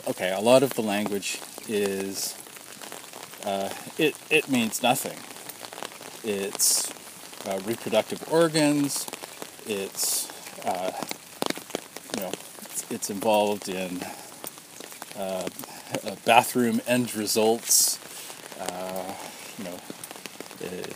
Okay, 0.07 0.31
a 0.31 0.41
lot 0.41 0.63
of 0.63 0.75
the 0.75 0.83
language 0.83 1.41
is, 1.67 2.37
uh, 3.47 3.71
it, 3.97 4.15
it 4.29 4.51
means 4.51 4.83
nothing. 4.83 5.17
It's 6.31 6.91
uh, 7.47 7.59
reproductive 7.65 8.31
organs, 8.31 9.07
it's, 9.67 10.31
uh, 10.67 10.93
you 12.15 12.21
know, 12.25 12.33
it's, 12.61 12.91
it's 12.91 13.09
involved 13.09 13.71
in 13.71 14.03
uh, 15.17 15.49
bathroom 16.27 16.83
end 16.87 17.17
results, 17.17 17.99
uh, 18.61 19.15
you 19.57 19.65
know, 19.65 19.79
uh, 20.67 20.87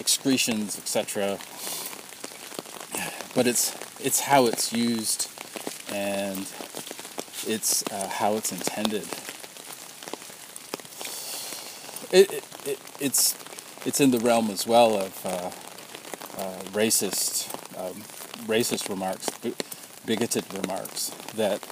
excretions, 0.00 0.78
etc. 0.78 1.38
But 3.38 3.46
it's 3.46 3.72
it's 4.00 4.18
how 4.18 4.46
it's 4.46 4.72
used, 4.72 5.30
and 5.92 6.40
it's 7.46 7.84
uh, 7.86 8.08
how 8.08 8.34
it's 8.34 8.50
intended. 8.50 9.06
It, 12.10 12.32
it, 12.32 12.44
it, 12.66 12.78
it's 12.98 13.36
it's 13.86 14.00
in 14.00 14.10
the 14.10 14.18
realm 14.18 14.50
as 14.50 14.66
well 14.66 14.98
of 14.98 15.24
uh, 15.24 15.50
uh, 16.36 16.62
racist 16.72 17.46
um, 17.78 18.02
racist 18.48 18.88
remarks, 18.88 19.28
bigoted 20.04 20.52
remarks 20.52 21.10
that 21.36 21.64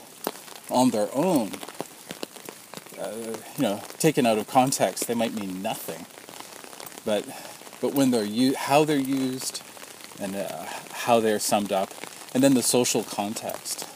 on 0.70 0.90
their 0.90 1.08
own, 1.12 1.50
uh, 2.96 3.10
you 3.56 3.62
know, 3.62 3.82
taken 3.98 4.24
out 4.24 4.38
of 4.38 4.46
context, 4.46 5.08
they 5.08 5.14
might 5.14 5.34
mean 5.34 5.62
nothing. 5.62 6.06
But 7.04 7.24
but 7.80 7.92
when 7.92 8.12
they're 8.12 8.22
u- 8.22 8.54
how 8.54 8.84
they're 8.84 8.96
used 8.96 9.62
and 10.20 10.36
uh, 10.36 10.64
how 11.06 11.20
they're 11.20 11.38
summed 11.38 11.70
up, 11.70 11.94
and 12.34 12.42
then 12.42 12.54
the 12.54 12.62
social 12.62 13.04
context. 13.04 13.86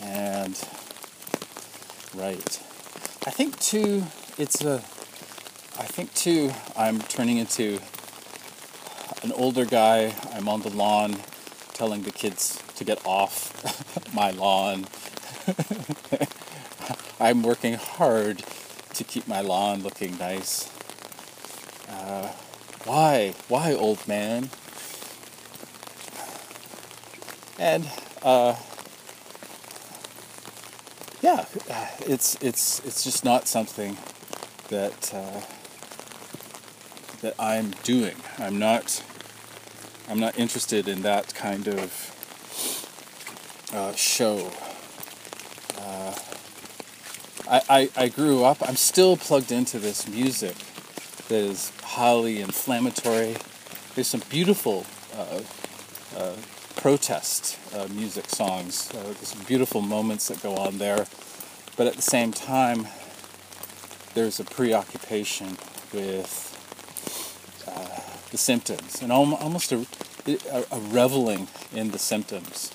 And 0.00 0.56
right, 2.14 2.62
I 3.26 3.30
think 3.30 3.58
too, 3.58 4.04
it's 4.38 4.64
a. 4.64 4.76
I 5.78 5.86
think 5.86 6.14
too, 6.14 6.52
I'm 6.76 7.00
turning 7.00 7.38
into 7.38 7.80
an 9.24 9.32
older 9.32 9.64
guy. 9.64 10.14
I'm 10.32 10.48
on 10.48 10.62
the 10.62 10.70
lawn 10.70 11.16
telling 11.74 12.02
the 12.02 12.12
kids 12.12 12.62
to 12.76 12.84
get 12.84 13.04
off 13.04 13.52
my 14.14 14.30
lawn. 14.30 14.86
I'm 17.20 17.42
working 17.42 17.74
hard 17.74 18.44
to 18.94 19.02
keep 19.02 19.26
my 19.26 19.40
lawn 19.40 19.82
looking 19.82 20.16
nice. 20.16 20.75
Why? 22.86 23.34
Why, 23.48 23.74
old 23.74 24.06
man? 24.06 24.50
And 27.58 27.90
uh, 28.22 28.54
yeah, 31.20 31.46
it's 32.06 32.38
it's 32.40 32.80
it's 32.84 33.02
just 33.02 33.24
not 33.24 33.48
something 33.48 33.96
that 34.68 35.12
uh, 35.12 35.40
that 37.22 37.34
I'm 37.40 37.72
doing. 37.82 38.14
I'm 38.38 38.60
not 38.60 39.02
I'm 40.08 40.20
not 40.20 40.38
interested 40.38 40.86
in 40.86 41.02
that 41.02 41.34
kind 41.34 41.66
of 41.66 41.90
uh, 43.74 43.94
show. 43.94 44.52
Uh, 45.76 46.14
I, 47.48 47.62
I, 47.68 47.90
I 47.96 48.08
grew 48.08 48.44
up, 48.44 48.58
I'm 48.62 48.76
still 48.76 49.16
plugged 49.16 49.50
into 49.50 49.78
this 49.80 50.08
music 50.08 50.54
that 51.28 51.38
is 51.38 51.72
highly 51.82 52.40
inflammatory. 52.40 53.36
There's 53.94 54.06
some 54.06 54.22
beautiful 54.28 54.86
uh, 55.16 55.40
uh, 56.16 56.34
protest 56.76 57.58
uh, 57.74 57.88
music 57.88 58.28
songs. 58.28 58.90
Uh, 58.94 59.02
there's 59.02 59.28
some 59.28 59.42
beautiful 59.44 59.80
moments 59.80 60.28
that 60.28 60.42
go 60.42 60.54
on 60.54 60.78
there. 60.78 61.06
But 61.76 61.86
at 61.86 61.94
the 61.94 62.02
same 62.02 62.32
time, 62.32 62.86
there's 64.14 64.40
a 64.40 64.44
preoccupation 64.44 65.58
with 65.92 66.52
uh, 67.66 68.00
the 68.30 68.38
symptoms 68.38 69.02
and 69.02 69.12
almost 69.12 69.72
a, 69.72 69.86
a, 70.50 70.80
reveling 70.90 71.48
in 71.74 71.90
the 71.90 71.98
symptoms. 71.98 72.72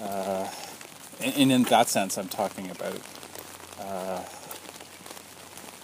Uh, 0.00 0.48
and 1.20 1.52
in 1.52 1.62
that 1.64 1.88
sense, 1.88 2.16
I'm 2.16 2.28
talking 2.28 2.70
about 2.70 2.98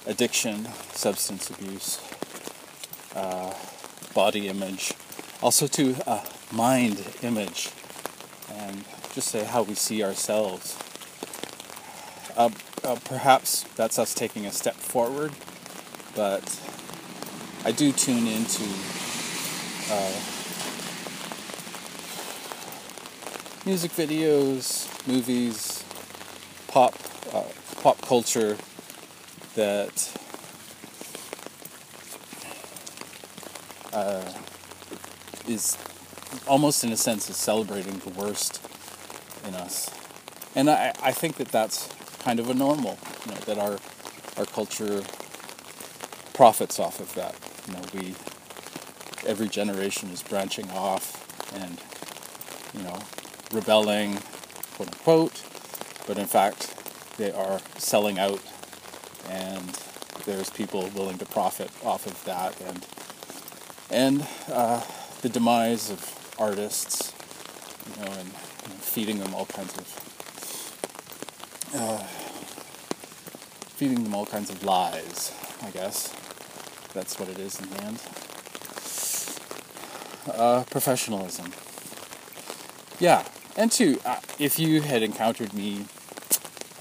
addiction, 0.09 0.67
substance 0.95 1.51
abuse, 1.51 2.01
uh, 3.15 3.53
body 4.15 4.49
image, 4.49 4.95
also 5.43 5.67
to 5.67 5.95
uh, 6.07 6.25
mind 6.51 7.05
image, 7.23 7.71
and 8.51 8.85
just 9.13 9.29
say 9.29 9.45
how 9.45 9.63
we 9.63 9.75
see 9.75 10.03
ourselves. 10.03 10.77
Uh, 12.37 12.49
uh, 12.85 12.97
perhaps 13.05 13.65
that's 13.77 13.99
us 13.99 14.15
taking 14.15 14.47
a 14.47 14.51
step 14.51 14.75
forward, 14.75 15.31
but 16.17 16.59
I 17.67 17.73
do 17.73 17.93
tune 17.93 18.27
into 18.27 18.65
uh, 19.91 20.13
music 23.67 23.91
videos, 23.93 24.89
movies, 25.07 25.85
pop 26.67 26.95
uh, 27.35 27.43
pop 27.83 28.01
culture 28.01 28.57
that 29.59 30.13
uh, 33.93 34.33
is 35.49 35.77
almost 36.47 36.85
in 36.85 36.93
a 36.93 36.97
sense 36.97 37.29
is 37.29 37.37
celebrating 37.37 37.99
the 37.99 38.11
worst 38.11 38.63
in 39.45 39.57
us, 39.57 39.91
and 40.55 40.71
I, 40.71 40.93
I 41.03 41.11
think 41.11 41.39
that 41.39 41.49
that's 41.49 41.89
kind 42.21 42.39
of 42.39 42.49
a 42.49 42.55
normal, 42.55 42.99
you 43.27 43.33
know, 43.33 43.41
that 43.47 43.59
our 43.59 43.79
our 44.37 44.47
culture 44.47 45.03
profits 46.35 46.79
off 46.79 47.01
of 47.01 47.13
that. 47.17 47.35
You 47.67 47.73
know, 47.73 47.81
we 47.93 48.15
every 49.27 49.49
generation 49.49 50.11
is 50.11 50.23
branching 50.23 50.71
off 50.71 51.05
and 51.61 51.83
you 52.75 52.89
know 52.89 53.01
rebelling, 53.53 54.19
quote 54.77 54.93
unquote, 54.93 55.43
but 56.07 56.17
in 56.17 56.27
fact 56.27 56.77
they 57.17 57.33
are 57.33 57.59
selling 57.77 58.21
out 58.21 58.41
and 59.29 59.69
there's 60.25 60.51
people 60.51 60.89
willing 60.95 61.19
to 61.19 61.27
profit 61.27 61.71
off 61.85 62.07
of 62.07 62.25
that 62.25 62.61
and 62.61 62.87
and 63.91 64.27
uh, 64.53 64.83
the 65.23 65.29
demise 65.29 65.91
of 65.91 66.35
artists, 66.39 67.13
you 67.87 68.05
know, 68.05 68.13
and 68.13 68.29
feeding 68.83 69.19
them 69.19 69.35
all 69.35 69.47
kinds 69.47 69.75
of 69.77 70.05
uh, 71.75 71.99
feeding 73.77 74.03
them 74.05 74.15
all 74.15 74.27
kinds 74.27 74.51
of 74.51 74.63
lies. 74.63 75.33
I 75.63 75.71
guess 75.71 76.13
that's 76.93 77.19
what 77.19 77.29
it 77.29 77.39
is 77.39 77.61
in 77.61 77.71
the 77.71 77.83
end. 77.83 78.03
Uh, 80.29 80.65
professionalism. 80.65 81.53
Yeah, 83.01 83.27
and 83.57 83.73
two, 83.73 84.01
uh, 84.05 84.21
if 84.39 84.59
you 84.59 84.83
had 84.83 85.03
encountered 85.03 85.55
me 85.55 85.87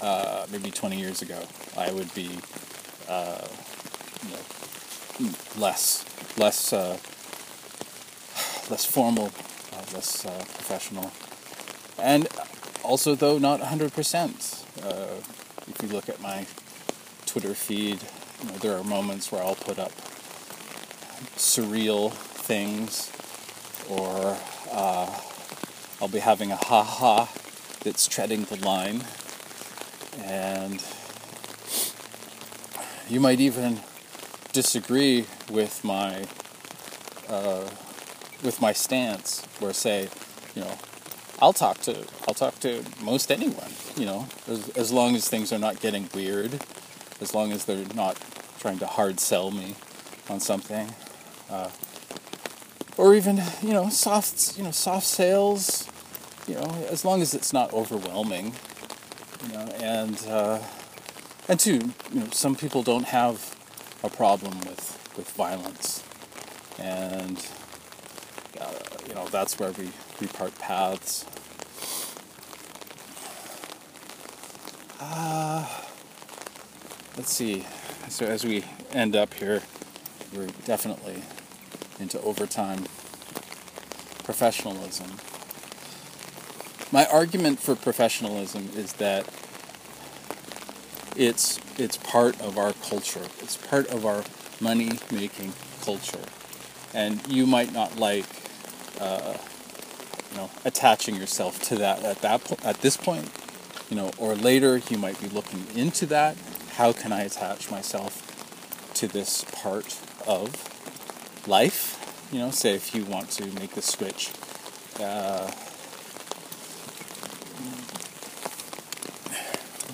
uh, 0.02 0.46
maybe 0.50 0.70
20 0.70 0.98
years 0.98 1.22
ago, 1.22 1.42
I 1.78 1.92
would 1.92 2.12
be 2.12 2.28
uh, 3.08 3.46
you 4.24 4.30
know, 4.30 5.30
less, 5.56 6.04
less, 6.36 6.72
uh, 6.72 6.98
less 8.68 8.84
formal, 8.84 9.30
uh, 9.72 9.84
less 9.94 10.26
uh, 10.26 10.30
professional, 10.54 11.12
and 11.98 12.26
also 12.82 13.14
though 13.14 13.38
not 13.38 13.60
100%. 13.60 14.84
Uh, 14.84 15.20
if 15.68 15.82
you 15.82 15.88
look 15.88 16.08
at 16.08 16.20
my 16.20 16.46
Twitter 17.26 17.54
feed, 17.54 18.00
you 18.42 18.50
know, 18.50 18.58
there 18.58 18.76
are 18.76 18.84
moments 18.84 19.30
where 19.30 19.42
I'll 19.42 19.54
put 19.54 19.78
up 19.78 19.92
surreal 21.36 22.12
things, 22.12 23.10
or 23.88 24.36
uh, 24.72 25.20
I'll 26.00 26.08
be 26.08 26.18
having 26.18 26.50
a 26.50 26.56
ha 26.56 26.82
ha 26.82 27.28
that's 27.84 28.08
treading 28.08 28.44
the 28.44 28.56
line, 28.56 29.04
and 30.24 30.82
you 33.08 33.20
might 33.20 33.40
even 33.40 33.80
disagree 34.52 35.26
with 35.50 35.82
my 35.84 36.26
uh, 37.28 37.68
with 38.42 38.60
my 38.60 38.72
stance, 38.72 39.44
where 39.58 39.72
say, 39.72 40.08
you 40.54 40.62
know, 40.62 40.74
I'll 41.40 41.52
talk 41.52 41.78
to 41.82 42.04
I'll 42.26 42.34
talk 42.34 42.58
to 42.60 42.84
most 43.02 43.30
anyone, 43.30 43.70
you 43.96 44.06
know, 44.06 44.26
as, 44.46 44.68
as 44.70 44.92
long 44.92 45.14
as 45.16 45.28
things 45.28 45.52
are 45.52 45.58
not 45.58 45.80
getting 45.80 46.08
weird, 46.14 46.60
as 47.20 47.34
long 47.34 47.52
as 47.52 47.64
they're 47.64 47.86
not 47.94 48.18
trying 48.58 48.78
to 48.78 48.86
hard 48.86 49.20
sell 49.20 49.50
me 49.50 49.74
on 50.28 50.40
something, 50.40 50.92
uh, 51.50 51.70
or 52.96 53.14
even 53.14 53.40
you 53.62 53.72
know 53.72 53.88
soft 53.88 54.58
you 54.58 54.64
know 54.64 54.70
soft 54.70 55.06
sales, 55.06 55.88
you 56.46 56.54
know, 56.54 56.86
as 56.90 57.04
long 57.04 57.22
as 57.22 57.34
it's 57.34 57.52
not 57.52 57.72
overwhelming, 57.72 58.52
you 59.46 59.52
know, 59.52 59.64
and 59.80 60.26
uh, 60.28 60.58
and 61.48 61.58
two, 61.58 61.92
you 62.12 62.20
know, 62.20 62.26
some 62.30 62.54
people 62.54 62.82
don't 62.82 63.06
have 63.06 63.56
a 64.04 64.10
problem 64.10 64.58
with 64.60 64.96
with 65.16 65.30
violence, 65.30 66.04
and 66.78 67.44
uh, 68.60 68.72
you 69.08 69.14
know 69.14 69.26
that's 69.28 69.58
where 69.58 69.72
we 69.72 69.90
we 70.20 70.26
part 70.26 70.56
paths. 70.58 71.24
Uh, 75.00 75.66
let's 77.16 77.32
see. 77.32 77.64
So 78.08 78.26
as 78.26 78.44
we 78.44 78.64
end 78.92 79.16
up 79.16 79.34
here, 79.34 79.62
we're 80.34 80.48
definitely 80.64 81.22
into 81.98 82.20
overtime 82.22 82.84
professionalism. 84.24 85.10
My 86.92 87.06
argument 87.06 87.58
for 87.58 87.74
professionalism 87.74 88.70
is 88.76 88.94
that 88.94 89.26
it's 91.18 91.58
it's 91.76 91.96
part 91.96 92.40
of 92.40 92.56
our 92.56 92.72
culture. 92.74 93.26
It's 93.40 93.56
part 93.56 93.88
of 93.88 94.06
our 94.06 94.22
money 94.60 94.92
making 95.10 95.52
culture, 95.82 96.24
and 96.94 97.20
you 97.26 97.44
might 97.44 97.72
not 97.72 97.98
like, 97.98 98.24
uh, 99.00 99.36
you 100.30 100.36
know, 100.36 100.50
attaching 100.64 101.16
yourself 101.16 101.60
to 101.64 101.76
that 101.76 102.04
at 102.04 102.22
that 102.22 102.44
po- 102.44 102.58
at 102.64 102.80
this 102.80 102.96
point, 102.96 103.30
you 103.90 103.96
know, 103.96 104.12
or 104.16 104.36
later 104.36 104.80
you 104.88 104.96
might 104.96 105.20
be 105.20 105.28
looking 105.28 105.66
into 105.74 106.06
that. 106.06 106.36
How 106.76 106.92
can 106.92 107.12
I 107.12 107.22
attach 107.22 107.68
myself 107.70 108.22
to 108.94 109.08
this 109.08 109.44
part 109.50 109.98
of 110.24 110.54
life? 111.48 111.96
You 112.32 112.38
know, 112.38 112.50
say 112.52 112.74
if 112.74 112.94
you 112.94 113.04
want 113.04 113.30
to 113.30 113.46
make 113.46 113.74
the 113.74 113.82
switch. 113.82 114.30
Uh, 115.00 115.50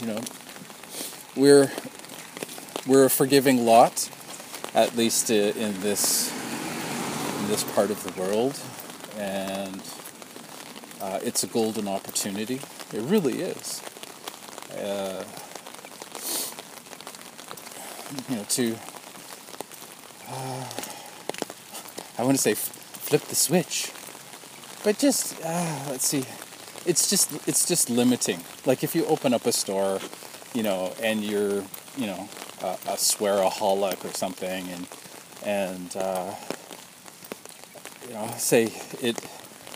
you 0.00 0.06
know, 0.06 0.20
we're 1.36 1.70
we're 2.86 3.06
a 3.06 3.10
forgiving 3.10 3.64
lot, 3.64 4.08
at 4.74 4.96
least 4.96 5.30
in 5.30 5.80
this 5.80 6.30
in 7.40 7.48
this 7.48 7.64
part 7.74 7.90
of 7.90 8.02
the 8.04 8.20
world, 8.20 8.58
and 9.16 9.82
uh, 11.00 11.18
it's 11.22 11.42
a 11.42 11.46
golden 11.46 11.88
opportunity. 11.88 12.60
It 12.92 13.02
really 13.02 13.42
is. 13.42 13.82
Uh, 14.72 15.24
you 18.28 18.36
know, 18.36 18.44
to 18.48 18.76
uh, 20.28 20.64
I 22.18 22.22
want 22.22 22.36
to 22.36 22.42
say 22.42 22.54
flip 22.54 23.22
the 23.22 23.34
switch, 23.34 23.92
but 24.84 24.98
just 24.98 25.40
uh, 25.44 25.80
let's 25.90 26.06
see. 26.06 26.24
It's 26.86 27.08
just 27.10 27.32
it's 27.48 27.66
just 27.66 27.90
limiting. 27.90 28.40
Like 28.64 28.84
if 28.84 28.94
you 28.94 29.04
open 29.06 29.34
up 29.34 29.46
a 29.46 29.52
store 29.52 30.00
you 30.54 30.62
know, 30.62 30.94
and 31.02 31.22
you're, 31.22 31.64
you 31.98 32.06
know, 32.06 32.28
a, 32.62 32.66
a 32.86 32.96
swearaholic 32.96 34.04
or 34.04 34.14
something, 34.14 34.68
and 34.68 34.86
and 35.44 35.96
uh, 35.96 36.34
you 38.08 38.14
know, 38.14 38.32
say 38.38 38.72
it 39.02 39.18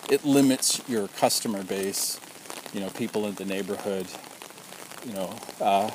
it 0.09 0.25
limits 0.25 0.81
your 0.89 1.09
customer 1.09 1.63
base, 1.63 2.19
you 2.73 2.81
know, 2.81 2.89
people 2.91 3.27
in 3.27 3.35
the 3.35 3.45
neighborhood, 3.45 4.07
you 5.07 5.13
know, 5.13 5.35
uh, 5.61 5.91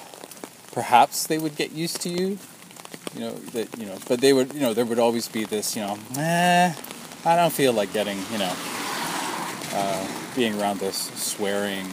perhaps 0.72 1.28
they 1.28 1.38
would 1.40 1.56
get 1.56 1.72
used 1.72 2.02
to 2.02 2.10
you, 2.10 2.38
you 3.16 3.20
know, 3.22 3.32
that 3.54 3.76
you 3.80 3.86
know, 3.86 3.98
but 4.08 4.22
they 4.22 4.34
would, 4.34 4.54
you 4.54 4.60
know, 4.60 4.74
there 4.74 4.86
would 4.86 5.00
always 5.00 5.28
be 5.28 5.46
this, 5.46 5.76
you 5.76 5.82
know, 5.82 5.98
eh, 6.18 6.74
I 7.26 7.36
don't 7.36 7.54
feel 7.54 7.74
like 7.74 7.94
getting, 7.94 8.18
you 8.32 8.38
know, 8.38 8.54
uh, 9.74 10.08
being 10.36 10.60
around 10.60 10.80
this 10.80 10.98
swearing, 11.16 11.88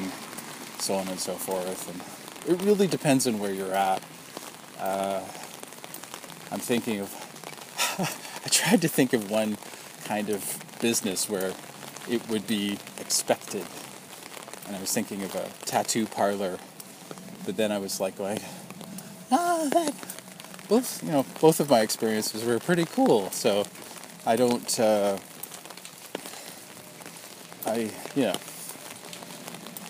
so 0.79 0.95
on 0.95 1.09
and 1.09 1.21
so 1.21 1.35
forth, 1.35 1.89
and 1.89 2.20
it 2.47 2.63
really 2.63 2.87
depends 2.87 3.27
on 3.27 3.39
where 3.39 3.53
you're 3.53 3.75
at. 3.75 4.03
Uh, 4.79 5.21
I'm 6.51 6.59
thinking 6.59 7.01
of, 7.01 7.15
I 8.45 8.49
tried 8.49 8.83
to 8.83 8.89
think 8.89 9.13
of 9.13 9.31
one 9.31 9.57
kind 10.05 10.31
of 10.31 10.59
business 10.81 11.29
where 11.29 11.53
it 12.09 12.29
would 12.29 12.47
be 12.47 12.79
expected. 12.99 13.65
And 14.67 14.77
I 14.77 14.81
was 14.81 14.93
thinking 14.93 15.23
of 15.23 15.35
a 15.35 15.49
tattoo 15.65 16.07
parlor, 16.07 16.59
but 17.45 17.57
then 17.57 17.71
I 17.73 17.79
was 17.79 18.01
like 18.01 18.17
going, 18.17 18.41
ah, 19.31 19.69
that, 19.73 19.95
both, 20.69 21.03
you 21.03 21.11
know, 21.11 21.27
both 21.41 21.61
of 21.61 21.69
my 21.71 21.81
experiences 21.81 22.45
were 22.45 22.59
pretty 22.59 22.85
cool. 22.85 23.31
So 23.31 23.65
I 24.25 24.37
don't, 24.37 24.81
uh, 24.81 25.19
I, 27.67 27.91
you 28.15 28.23
know, 28.23 28.35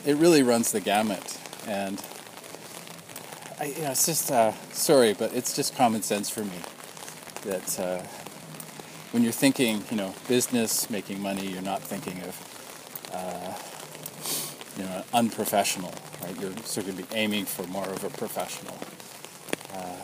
it 0.05 0.17
really 0.17 0.43
runs 0.43 0.73
the 0.73 0.81
gamut. 0.81 1.39
And 1.67 2.03
I, 3.61 3.65
you 3.65 3.83
know, 3.83 3.91
it's 3.91 4.07
just 4.07 4.31
uh, 4.31 4.53
sorry, 4.73 5.13
but 5.13 5.35
it's 5.35 5.55
just 5.55 5.77
common 5.77 6.01
sense 6.01 6.31
for 6.31 6.43
me 6.43 6.57
that 7.45 7.79
uh, 7.79 8.03
when 9.13 9.23
you're 9.23 9.33
thinking, 9.33 9.85
you 9.91 9.99
know, 9.99 10.15
business, 10.29 10.89
making 10.89 11.21
money, 11.21 11.47
you're 11.47 11.61
not 11.61 11.83
thinking 11.83 12.23
of, 12.23 13.11
uh, 13.13 14.79
you 14.79 14.89
know, 14.89 15.05
unprofessional, 15.13 15.93
right? 16.23 16.41
You're 16.41 16.57
sort 16.65 16.89
of 16.89 17.13
aiming 17.13 17.45
for 17.45 17.67
more 17.67 17.87
of 17.87 18.03
a 18.03 18.09
professional. 18.09 18.79
Uh, 19.75 19.97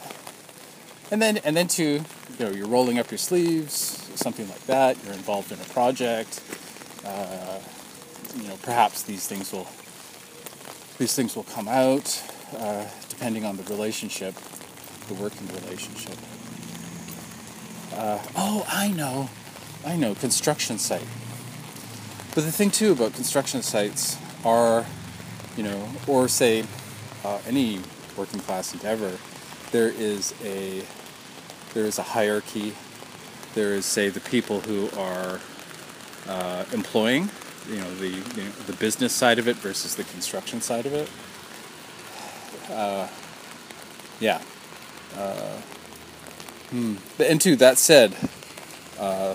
and 1.10 1.22
then, 1.22 1.38
and 1.38 1.56
then 1.56 1.66
too, 1.66 2.04
you 2.38 2.44
know, 2.44 2.50
you're 2.50 2.68
rolling 2.68 2.98
up 2.98 3.10
your 3.10 3.16
sleeves, 3.16 3.72
something 4.16 4.46
like 4.50 4.66
that. 4.66 5.02
You're 5.02 5.14
involved 5.14 5.50
in 5.50 5.58
a 5.60 5.64
project. 5.72 6.42
Uh, 7.06 7.58
you 8.36 8.48
know, 8.48 8.56
perhaps 8.62 9.02
these 9.04 9.26
things 9.26 9.50
will, 9.50 9.68
these 10.98 11.14
things 11.14 11.34
will 11.34 11.44
come 11.44 11.68
out. 11.68 12.22
Uh, 12.54 12.86
depending 13.08 13.44
on 13.44 13.56
the 13.56 13.62
relationship, 13.64 14.34
the 15.08 15.14
working 15.14 15.48
relationship. 15.48 16.16
Uh, 17.92 18.22
oh, 18.36 18.64
I 18.68 18.92
know, 18.92 19.30
I 19.84 19.96
know, 19.96 20.14
construction 20.14 20.78
site. 20.78 21.08
But 22.36 22.44
the 22.44 22.52
thing 22.52 22.70
too 22.70 22.92
about 22.92 23.14
construction 23.14 23.62
sites 23.62 24.16
are, 24.44 24.86
you 25.56 25.64
know, 25.64 25.88
or 26.06 26.28
say 26.28 26.64
uh, 27.24 27.40
any 27.48 27.80
working 28.16 28.38
class 28.40 28.72
endeavor, 28.72 29.18
there 29.72 29.88
is 29.88 30.32
a 30.44 30.82
there 31.74 31.84
is 31.84 31.98
a 31.98 32.02
hierarchy. 32.02 32.74
There 33.54 33.72
is 33.72 33.86
say 33.86 34.08
the 34.08 34.20
people 34.20 34.60
who 34.60 34.88
are 34.96 35.40
uh, 36.28 36.64
employing, 36.72 37.28
you 37.68 37.76
know, 37.76 37.94
the 37.96 38.08
you 38.08 38.44
know, 38.44 38.50
the 38.66 38.74
business 38.74 39.12
side 39.12 39.40
of 39.40 39.48
it 39.48 39.56
versus 39.56 39.96
the 39.96 40.04
construction 40.04 40.60
side 40.60 40.86
of 40.86 40.92
it 40.92 41.08
uh, 42.70 43.08
yeah. 44.20 44.40
Uh, 45.16 45.60
hmm. 46.70 46.94
And 47.18 47.40
two, 47.40 47.56
that 47.56 47.78
said, 47.78 48.14
uh, 48.98 49.34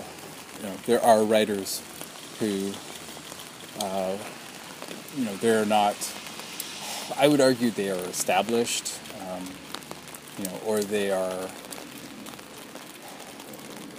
you 0.58 0.68
know, 0.68 0.74
there 0.86 1.02
are 1.02 1.24
writers 1.24 1.82
who, 2.38 2.72
uh, 3.80 4.16
you 5.16 5.24
know, 5.24 5.36
they're 5.36 5.66
not. 5.66 5.96
I 7.16 7.28
would 7.28 7.40
argue 7.40 7.70
they 7.70 7.90
are 7.90 8.04
established, 8.06 8.98
um, 9.20 9.46
you 10.38 10.44
know, 10.44 10.60
or 10.64 10.80
they 10.80 11.10
are 11.10 11.48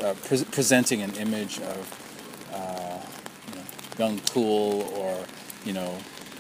uh, 0.01 0.13
pre- 0.25 0.45
presenting 0.45 1.01
an 1.01 1.13
image 1.15 1.59
of 1.59 2.49
uh, 2.53 2.99
you 3.49 3.55
know, 3.55 3.65
young, 3.99 4.19
cool, 4.31 4.81
or 4.95 5.25
you 5.65 5.73
know, 5.73 5.97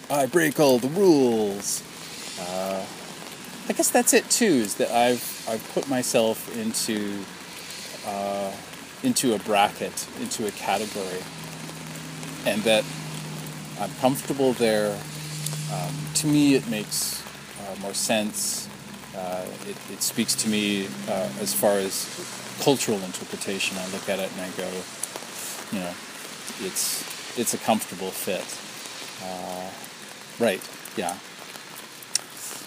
I 0.09 0.25
break 0.25 0.59
all 0.59 0.79
the 0.79 0.89
rules. 0.89 1.83
Uh, 2.39 2.85
I 3.69 3.73
guess 3.73 3.89
that's 3.89 4.13
it 4.13 4.29
too. 4.29 4.45
Is 4.45 4.75
that 4.75 4.91
I've 4.91 5.45
I've 5.47 5.67
put 5.73 5.87
myself 5.89 6.55
into 6.57 7.23
uh, 8.05 8.51
into 9.03 9.35
a 9.35 9.39
bracket, 9.39 10.07
into 10.19 10.47
a 10.47 10.51
category, 10.51 11.23
and 12.45 12.61
that 12.63 12.83
I'm 13.79 13.91
comfortable 14.01 14.53
there. 14.53 14.99
Um, 15.73 15.93
to 16.15 16.27
me, 16.27 16.55
it 16.55 16.69
makes 16.69 17.23
uh, 17.61 17.75
more 17.81 17.93
sense. 17.93 18.69
Uh, 19.15 19.45
it, 19.67 19.77
it, 19.91 20.01
speaks 20.01 20.33
to 20.35 20.49
me 20.49 20.87
uh, 21.07 21.29
as 21.39 21.53
far 21.53 21.77
as 21.77 22.09
cultural 22.61 22.99
interpretation. 22.99 23.77
I 23.77 23.87
look 23.91 24.09
at 24.09 24.19
it 24.19 24.31
and 24.31 24.41
I 24.41 24.49
go, 24.57 24.69
you 25.71 25.79
know, 25.79 25.93
it's 26.61 27.37
it's 27.37 27.53
a 27.53 27.57
comfortable 27.59 28.09
fit. 28.11 28.45
Uh, 29.23 29.69
right? 30.43 30.61
Yeah. 30.97 31.17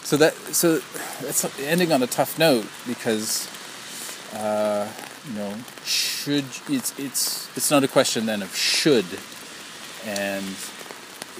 So 0.07 0.17
that 0.19 0.35
so 0.55 0.79
that's 1.21 1.59
ending 1.59 1.91
on 1.91 2.01
a 2.01 2.07
tough 2.07 2.39
note 2.39 2.69
because 2.87 3.51
uh, 4.35 4.87
you 5.27 5.35
know 5.35 5.53
should 5.85 6.45
it's 6.69 6.97
it's 6.97 7.49
it's 7.57 7.73
not 7.73 7.83
a 7.83 7.89
question 7.89 8.25
then 8.25 8.41
of 8.41 8.55
should 8.55 9.05
and 10.07 10.47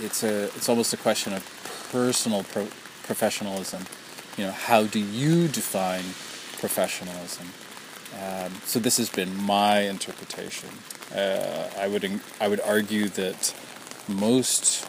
it's 0.03 0.25
a 0.25 0.47
it's 0.47 0.69
almost 0.69 0.93
a 0.93 0.97
question 0.97 1.33
of 1.33 1.45
personal 1.93 2.43
pro- 2.43 2.67
professionalism. 3.05 3.85
You 4.37 4.47
know, 4.47 4.51
how 4.51 4.83
do 4.83 4.99
you 4.99 5.47
define 5.47 6.03
professionalism? 6.59 7.47
Um, 8.21 8.53
so 8.65 8.81
this 8.81 8.97
has 8.97 9.09
been 9.09 9.33
my 9.37 9.83
interpretation. 9.83 10.71
Uh, 11.15 11.71
I 11.79 11.87
would 11.87 12.21
I 12.41 12.49
would 12.49 12.61
argue 12.63 13.11
that 13.11 13.55
most 14.09 14.85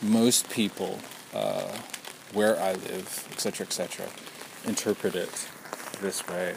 most 0.00 0.48
people 0.48 1.00
uh, 1.34 1.76
where 2.32 2.58
I 2.60 2.72
live, 2.72 3.28
etc., 3.30 3.66
etc., 3.66 4.06
interpret 4.66 5.14
it 5.14 5.48
this 6.00 6.26
way. 6.28 6.54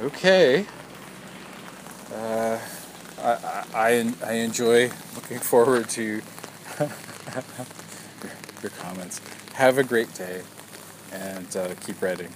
Okay. 0.00 0.66
Uh, 2.14 2.58
I, 3.20 3.64
I, 3.74 4.14
I 4.24 4.32
enjoy 4.32 4.90
looking 5.14 5.38
forward 5.38 5.88
to 5.90 6.02
your 8.62 8.70
comments. 8.78 9.20
Have 9.54 9.78
a 9.78 9.84
great 9.84 10.12
day 10.14 10.42
and 11.12 11.56
uh, 11.56 11.74
keep 11.84 12.00
writing. 12.00 12.28